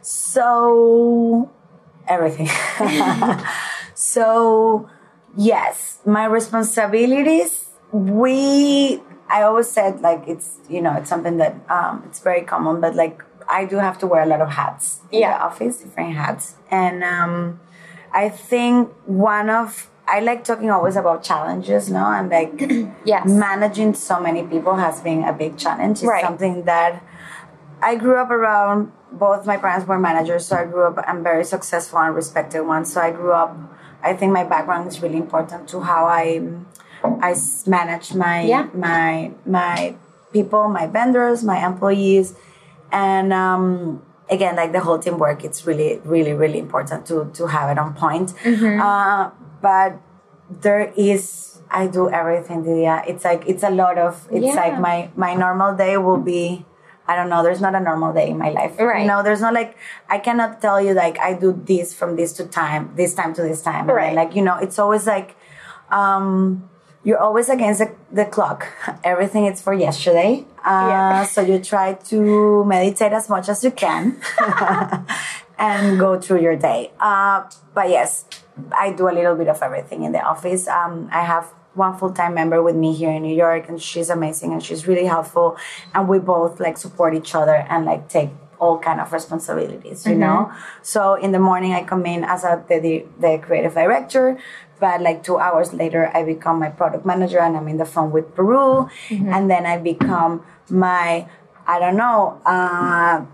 So, 0.01 1.49
everything. 2.07 2.47
so, 3.95 4.89
yes, 5.37 5.99
my 6.05 6.25
responsibilities, 6.25 7.69
we, 7.91 9.01
I 9.29 9.43
always 9.43 9.69
said 9.69 10.01
like 10.01 10.23
it's, 10.27 10.57
you 10.69 10.81
know, 10.81 10.93
it's 10.95 11.09
something 11.09 11.37
that 11.37 11.55
um, 11.69 12.03
it's 12.07 12.19
very 12.19 12.41
common, 12.41 12.81
but 12.81 12.95
like 12.95 13.21
I 13.49 13.65
do 13.65 13.77
have 13.77 13.97
to 13.99 14.07
wear 14.07 14.23
a 14.23 14.25
lot 14.25 14.41
of 14.41 14.49
hats 14.49 15.01
in 15.11 15.21
Yeah. 15.21 15.37
the 15.37 15.43
office, 15.45 15.77
different 15.77 16.13
hats. 16.15 16.55
And 16.69 17.03
um, 17.03 17.59
I 18.13 18.29
think 18.29 18.89
one 19.05 19.49
of, 19.49 19.89
I 20.07 20.19
like 20.19 20.43
talking 20.43 20.69
always 20.71 20.95
about 20.95 21.23
challenges, 21.23 21.89
no? 21.89 22.05
And 22.05 22.29
like, 22.29 22.53
Yes. 23.05 23.27
managing 23.27 23.93
so 23.93 24.19
many 24.19 24.43
people 24.43 24.75
has 24.75 24.99
been 25.01 25.23
a 25.23 25.33
big 25.33 25.57
challenge. 25.57 25.99
It's 25.99 26.05
Right. 26.07 26.23
something 26.23 26.63
that 26.63 27.01
I 27.81 27.95
grew 27.95 28.17
up 28.17 28.29
around. 28.29 28.91
Both 29.11 29.45
my 29.45 29.57
parents 29.57 29.85
were 29.87 29.99
managers, 29.99 30.45
so 30.45 30.55
I 30.55 30.65
grew 30.65 30.85
up 30.87 31.03
and 31.07 31.23
very 31.23 31.43
successful 31.43 31.99
and 31.99 32.15
respected 32.15 32.61
ones. 32.61 32.93
So 32.93 33.01
I 33.01 33.11
grew 33.11 33.33
up. 33.33 33.55
I 34.03 34.13
think 34.13 34.31
my 34.33 34.43
background 34.43 34.87
is 34.87 35.01
really 35.01 35.17
important 35.17 35.67
to 35.69 35.81
how 35.81 36.05
I 36.05 36.41
I 37.03 37.35
manage 37.67 38.13
my 38.13 38.41
Yeah. 38.43 38.67
my 38.73 39.31
my 39.45 39.95
people, 40.31 40.69
my 40.69 40.87
vendors, 40.87 41.43
my 41.43 41.65
employees, 41.65 42.35
and 42.91 43.33
um, 43.33 44.01
again, 44.29 44.55
like 44.55 44.71
the 44.71 44.79
whole 44.79 44.97
teamwork. 44.99 45.43
It's 45.43 45.65
really, 45.67 45.99
really, 46.05 46.33
really 46.33 46.59
important 46.59 47.05
to 47.07 47.29
to 47.33 47.47
have 47.47 47.69
it 47.69 47.77
on 47.77 47.93
point. 47.93 48.33
Uh, 48.45 49.31
but 49.61 49.99
there 50.61 50.93
is 50.95 51.59
I 51.69 51.87
do 51.87 52.09
everything, 52.09 52.63
Delia. 52.63 53.03
It's 53.07 53.23
like 53.25 53.43
it's 53.47 53.63
a 53.63 53.69
lot 53.71 53.97
of. 53.97 54.27
It's 54.31 54.45
Yeah. 54.55 54.55
like 54.55 54.79
my 54.79 55.09
my 55.15 55.33
normal 55.35 55.75
day 55.75 55.97
will 55.97 56.17
be. 56.33 56.65
I 57.07 57.15
don't 57.15 57.29
know. 57.29 57.43
There's 57.43 57.59
not 57.61 57.75
a 57.75 57.79
normal 57.79 58.13
day 58.13 58.29
in 58.29 58.37
my 58.37 58.49
life. 58.51 58.79
Right. 58.79 59.01
You 59.01 59.07
know, 59.07 59.21
there's 59.23 59.41
not 59.41 59.53
like 59.53 59.75
I 60.09 60.17
cannot 60.19 60.61
tell 60.61 60.79
you 60.81 60.93
like 60.93 61.19
I 61.19 61.33
do 61.33 61.51
this 61.65 61.93
from 61.93 62.15
this 62.15 62.31
to 62.33 62.45
time, 62.45 62.93
this 62.95 63.13
time 63.13 63.33
to 63.35 63.41
this 63.41 63.61
time. 63.61 63.87
Then, 63.87 63.95
Right. 63.95 64.13
like 64.15 64.35
you 64.35 64.41
know, 64.41 64.57
it's 64.57 64.79
always 64.79 65.05
like 65.07 65.35
um, 65.91 66.69
you're 67.03 67.17
always 67.17 67.49
against 67.49 67.79
the, 67.79 67.91
the 68.11 68.25
clock. 68.25 68.67
Everything 69.03 69.45
is 69.45 69.61
for 69.61 69.73
yesterday. 69.73 70.45
Uh, 70.63 70.87
Yeah. 70.89 71.23
So 71.25 71.41
you 71.41 71.59
try 71.59 71.93
to 72.11 72.63
meditate 72.65 73.11
as 73.11 73.27
much 73.27 73.49
as 73.49 73.63
you 73.63 73.71
can 73.71 74.21
and 75.57 75.99
go 75.99 76.19
through 76.19 76.41
your 76.41 76.55
day. 76.55 76.91
Uh, 76.99 77.43
but 77.73 77.89
yes, 77.89 78.25
I 78.77 78.91
do 78.91 79.09
a 79.09 79.13
little 79.13 79.35
bit 79.35 79.47
of 79.47 79.61
everything 79.61 80.03
in 80.03 80.11
the 80.11 80.21
office. 80.21 80.67
Um, 80.67 81.09
I 81.11 81.23
have 81.23 81.51
one 81.73 81.97
full-time 81.97 82.33
member 82.33 82.61
with 82.61 82.75
me 82.75 82.93
here 82.93 83.11
in 83.11 83.21
New 83.21 83.35
York 83.35 83.69
and 83.69 83.81
she's 83.81 84.09
amazing 84.09 84.51
and 84.53 84.61
she's 84.63 84.87
really 84.87 85.05
helpful. 85.05 85.57
And 85.93 86.07
we 86.07 86.19
both 86.19 86.59
like 86.59 86.77
support 86.77 87.13
each 87.13 87.33
other 87.33 87.55
and 87.55 87.85
like 87.85 88.09
take 88.09 88.29
all 88.59 88.77
kind 88.77 89.01
of 89.01 89.11
responsibilities 89.11 90.05
you 90.05 90.15
know? 90.15 90.51
So 90.83 91.15
in 91.15 91.31
the 91.31 91.39
morning 91.39 91.73
i 91.73 91.83
come 91.83 92.05
in 92.05 92.23
as 92.23 92.43
a 92.43 92.63
the, 92.69 93.05
the 93.19 93.39
creative 93.41 93.73
director 93.73 94.37
but 94.79 95.01
like 95.01 95.23
two 95.23 95.37
hours 95.39 95.73
later 95.73 96.11
i 96.15 96.23
become 96.23 96.59
my 96.59 96.69
product 96.69 97.03
manager 97.03 97.39
and 97.39 97.57
i'm 97.57 97.67
in 97.67 97.77
the 97.77 97.85
phone 97.85 98.11
with 98.11 98.35
peru. 98.35 98.87
And 99.09 99.49
then 99.49 99.65
i 99.65 99.77
become 99.77 100.45
my 100.69 101.27
i 101.65 101.79
don't 101.79 101.97
know 101.97 102.39
uh 102.45 103.25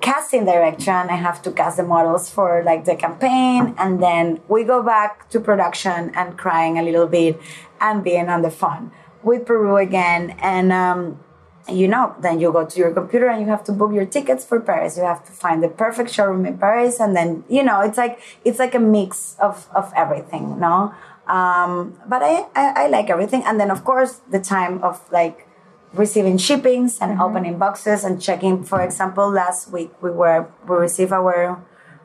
casting 0.00 0.44
direction. 0.44 0.94
I 0.94 1.16
have 1.16 1.42
to 1.42 1.50
cast 1.50 1.76
the 1.76 1.82
models 1.82 2.30
for 2.30 2.62
like 2.64 2.84
the 2.84 2.96
campaign 2.96 3.74
and 3.78 4.02
then 4.02 4.40
we 4.48 4.64
go 4.64 4.82
back 4.82 5.28
to 5.30 5.40
production 5.40 6.12
and 6.14 6.36
crying 6.38 6.78
a 6.78 6.82
little 6.82 7.06
bit 7.06 7.40
and 7.80 8.02
being 8.02 8.28
on 8.28 8.42
the 8.42 8.50
phone 8.50 8.92
with 9.22 9.46
Peru 9.46 9.76
again. 9.76 10.36
And 10.40 10.72
um 10.72 11.20
you 11.68 11.86
know 11.86 12.16
then 12.20 12.40
you 12.40 12.50
go 12.52 12.64
to 12.64 12.78
your 12.78 12.92
computer 12.92 13.28
and 13.28 13.40
you 13.42 13.48
have 13.48 13.62
to 13.64 13.72
book 13.72 13.92
your 13.92 14.06
tickets 14.06 14.44
for 14.44 14.58
Paris. 14.60 14.96
You 14.96 15.04
have 15.04 15.24
to 15.26 15.32
find 15.32 15.62
the 15.62 15.68
perfect 15.68 16.10
showroom 16.10 16.46
in 16.46 16.58
Paris 16.58 17.00
and 17.00 17.14
then 17.14 17.44
you 17.48 17.62
know 17.62 17.80
it's 17.80 17.98
like 17.98 18.18
it's 18.44 18.58
like 18.58 18.74
a 18.74 18.80
mix 18.80 19.36
of 19.38 19.68
of 19.74 19.92
everything 19.96 20.58
no? 20.58 20.94
Um 21.26 22.00
but 22.08 22.22
I, 22.22 22.46
I 22.56 22.84
I 22.84 22.86
like 22.88 23.10
everything. 23.10 23.42
And 23.44 23.60
then 23.60 23.70
of 23.70 23.84
course 23.84 24.20
the 24.30 24.40
time 24.40 24.82
of 24.82 25.00
like 25.12 25.46
receiving 25.92 26.38
shippings 26.38 26.98
and 27.00 27.20
opening 27.20 27.58
boxes 27.58 28.04
and 28.04 28.20
checking. 28.20 28.62
For 28.64 28.80
example, 28.82 29.28
last 29.30 29.70
week 29.72 29.90
we 30.02 30.10
were 30.10 30.48
we 30.68 30.76
received 30.76 31.12
our 31.12 31.60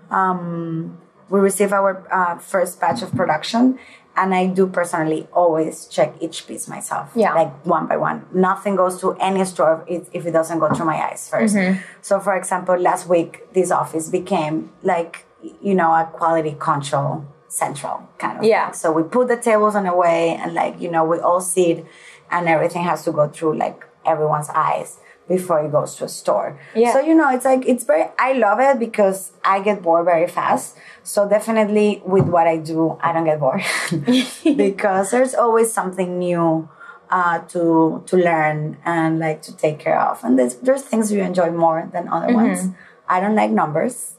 um, 0.10 0.98
we 1.30 1.40
received 1.40 1.74
our 1.74 2.06
uh, 2.12 2.38
first 2.38 2.80
batch 2.80 3.02
of 3.02 3.12
production, 3.14 3.80
and 4.16 4.34
I 4.36 4.46
do 4.48 4.68
personally 4.68 5.28
always 5.34 5.86
check 5.88 6.14
each 6.20 6.46
piece 6.48 6.68
myself, 6.68 7.10
Yeah. 7.16 7.34
like 7.34 7.66
one 7.66 7.88
by 7.88 7.98
one. 7.98 8.26
Nothing 8.32 8.76
goes 8.76 9.00
to 9.02 9.14
any 9.20 9.44
store 9.46 9.84
if, 9.88 10.08
if 10.14 10.26
it 10.26 10.32
doesn't 10.32 10.60
go 10.60 10.72
through 10.74 10.86
my 10.86 11.02
eyes 11.04 11.30
1st 11.32 11.80
So, 12.02 12.20
for 12.20 12.36
example, 12.36 12.78
last 12.78 13.08
week 13.10 13.52
this 13.54 13.72
office 13.72 14.10
became 14.10 14.72
like 14.84 15.26
you 15.62 15.76
know 15.76 15.92
a 15.92 16.06
quality 16.12 16.56
control 16.60 17.26
central 17.48 18.08
kind 18.18 18.38
of 18.40 18.44
Yeah. 18.44 18.66
thing. 18.66 18.74
So 18.74 18.92
we 18.92 19.04
put 19.04 19.28
the 19.28 19.38
tables 19.38 19.76
on 19.76 19.86
a 19.86 19.96
way 19.96 20.36
and 20.36 20.54
like, 20.54 20.80
you 20.82 20.90
know, 20.92 21.04
we 21.06 21.20
all 21.20 21.40
sit 21.42 21.86
and 22.32 22.48
everything 22.48 22.84
has 22.84 23.04
to 23.06 23.12
go 23.12 23.28
through 23.30 23.58
like 23.58 23.84
everyone's 24.06 24.50
eyes 24.50 25.00
before 25.28 25.66
it 25.66 25.72
goes 25.72 25.96
to 25.96 26.06
a 26.06 26.10
store. 26.10 26.60
Yeah. 26.76 26.94
So, 26.94 27.00
you 27.00 27.16
know, 27.16 27.30
it's 27.30 27.46
like, 27.46 27.66
it's 27.68 27.84
very, 27.84 28.06
I 28.20 28.34
love 28.34 28.60
it 28.60 28.80
because 28.80 29.32
I 29.44 29.60
get 29.60 29.82
bored 29.82 30.06
very 30.06 30.28
fast. 30.28 30.78
So 31.04 31.28
definitely 31.28 32.02
with 32.06 32.26
what 32.26 32.48
I 32.48 32.58
do, 32.58 32.98
I 33.02 33.12
don't 33.12 33.26
get 33.26 33.40
bored 33.40 33.64
because 34.56 35.12
there's 35.12 35.34
always 35.34 35.74
something 35.74 36.20
new 36.20 36.70
uh, 37.10 37.40
to 37.40 38.04
to 38.08 38.18
learn 38.18 38.78
and 38.84 39.20
like 39.20 39.42
to 39.44 39.56
take 39.56 39.80
care 39.80 40.00
of. 40.00 40.24
And 40.24 40.38
there's, 40.38 40.56
there's 40.56 40.82
things 40.82 41.12
you 41.12 41.22
enjoy 41.22 41.52
more 41.52 41.90
than 41.92 42.08
other 42.08 42.34
ones. 42.34 42.70
I 43.08 43.20
don't 43.20 43.36
like 43.36 43.52
numbers. 43.52 44.15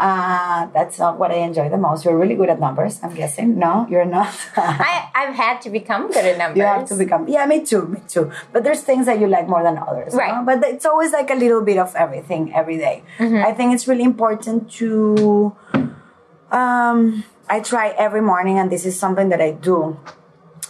Uh, 0.00 0.66
that's 0.72 0.98
not 0.98 1.18
what 1.18 1.30
I 1.30 1.34
enjoy 1.48 1.68
the 1.68 1.76
most. 1.76 2.06
You're 2.06 2.16
really 2.16 2.34
good 2.34 2.48
at 2.48 2.58
numbers, 2.58 2.98
I'm 3.02 3.14
guessing. 3.14 3.58
No, 3.58 3.86
you're 3.90 4.06
not. 4.06 4.34
I, 4.56 5.10
I've 5.14 5.34
had 5.34 5.60
to 5.62 5.70
become 5.70 6.08
good 6.08 6.24
at 6.24 6.38
numbers. 6.38 6.56
you 6.56 6.64
have 6.64 6.88
to 6.88 6.94
become. 6.96 7.28
Yeah, 7.28 7.44
me 7.44 7.64
too, 7.64 7.86
me 7.86 8.00
too. 8.08 8.32
But 8.50 8.64
there's 8.64 8.80
things 8.80 9.04
that 9.04 9.20
you 9.20 9.26
like 9.26 9.46
more 9.46 9.62
than 9.62 9.76
others. 9.76 10.14
Right. 10.14 10.34
no? 10.34 10.42
But 10.42 10.66
it's 10.66 10.86
always 10.86 11.12
like 11.12 11.30
a 11.30 11.34
little 11.34 11.60
bit 11.62 11.76
of 11.76 11.94
everything 11.94 12.54
every 12.54 12.78
day. 12.78 13.02
I 13.18 13.52
think 13.52 13.74
it's 13.74 13.86
really 13.86 14.04
important 14.04 14.70
to. 14.80 15.54
Um, 16.50 17.24
I 17.48 17.60
try 17.60 17.88
every 17.98 18.22
morning, 18.22 18.58
and 18.58 18.72
this 18.72 18.86
is 18.86 18.98
something 18.98 19.28
that 19.28 19.40
I 19.42 19.52
do 19.52 19.98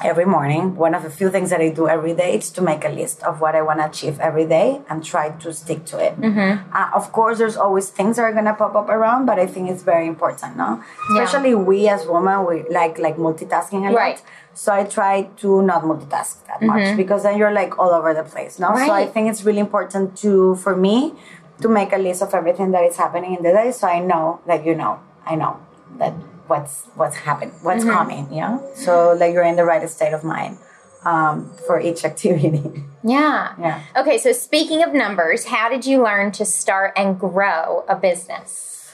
every 0.04 0.24
morning. 0.24 0.76
One 0.76 0.94
of 0.94 1.02
the 1.02 1.10
few 1.10 1.30
things 1.30 1.50
that 1.50 1.60
I 1.60 1.68
do 1.70 1.88
every 1.88 2.14
day 2.14 2.36
is 2.36 2.50
to 2.52 2.62
make 2.62 2.84
a 2.84 2.88
list 2.88 3.22
of 3.22 3.40
what 3.40 3.54
I 3.54 3.62
want 3.62 3.80
to 3.80 3.86
achieve 3.86 4.18
every 4.20 4.46
day 4.46 4.80
and 4.88 5.04
try 5.04 5.30
to 5.30 5.52
stick 5.52 5.84
to 5.86 5.98
it. 5.98 6.14
Uh, 6.22 6.90
of 6.94 7.12
course, 7.12 7.38
there's 7.38 7.56
always 7.56 7.88
things 7.90 8.16
that 8.16 8.22
are 8.22 8.32
gonna 8.32 8.54
pop 8.54 8.74
up 8.74 8.88
around, 8.88 9.26
but 9.26 9.38
I 9.38 9.46
think 9.46 9.70
it's 9.70 9.82
very 9.82 10.06
important, 10.06 10.56
no? 10.56 10.82
Yeah. 11.14 11.22
Especially 11.22 11.54
we 11.54 11.88
as 11.88 12.06
women, 12.06 12.46
we 12.46 12.64
like 12.68 12.98
like 12.98 13.16
multitasking 13.16 13.88
a 13.88 13.92
Right. 13.94 14.16
lot. 14.16 14.22
So 14.54 14.72
I 14.72 14.84
try 14.84 15.28
to 15.42 15.62
not 15.62 15.82
multitask 15.84 16.44
that 16.48 16.60
much 16.62 16.96
because 16.96 17.22
then 17.22 17.38
you're 17.38 17.52
like 17.52 17.78
all 17.78 17.90
over 17.90 18.12
the 18.14 18.24
place, 18.24 18.58
no? 18.58 18.68
So 18.76 18.92
I 18.92 19.06
think 19.06 19.30
it's 19.30 19.44
really 19.44 19.60
important 19.60 20.16
to 20.18 20.54
for 20.56 20.74
me 20.76 21.14
to 21.62 21.68
make 21.68 21.92
a 21.92 21.98
list 21.98 22.22
of 22.22 22.32
everything 22.34 22.70
that 22.72 22.84
is 22.84 22.96
happening 22.96 23.34
in 23.36 23.42
the 23.42 23.52
day, 23.52 23.70
so 23.70 23.86
I 23.86 24.00
know 24.00 24.40
that 24.46 24.64
you 24.64 24.74
know, 24.74 24.98
I 25.26 25.34
know 25.36 25.58
that 25.98 26.14
what's 26.50 26.82
what's 26.96 27.16
happening, 27.16 27.54
what's 27.62 27.84
coming, 27.84 28.26
yeah. 28.32 28.58
So 28.74 29.14
like 29.14 29.32
you're 29.32 29.44
in 29.44 29.56
the 29.56 29.64
right 29.64 29.88
state 29.88 30.12
of 30.12 30.24
mind 30.24 30.58
um, 31.04 31.50
for 31.66 31.80
each 31.80 32.04
activity. 32.04 32.84
Yeah. 33.02 33.54
Yeah. 33.58 33.82
Okay, 33.96 34.18
so 34.18 34.30
speaking 34.32 34.82
of 34.82 34.92
numbers, 34.92 35.46
how 35.46 35.70
did 35.70 35.86
you 35.86 36.04
learn 36.04 36.32
to 36.32 36.44
start 36.44 36.92
and 36.98 37.18
grow 37.18 37.82
a 37.88 37.96
business? 37.96 38.92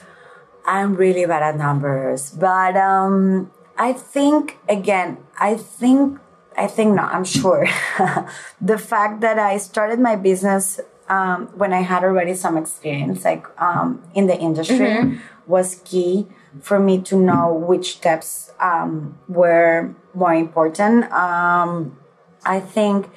I'm 0.65 0.95
really 0.95 1.25
bad 1.25 1.43
at 1.43 1.57
numbers, 1.57 2.29
but 2.29 2.77
um, 2.77 3.51
I 3.77 3.91
think 3.91 4.59
again, 4.69 5.17
I 5.37 5.55
think 5.55 6.21
I 6.57 6.67
think 6.67 6.95
no, 6.95 7.01
I'm 7.03 7.25
sure. 7.25 7.67
the 8.61 8.77
fact 8.77 9.19
that 9.19 9.37
I 9.37 9.57
started 9.57 9.99
my 9.99 10.15
business 10.15 10.79
um, 11.09 11.47
when 11.59 11.73
I 11.73 11.81
had 11.81 12.05
already 12.05 12.33
some 12.33 12.55
experience, 12.55 13.25
like 13.25 13.45
um, 13.61 14.01
in 14.15 14.27
the 14.27 14.37
industry, 14.39 15.19
was 15.47 15.81
key 15.83 16.27
for 16.61 16.79
me 16.79 17.01
to 17.01 17.15
know 17.15 17.53
which 17.53 17.97
steps 17.97 18.51
um, 18.59 19.17
were 19.27 19.95
more 20.13 20.33
important. 20.33 21.11
Um, 21.11 21.97
I 22.45 22.59
think 22.59 23.09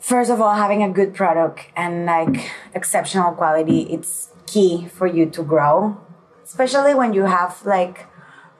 first 0.00 0.30
of 0.30 0.40
all 0.40 0.54
having 0.54 0.82
a 0.82 0.88
good 0.88 1.14
product 1.14 1.60
and 1.76 2.06
like 2.06 2.50
exceptional 2.74 3.32
quality 3.32 3.82
it's 3.90 4.30
key 4.46 4.86
for 4.86 5.06
you 5.06 5.26
to 5.26 5.42
grow 5.42 6.00
especially 6.44 6.94
when 6.94 7.12
you 7.12 7.24
have 7.24 7.60
like 7.66 8.06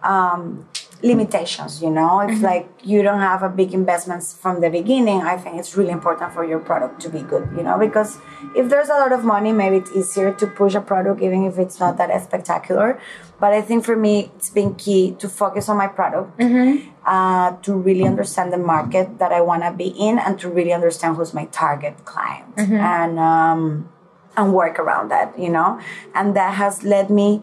um, 0.02 0.68
limitations 1.02 1.82
you 1.82 1.90
know? 1.90 2.20
If 2.20 2.42
like 2.42 2.68
you 2.82 3.02
don't 3.02 3.20
have 3.20 3.42
a 3.42 3.48
big 3.48 3.72
investments 3.72 4.34
from 4.34 4.60
the 4.60 4.70
beginning. 4.70 5.22
I 5.22 5.36
think 5.36 5.56
it's 5.56 5.76
really 5.76 5.90
important 5.90 6.32
for 6.32 6.44
your 6.44 6.58
product 6.58 7.00
to 7.02 7.08
be 7.08 7.20
good 7.20 7.48
you 7.56 7.62
know? 7.62 7.78
Because 7.78 8.18
if 8.54 8.68
there's 8.68 8.88
a 8.88 8.94
lot 8.94 9.12
of 9.12 9.24
money 9.24 9.52
maybe 9.52 9.76
it's 9.76 9.92
easier 9.92 10.32
to 10.34 10.46
push 10.46 10.74
a 10.74 10.80
product 10.80 11.22
even 11.22 11.44
if 11.44 11.58
it's 11.58 11.78
not 11.80 11.96
that 11.98 12.10
spectacular. 12.22 13.00
But 13.40 13.52
i 13.52 13.62
think 13.62 13.84
for 13.84 13.94
me 13.94 14.32
it's 14.36 14.50
been 14.50 14.74
key 14.74 15.14
to 15.20 15.28
focus 15.28 15.68
on 15.68 15.76
my 15.76 15.86
product 15.86 16.40
uh, 17.08 17.56
to 17.62 17.72
really 17.74 18.04
understand 18.04 18.52
the 18.52 18.58
market 18.58 19.18
that 19.18 19.32
I 19.32 19.40
want 19.40 19.62
to 19.62 19.72
be 19.72 19.88
in 19.88 20.18
and 20.18 20.38
to 20.40 20.48
really 20.48 20.72
understand 20.72 21.16
who's 21.16 21.32
my 21.32 21.46
target 21.46 22.04
client 22.04 22.52
and 22.58 23.18
um, 23.18 23.88
and 24.36 24.52
work 24.54 24.78
around 24.78 25.10
that, 25.10 25.36
you 25.38 25.48
know, 25.48 25.80
and 26.14 26.36
that 26.36 26.54
has 26.54 26.84
led 26.84 27.10
me 27.10 27.42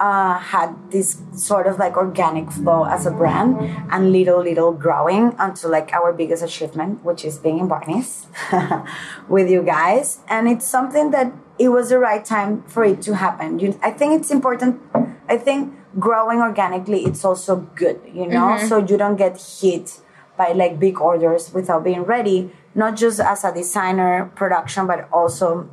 uh, 0.00 0.38
had 0.38 0.74
this 0.90 1.20
sort 1.34 1.66
of 1.66 1.78
like 1.78 1.96
organic 1.96 2.50
flow 2.50 2.84
as 2.84 3.06
a 3.06 3.10
brand 3.10 3.58
and 3.90 4.12
little 4.12 4.42
little 4.42 4.72
growing 4.72 5.34
until 5.38 5.70
like 5.70 5.92
our 5.92 6.12
biggest 6.12 6.42
achievement, 6.42 7.04
which 7.04 7.24
is 7.24 7.38
being 7.38 7.58
in 7.58 7.68
Barneys 7.68 8.26
with 9.28 9.50
you 9.50 9.62
guys, 9.62 10.20
and 10.28 10.48
it's 10.48 10.66
something 10.66 11.10
that 11.10 11.32
it 11.58 11.70
was 11.70 11.88
the 11.88 11.98
right 11.98 12.24
time 12.24 12.62
for 12.64 12.84
it 12.84 13.02
to 13.02 13.16
happen. 13.16 13.58
You, 13.58 13.78
I 13.82 13.90
think 13.90 14.20
it's 14.20 14.30
important. 14.30 14.80
I 15.28 15.36
think 15.36 15.74
growing 15.98 16.40
organically 16.40 17.04
it's 17.04 17.24
also 17.24 17.56
good 17.74 18.00
you 18.12 18.26
know 18.26 18.58
so 18.68 18.78
you 18.78 18.96
don't 18.96 19.16
get 19.16 19.40
hit 19.60 20.00
by 20.36 20.52
like 20.52 20.78
big 20.78 21.00
orders 21.00 21.52
without 21.52 21.82
being 21.82 22.02
ready 22.02 22.52
not 22.74 22.96
just 22.96 23.18
as 23.20 23.42
a 23.44 23.52
designer 23.52 24.30
production 24.36 24.86
but 24.86 25.08
also 25.12 25.68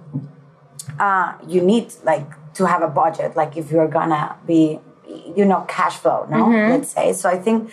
uh, 0.99 1.33
you 1.47 1.61
need 1.61 1.93
like 2.03 2.27
to 2.55 2.65
have 2.65 2.81
a 2.81 2.87
budget 2.87 3.35
like 3.35 3.55
if 3.57 3.71
you're 3.71 3.87
gonna 3.87 4.35
be 4.47 4.79
you 5.35 5.45
know 5.45 5.61
cash 5.67 5.97
flow 5.97 6.25
no? 6.29 6.47
Let's 6.69 6.89
say. 6.89 7.13
So 7.13 7.29
i 7.29 7.37
think 7.37 7.71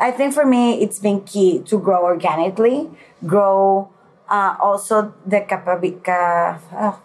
i 0.00 0.10
think 0.10 0.34
for 0.34 0.46
me 0.46 0.82
it's 0.82 0.98
been 0.98 1.20
key 1.22 1.60
to 1.70 1.78
grow 1.78 2.02
organically 2.04 2.90
grow 3.26 3.90
uh, 4.28 4.56
also 4.58 5.14
the 5.26 5.40
capability 5.42 6.00
uh, 6.08 6.58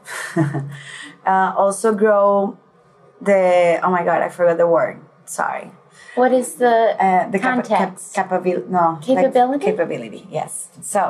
uh, 1.26 1.53
also 1.57 1.93
grow 1.93 2.57
the 3.22 3.80
oh 3.84 3.91
my 3.91 4.03
god 4.03 4.22
i 4.22 4.30
forgot 4.30 4.57
the 4.57 4.68
word. 4.68 5.01
Sorry 5.26 5.72
What 6.20 6.34
is 6.34 6.47
the 6.63 6.74
uh, 7.05 7.30
the 7.34 7.39
capa- 7.39 7.61
cap- 7.67 7.80
context? 7.80 8.13
capability 8.20 8.65
no 8.78 8.86
like 8.97 9.05
Capability? 9.05 9.65
capability 9.70 10.22
yes 10.39 10.51
so 10.82 11.01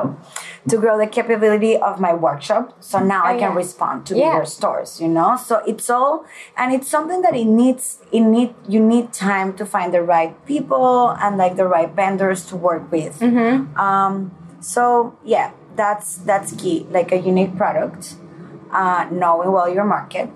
to 0.70 0.74
grow 0.82 0.94
the 1.02 1.06
capability 1.18 1.74
of 1.88 1.94
my 2.06 2.12
workshop 2.26 2.64
so 2.90 2.98
now 3.14 3.22
i 3.24 3.34
Oh, 3.34 3.38
can 3.42 3.50
yeah. 3.52 3.62
respond 3.64 3.96
to 4.08 4.12
Yeah. 4.16 4.22
bigger 4.32 4.46
stores 4.58 4.90
you 5.02 5.08
know 5.16 5.30
so 5.48 5.54
it's 5.72 5.88
all 5.96 6.14
and 6.56 6.72
it's 6.76 6.88
something 6.96 7.20
that 7.26 7.34
it 7.42 7.48
needs 7.62 7.84
it 8.18 8.24
need 8.36 8.50
you 8.74 8.80
need 8.92 9.06
time 9.12 9.48
to 9.60 9.64
find 9.74 9.88
the 9.98 10.02
right 10.14 10.32
people 10.52 11.10
and 11.22 11.32
like 11.42 11.54
the 11.62 11.66
right 11.76 11.90
vendors 12.02 12.40
to 12.50 12.54
work 12.68 12.84
with 12.96 13.14
Mm-hmm. 13.20 13.54
um 13.86 14.14
so 14.74 14.82
yeah 15.34 15.48
that's 15.80 16.08
that's 16.28 16.48
key 16.60 16.76
like 16.96 17.08
a 17.18 17.20
unique 17.32 17.54
product 17.62 18.02
uh, 18.80 19.02
knowing 19.10 19.50
well 19.56 19.68
your 19.76 19.84
market 19.96 20.32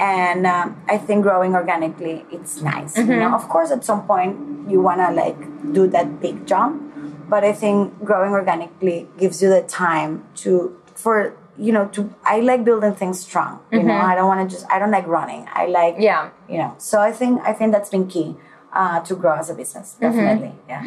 and 0.00 0.46
um, 0.46 0.66
i 0.88 0.96
think 0.98 1.22
growing 1.22 1.54
organically 1.54 2.24
it's 2.32 2.60
nice 2.62 2.96
you 2.98 3.04
know 3.22 3.34
of 3.34 3.44
course 3.54 3.70
at 3.70 3.84
some 3.84 4.02
point 4.06 4.32
you 4.70 4.80
want 4.80 4.98
to 5.04 5.10
like 5.22 5.38
do 5.78 5.86
that 5.86 6.20
big 6.20 6.46
jump 6.46 6.82
but 7.28 7.44
i 7.44 7.52
think 7.52 7.78
growing 8.04 8.32
organically 8.32 9.06
gives 9.18 9.42
you 9.42 9.48
the 9.56 9.62
time 9.62 10.24
to 10.34 10.52
for 10.94 11.36
you 11.58 11.72
know 11.76 11.84
to 11.88 12.00
i 12.24 12.40
like 12.40 12.64
building 12.64 12.94
things 12.94 13.20
strong 13.20 13.60
you 13.70 13.82
know 13.82 13.94
i 14.10 14.14
don't 14.14 14.28
want 14.32 14.40
to 14.48 14.48
just 14.56 14.66
i 14.72 14.78
don't 14.78 14.90
like 14.98 15.06
running 15.06 15.46
i 15.52 15.66
like 15.66 15.94
Yeah. 15.98 16.30
you 16.48 16.58
know 16.58 16.74
so 16.78 17.00
i 17.00 17.12
think 17.12 17.40
i 17.50 17.52
think 17.52 17.72
that's 17.72 17.90
been 17.90 18.06
key 18.08 18.36
uh, 18.72 19.00
to 19.00 19.14
grow 19.16 19.34
as 19.36 19.50
a 19.50 19.54
business 19.54 19.96
definitely 20.00 20.52
yeah 20.68 20.82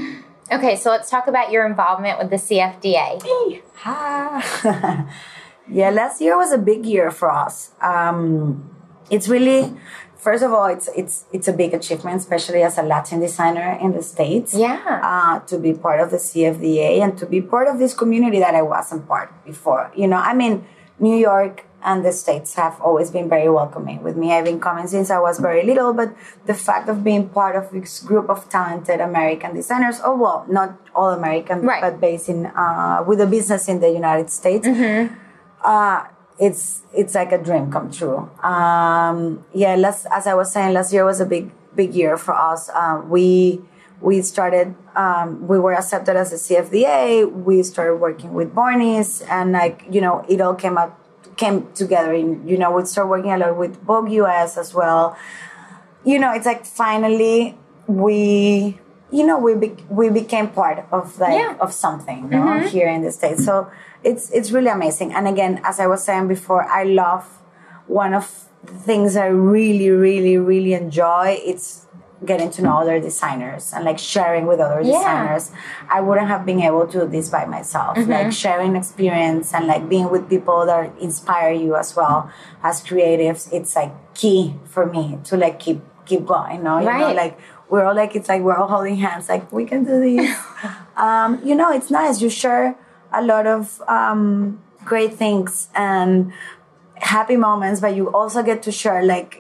Okay, 0.52 0.76
so 0.76 0.90
let's 0.92 1.10
talk 1.10 1.28
about 1.28 1.52
your 1.52 1.66
involvement 1.66 2.20
with 2.20 2.30
the 2.30 2.36
CFDA. 2.36 3.62
Ha. 3.78 5.08
yeah, 5.72 5.90
last 5.90 6.20
year 6.22 6.38
was 6.38 6.52
a 6.52 6.58
big 6.58 6.86
year 6.86 7.10
for 7.12 7.32
us. 7.32 7.72
Um, 7.82 8.73
it's 9.16 9.28
really, 9.36 9.62
first 10.28 10.44
of 10.48 10.52
all, 10.56 10.68
it's 10.76 10.88
it's 11.02 11.16
it's 11.36 11.48
a 11.54 11.56
big 11.62 11.72
achievement, 11.80 12.16
especially 12.24 12.62
as 12.70 12.76
a 12.78 12.84
Latin 12.94 13.20
designer 13.28 13.70
in 13.86 13.90
the 13.98 14.04
states. 14.14 14.50
Yeah. 14.66 14.80
Uh, 15.12 15.36
to 15.50 15.56
be 15.66 15.72
part 15.86 16.00
of 16.04 16.08
the 16.16 16.22
CFDA 16.28 16.92
and 17.04 17.12
to 17.22 17.26
be 17.36 17.40
part 17.54 17.68
of 17.72 17.76
this 17.82 17.94
community 18.02 18.40
that 18.46 18.56
I 18.62 18.64
wasn't 18.76 19.02
part 19.14 19.30
before. 19.52 19.84
You 20.02 20.08
know, 20.12 20.22
I 20.32 20.34
mean, 20.42 20.56
New 21.08 21.18
York 21.32 21.56
and 21.86 22.00
the 22.08 22.14
states 22.24 22.50
have 22.62 22.76
always 22.88 23.10
been 23.18 23.28
very 23.36 23.50
welcoming 23.60 24.00
with 24.08 24.16
me. 24.22 24.28
I've 24.36 24.46
been 24.52 24.62
coming 24.68 24.88
since 24.96 25.08
I 25.18 25.20
was 25.28 25.36
very 25.50 25.64
little, 25.70 25.92
but 26.02 26.10
the 26.50 26.54
fact 26.68 26.88
of 26.94 27.04
being 27.10 27.24
part 27.40 27.56
of 27.62 27.66
this 27.76 28.00
group 28.10 28.28
of 28.30 28.40
talented 28.58 29.00
American 29.02 29.50
designers, 29.60 29.98
oh 30.08 30.16
well, 30.24 30.40
not 30.48 30.70
all 30.96 31.10
American, 31.22 31.58
Right. 31.72 31.82
but 31.86 32.00
based 32.00 32.30
in 32.34 32.40
uh, 32.64 33.04
with 33.06 33.20
a 33.20 33.28
business 33.28 33.68
in 33.68 33.78
the 33.86 33.92
United 34.02 34.30
States, 34.40 34.66
uh, 35.64 36.00
it's 36.44 36.82
it's 36.94 37.16
like 37.16 37.32
a 37.32 37.38
dream 37.38 37.72
come 37.72 37.90
true. 37.90 38.30
Um, 38.44 39.46
yeah, 39.54 39.76
last, 39.76 40.06
as 40.12 40.28
I 40.28 40.34
was 40.34 40.52
saying, 40.52 40.74
last 40.74 40.92
year 40.92 41.06
was 41.06 41.22
a 41.22 41.26
big 41.26 41.52
big 41.76 41.96
year 41.96 42.18
for 42.18 42.36
us. 42.36 42.70
Uh, 42.70 43.02
we 43.08 43.62
we 44.02 44.22
started 44.22 44.76
um, 44.96 45.48
we 45.48 45.58
were 45.58 45.74
accepted 45.74 46.18
as 46.18 46.34
a 46.34 46.36
CFDA. 46.36 47.32
We 47.32 47.64
started 47.64 47.96
working 47.96 48.34
with 48.34 48.54
Barneys, 48.54 49.26
and 49.30 49.54
like 49.54 49.86
you 49.90 50.02
know, 50.02 50.26
it 50.28 50.42
all 50.42 50.56
came 50.56 50.78
up 50.78 51.00
came 51.38 51.72
together. 51.74 52.14
And, 52.14 52.48
you 52.50 52.58
know, 52.58 52.72
we 52.72 52.86
started 52.86 53.10
working 53.10 53.32
a 53.32 53.38
lot 53.38 53.58
with 53.58 53.82
Vogue 53.84 54.12
US 54.12 54.58
as 54.58 54.74
well. 54.74 55.18
You 56.04 56.20
know, 56.20 56.34
it's 56.34 56.46
like 56.46 56.66
finally 56.66 57.58
we 57.88 58.80
you 59.18 59.24
know 59.28 59.38
we 59.48 59.52
be- 59.64 59.84
we 60.00 60.10
became 60.22 60.48
part 60.60 60.80
of 60.98 61.06
like 61.20 61.38
Yeah. 61.40 61.56
of 61.66 61.70
something 61.86 62.20
you 62.32 62.40
know, 62.40 62.46
mm-hmm. 62.58 62.68
here 62.76 62.90
in 62.96 63.02
the 63.06 63.12
states. 63.20 63.42
So 63.50 63.56
it's 64.10 64.26
it's 64.38 64.50
really 64.56 64.72
amazing. 64.80 65.10
And 65.18 65.26
again, 65.34 65.54
as 65.70 65.76
I 65.80 65.88
was 65.94 66.02
saying 66.08 66.28
before, 66.36 66.64
I 66.80 66.84
love 67.04 67.24
one 68.04 68.14
of 68.14 68.26
the 68.70 68.74
things 68.90 69.16
I 69.16 69.28
really 69.28 69.90
really 70.06 70.38
really 70.52 70.74
enjoy. 70.84 71.28
It's 71.52 71.68
getting 72.32 72.50
to 72.56 72.62
know 72.66 72.76
other 72.84 72.98
designers 73.10 73.64
and 73.74 73.84
like 73.90 74.00
sharing 74.00 74.46
with 74.48 74.60
other 74.66 74.80
Yeah. 74.82 74.94
designers, 74.98 75.46
I 75.90 76.00
wouldn't 76.06 76.30
have 76.36 76.44
been 76.50 76.62
able 76.70 76.86
to 76.94 76.98
do 77.02 77.08
this 77.16 77.28
by 77.38 77.44
myself. 77.46 77.98
Mm-hmm. 77.98 78.12
Like 78.18 78.32
sharing 78.32 78.74
experience 78.82 79.54
and 79.54 79.68
like 79.68 79.84
being 79.94 80.08
with 80.10 80.24
people 80.30 80.60
that 80.72 80.86
inspire 81.08 81.52
you 81.52 81.76
as 81.76 81.90
well 82.00 82.18
as 82.64 82.82
creatives, 82.90 83.42
it's 83.52 83.76
like 83.76 83.92
key 84.22 84.56
for 84.74 84.86
me 84.96 85.04
to 85.26 85.34
like 85.46 85.60
keep 85.66 85.80
keep 86.06 86.26
going. 86.26 86.58
You 86.58 86.64
know, 86.64 86.78
Right. 86.86 87.16
like 87.24 87.36
we're 87.70 87.84
all 87.86 87.96
like 87.96 88.16
it's 88.16 88.30
like 88.30 88.42
we're 88.42 88.56
all 88.56 88.68
holding 88.68 88.98
hands, 88.98 89.30
like 89.30 89.52
we 89.52 89.66
can 89.66 89.84
do 89.84 90.00
this. 90.00 90.38
um, 90.98 91.42
you 91.44 91.56
know, 91.56 91.72
it's 91.72 91.90
nice. 91.90 92.22
You 92.22 92.30
share 92.30 92.76
a 93.12 93.22
lot 93.24 93.48
of 93.48 93.82
um, 93.88 94.62
great 94.86 95.14
things 95.14 95.70
and 95.76 96.34
happy 96.96 97.36
moments, 97.36 97.82
but 97.82 97.96
you 97.96 98.08
also 98.14 98.42
get 98.44 98.64
to 98.64 98.72
share, 98.72 99.04
like, 99.04 99.38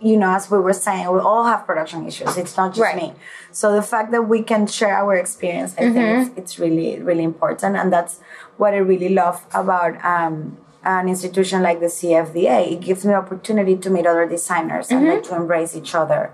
you 0.00 0.16
know, 0.16 0.34
as 0.34 0.50
we 0.50 0.58
were 0.58 0.72
saying, 0.72 1.10
we 1.10 1.18
all 1.18 1.44
have 1.44 1.64
production 1.66 2.06
issues. 2.06 2.36
It's 2.36 2.56
not 2.56 2.70
just 2.70 2.80
Right. 2.80 2.96
me. 2.96 3.12
So 3.52 3.74
the 3.74 3.82
fact 3.82 4.10
that 4.12 4.22
we 4.28 4.42
can 4.42 4.66
share 4.66 4.94
our 4.94 5.14
experience, 5.14 5.74
I 5.78 5.92
think 5.92 5.96
it's, 6.28 6.38
it's 6.38 6.58
really, 6.58 7.00
really 7.00 7.24
important. 7.24 7.76
And 7.76 7.92
that's 7.92 8.20
what 8.58 8.74
I 8.74 8.78
really 8.78 9.08
love 9.08 9.46
about 9.54 9.92
um, 10.04 10.58
an 10.84 11.08
institution 11.08 11.62
like 11.62 11.80
the 11.80 11.86
CFDA. 11.86 12.72
It 12.72 12.80
gives 12.80 13.04
me 13.04 13.14
opportunity 13.14 13.76
to 13.76 13.88
meet 13.90 14.06
other 14.06 14.26
designers 14.28 14.90
and 14.90 15.08
like 15.08 15.22
to 15.24 15.36
embrace 15.36 15.74
each 15.74 15.94
other 15.94 16.32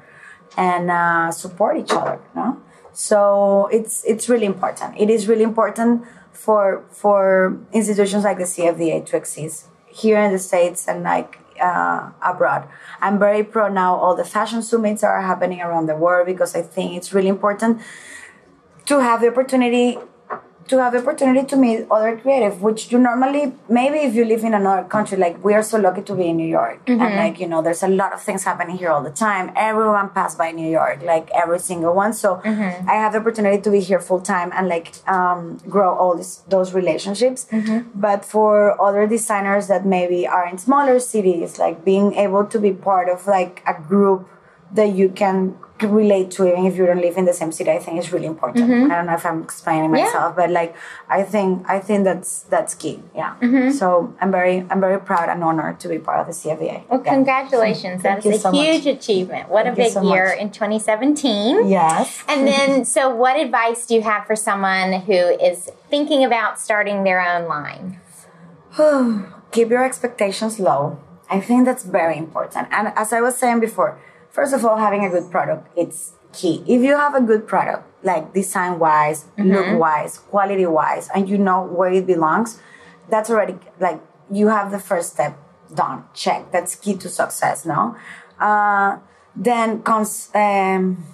and 0.57 0.91
uh, 0.91 1.31
support 1.31 1.79
each 1.79 1.93
other. 1.93 2.21
No, 2.35 2.61
so 2.93 3.69
it's 3.73 4.05
it's 4.05 4.29
really 4.29 4.47
important. 4.47 4.99
It 4.99 5.11
is 5.11 5.29
really 5.29 5.45
important 5.45 6.05
for 6.33 6.85
for 6.91 7.59
institutions 7.73 8.25
like 8.25 8.39
the 8.39 8.45
CFDA 8.45 9.07
to 9.07 9.17
exist 9.17 9.67
here 9.87 10.19
in 10.19 10.33
the 10.33 10.39
states 10.39 10.89
and 10.89 11.03
like 11.03 11.39
uh, 11.61 12.11
abroad. 12.23 12.69
I'm 13.01 13.19
very 13.19 13.43
pro 13.45 13.69
now 13.69 13.95
all 13.95 14.17
the 14.17 14.25
fashion 14.25 14.63
summits 14.63 15.03
are 15.05 15.21
happening 15.23 15.61
around 15.61 15.87
the 15.87 15.97
world 15.97 16.27
because 16.27 16.55
I 16.55 16.63
think 16.63 16.97
it's 16.97 17.13
really 17.13 17.29
important 17.29 17.81
to 18.87 19.01
have 19.01 19.21
the 19.21 19.29
opportunity 19.29 19.99
to 20.69 20.79
have 20.79 20.93
the 20.93 20.99
opportunity 20.99 21.47
to 21.47 21.57
meet 21.57 21.87
other 21.91 22.17
creative 22.17 22.63
which 22.63 22.91
you 22.93 22.99
normally 22.99 23.53
maybe 23.69 23.99
if 23.99 24.15
you 24.15 24.25
live 24.25 24.45
in 24.45 24.55
another 24.55 24.87
country 24.89 25.19
like 25.19 25.43
we 25.45 25.55
are 25.55 25.63
so 25.63 25.79
lucky 25.79 26.03
to 26.03 26.15
be 26.15 26.29
in 26.29 26.37
new 26.37 26.47
york. 26.47 26.81
And 26.87 27.01
mm-hmm. 27.01 27.17
like 27.17 27.41
you 27.41 27.49
know 27.49 27.63
there's 27.63 27.83
a 27.83 27.89
lot 27.89 28.13
of 28.13 28.23
things 28.23 28.45
happening 28.45 28.77
here 28.77 28.91
all 28.91 29.03
the 29.03 29.11
time. 29.11 29.53
Everyone 29.57 30.11
passed 30.11 30.39
by 30.39 30.51
new 30.51 30.71
york 30.71 31.03
like 31.03 31.31
every 31.35 31.59
single 31.59 31.95
one. 31.95 32.13
So 32.13 32.37
mm-hmm. 32.37 32.89
i 32.89 32.95
have 32.95 33.13
the 33.13 33.19
opportunity 33.19 33.61
to 33.61 33.71
be 33.71 33.81
here 33.81 34.01
full 34.01 34.21
time 34.21 34.51
and 34.55 34.69
like 34.69 34.95
um, 35.09 35.59
grow 35.69 35.95
all 35.95 36.17
this, 36.17 36.37
those 36.49 36.73
relationships. 36.73 37.47
Mm-hmm. 37.51 38.01
But 38.01 38.25
for 38.25 38.81
other 38.81 39.07
designers 39.07 39.67
that 39.69 39.85
maybe 39.87 40.27
are 40.27 40.47
in 40.47 40.59
smaller 40.59 40.99
cities 40.99 41.59
like 41.59 41.85
being 41.85 42.15
able 42.15 42.45
to 42.47 42.59
be 42.59 42.73
part 42.73 43.09
of 43.09 43.27
like 43.27 43.63
a 43.67 43.75
group 43.81 44.29
that 44.75 44.95
you 44.95 45.09
can 45.11 45.57
relate 45.83 46.31
to 46.31 46.47
even 46.47 46.65
if 46.65 46.77
you 46.77 46.87
don't 46.87 47.01
live 47.01 47.17
in 47.17 47.25
the 47.25 47.33
same 47.35 47.51
city 47.51 47.69
i 47.69 47.79
think 47.85 47.99
is 47.99 48.13
really 48.13 48.27
important 48.27 48.71
i 48.93 48.95
don't 48.97 49.07
know 49.07 49.15
if 49.15 49.27
i'm 49.27 49.43
explaining 49.43 49.91
Mm-hmm. 49.91 49.97
Yeah. 49.97 50.05
myself 50.05 50.37
but 50.37 50.49
like 50.51 50.77
i 51.09 51.25
think 51.25 51.69
i 51.69 51.81
think 51.81 52.05
that's 52.05 52.43
that's 52.55 52.73
key 52.77 53.03
yeah 53.17 53.35
Mm-hmm. 53.43 53.71
so 53.73 54.15
i'm 54.21 54.31
very 54.31 54.65
i'm 54.71 54.81
very 54.81 55.01
proud 55.01 55.29
and 55.29 55.43
honored 55.43 55.81
to 55.81 55.89
be 55.89 55.99
part 55.99 56.21
of 56.21 56.27
the 56.29 56.33
CFDA 56.41 56.77
Well, 56.89 57.03
Yeah. 57.05 57.13
congratulations. 57.17 58.03
That 58.05 58.25
is 58.25 58.37
a 58.37 58.39
so 58.39 58.53
much. 58.53 58.61
huge 58.65 58.87
achievement. 58.87 59.49
What 59.49 59.65
Thank 59.65 59.79
a 59.79 59.83
big 59.83 59.93
so 59.93 60.03
year 60.13 60.29
much. 60.29 60.39
in 60.39 60.51
2017. 60.51 61.67
yes 61.69 62.23
And 62.29 62.47
then, 62.47 62.85
so 62.85 63.03
what 63.23 63.35
advice 63.47 63.81
do 63.87 63.95
you 63.97 64.03
have 64.03 64.23
for 64.29 64.37
someone 64.37 64.89
who 65.09 65.19
is 65.49 65.69
thinking 65.91 66.21
about 66.25 66.61
starting 66.61 67.03
their 67.03 67.21
own 67.21 67.43
line? 67.57 67.99
keep 69.51 69.69
your 69.71 69.85
expectations 69.85 70.59
low. 70.59 70.99
I 71.31 71.41
think 71.41 71.65
that's 71.65 71.83
very 71.85 72.17
important. 72.17 72.69
And 72.71 72.93
as 72.97 73.13
I 73.13 73.21
was 73.21 73.37
saying 73.37 73.61
before, 73.61 73.99
first 74.33 74.53
of 74.53 74.65
all, 74.65 74.77
having 74.79 75.05
a 75.05 75.11
good 75.11 75.31
product, 75.31 75.69
it's 75.77 76.13
key. 76.33 76.65
If 76.67 76.83
you 76.83 76.97
have 76.97 77.15
a 77.15 77.21
good 77.21 77.47
product, 77.47 77.85
like 78.03 78.35
design 78.35 78.79
wise, 78.79 79.27
look 79.39 79.79
wise, 79.79 80.19
quality 80.19 80.67
wise, 80.67 81.09
and 81.15 81.29
you 81.29 81.39
know 81.39 81.63
where 81.63 81.93
it 81.93 82.07
belongs, 82.07 82.61
that's 83.09 83.31
already 83.31 83.57
like 83.79 84.01
you 84.31 84.49
have 84.49 84.71
the 84.71 84.79
first 84.79 85.13
step 85.13 85.39
done. 85.75 86.05
Check. 86.15 86.51
That's 86.51 86.75
key 86.75 86.97
to 86.97 87.09
success, 87.09 87.65
no? 87.65 87.97
Uh, 88.41 88.99
then 89.37 89.83
cons- 89.83 90.31
um, 90.35 91.05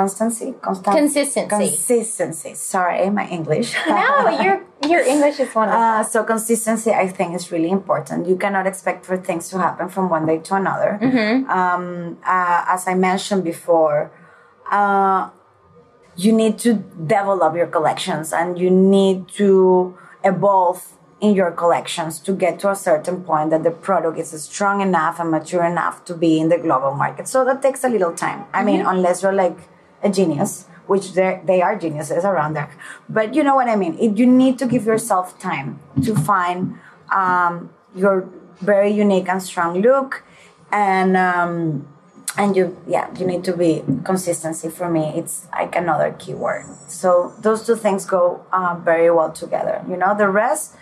constancy, 0.00 0.48
constant- 0.66 0.96
Consistency. 1.02 1.56
consistency. 1.56 2.52
Sorry, 2.54 3.08
my 3.20 3.26
English. 3.38 3.68
No, 3.88 4.28
your 4.44 4.56
your 4.92 5.02
English 5.14 5.36
is 5.44 5.50
wonderful. 5.54 5.82
Uh, 5.82 6.02
so 6.12 6.18
consistency, 6.34 6.90
I 7.04 7.06
think, 7.16 7.28
is 7.38 7.44
really 7.54 7.70
important. 7.80 8.18
You 8.30 8.36
cannot 8.44 8.64
expect 8.72 9.00
for 9.08 9.16
things 9.28 9.44
to 9.52 9.56
happen 9.66 9.86
from 9.94 10.04
one 10.16 10.24
day 10.30 10.38
to 10.48 10.52
another. 10.62 10.90
Um, 11.58 11.84
uh, 12.36 12.74
as 12.74 12.82
I 12.92 12.94
mentioned 13.10 13.42
before, 13.52 13.98
uh, 14.78 15.22
you 16.24 16.32
need 16.42 16.54
to 16.66 16.70
develop 17.16 17.52
your 17.60 17.70
collections 17.76 18.26
and 18.40 18.48
you 18.62 18.70
need 18.70 19.18
to 19.40 19.50
evolve 20.32 20.78
in 21.26 21.30
your 21.40 21.50
collections 21.62 22.12
to 22.26 22.30
get 22.44 22.54
to 22.62 22.66
a 22.76 22.78
certain 22.90 23.16
point 23.30 23.46
that 23.52 23.62
the 23.68 23.74
product 23.88 24.16
is 24.24 24.30
strong 24.50 24.76
enough 24.88 25.14
and 25.20 25.28
mature 25.36 25.64
enough 25.74 25.96
to 26.08 26.12
be 26.24 26.30
in 26.42 26.46
the 26.52 26.58
global 26.66 26.92
market. 27.04 27.24
So 27.34 27.38
that 27.48 27.58
takes 27.66 27.80
a 27.88 27.90
little 27.96 28.12
time. 28.26 28.40
I 28.58 28.60
mean, 28.68 28.80
unless 28.94 29.16
you're 29.22 29.38
like 29.46 29.58
a 30.06 30.10
genius, 30.18 30.52
which 30.86 31.06
they're- 31.16 31.42
geniuses 31.84 32.24
around 32.24 32.52
there. 32.58 32.70
But 33.08 33.34
you 33.36 33.42
know 33.46 33.54
what 33.60 33.68
I 33.68 33.76
mean? 33.76 33.94
It, 33.98 34.16
you 34.20 34.26
need 34.42 34.58
to 34.62 34.66
give 34.66 34.84
yourself 34.86 35.38
time 35.38 35.68
to 36.06 36.14
find 36.14 36.78
um, 37.20 37.70
your 37.94 38.16
very 38.70 38.90
unique 39.04 39.28
and 39.28 39.42
strong 39.42 39.72
look. 39.82 40.10
And 40.72 41.16
um, 41.16 41.86
and 42.38 42.56
you 42.56 42.76
yeah 42.86 43.06
you 43.18 43.24
need 43.32 43.42
to 43.44 43.54
be 43.56 43.82
consistency 44.04 44.68
for 44.68 44.88
me. 44.96 45.04
It's 45.16 45.46
like 45.52 45.72
another 45.76 46.08
keyword. 46.18 46.64
So 46.88 47.32
those 47.40 47.60
two 47.66 47.76
things 47.76 48.04
go 48.04 48.44
uh, 48.52 48.74
very 48.90 49.10
well 49.10 49.32
together 49.32 49.76
you 49.88 49.96
know? 49.96 50.12
The 50.16 50.28
rest 50.28 50.74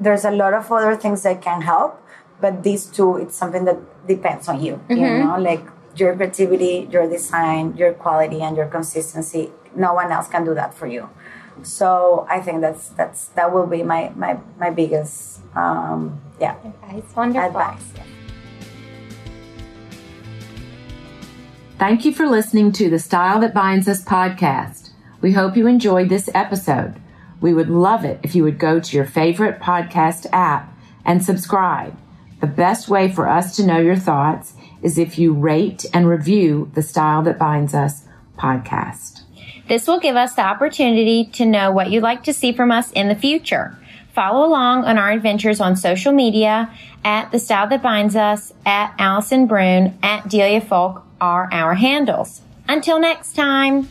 there's 0.00 0.24
a 0.24 0.30
lot 0.42 0.54
of 0.54 0.70
other 0.72 0.96
things 0.96 1.22
that 1.22 1.42
can 1.42 1.60
help 1.62 1.92
but 2.40 2.62
these 2.62 2.86
two 2.86 3.16
it's 3.22 3.36
something 3.36 3.64
that 3.64 3.78
depends 4.06 4.48
on 4.48 4.56
you 4.64 4.74
you 4.88 4.96
know? 5.24 5.36
Like 5.38 5.64
your 6.00 6.14
creativity 6.14 6.88
your 6.90 7.08
design 7.08 7.76
your 7.76 7.92
quality 7.92 8.40
and 8.40 8.56
your 8.56 8.66
consistency 8.66 9.50
no 9.74 9.92
one 9.94 10.10
else 10.12 10.28
can 10.28 10.44
do 10.44 10.54
that 10.54 10.74
for 10.74 10.86
you 10.86 11.08
so 11.62 12.26
i 12.30 12.40
think 12.40 12.60
that's 12.60 12.88
that's 12.90 13.28
that 13.28 13.52
will 13.52 13.66
be 13.66 13.82
my 13.82 14.10
my 14.14 14.38
my 14.58 14.70
biggest 14.70 15.40
um 15.56 16.20
yeah 16.40 16.54
It's 16.90 17.14
wonderful. 17.16 17.48
advice 17.48 17.92
Thank 21.78 22.04
you 22.04 22.12
for 22.12 22.26
listening 22.26 22.72
to 22.72 22.90
the 22.90 22.98
Style 22.98 23.38
That 23.38 23.54
Binds 23.54 23.86
Us 23.86 24.04
podcast. 24.04 24.90
We 25.20 25.30
hope 25.30 25.56
you 25.56 25.68
enjoyed 25.68 26.08
this 26.08 26.28
episode. 26.34 27.00
We 27.40 27.54
would 27.54 27.70
love 27.70 28.04
it 28.04 28.18
if 28.24 28.34
you 28.34 28.42
would 28.42 28.58
go 28.58 28.80
to 28.80 28.96
your 28.96 29.04
favorite 29.06 29.60
podcast 29.60 30.26
app 30.32 30.76
and 31.04 31.24
subscribe. 31.24 31.96
The 32.40 32.48
best 32.48 32.88
way 32.88 33.08
for 33.08 33.28
us 33.28 33.54
to 33.56 33.64
know 33.64 33.78
your 33.78 33.94
thoughts 33.94 34.54
is 34.82 34.98
if 34.98 35.18
you 35.18 35.32
rate 35.32 35.84
and 35.92 36.08
review 36.08 36.70
the 36.74 36.82
Style 36.82 37.22
That 37.22 37.38
Binds 37.38 37.74
Us 37.74 38.04
podcast. 38.36 39.22
This 39.68 39.86
will 39.86 40.00
give 40.00 40.16
us 40.16 40.34
the 40.34 40.42
opportunity 40.42 41.26
to 41.32 41.44
know 41.44 41.70
what 41.70 41.90
you'd 41.90 42.02
like 42.02 42.22
to 42.24 42.32
see 42.32 42.52
from 42.52 42.70
us 42.70 42.90
in 42.92 43.08
the 43.08 43.14
future. 43.14 43.76
Follow 44.14 44.46
along 44.46 44.84
on 44.84 44.98
our 44.98 45.10
adventures 45.10 45.60
on 45.60 45.76
social 45.76 46.12
media 46.12 46.72
at 47.04 47.30
The 47.30 47.38
Style 47.38 47.68
That 47.68 47.82
Binds 47.82 48.16
Us, 48.16 48.52
at 48.64 48.94
Allison 48.98 49.46
Brune, 49.46 49.98
at 50.02 50.28
Delia 50.28 50.60
Folk 50.60 51.04
are 51.20 51.48
our 51.52 51.74
handles. 51.74 52.40
Until 52.66 52.98
next 52.98 53.34
time. 53.34 53.88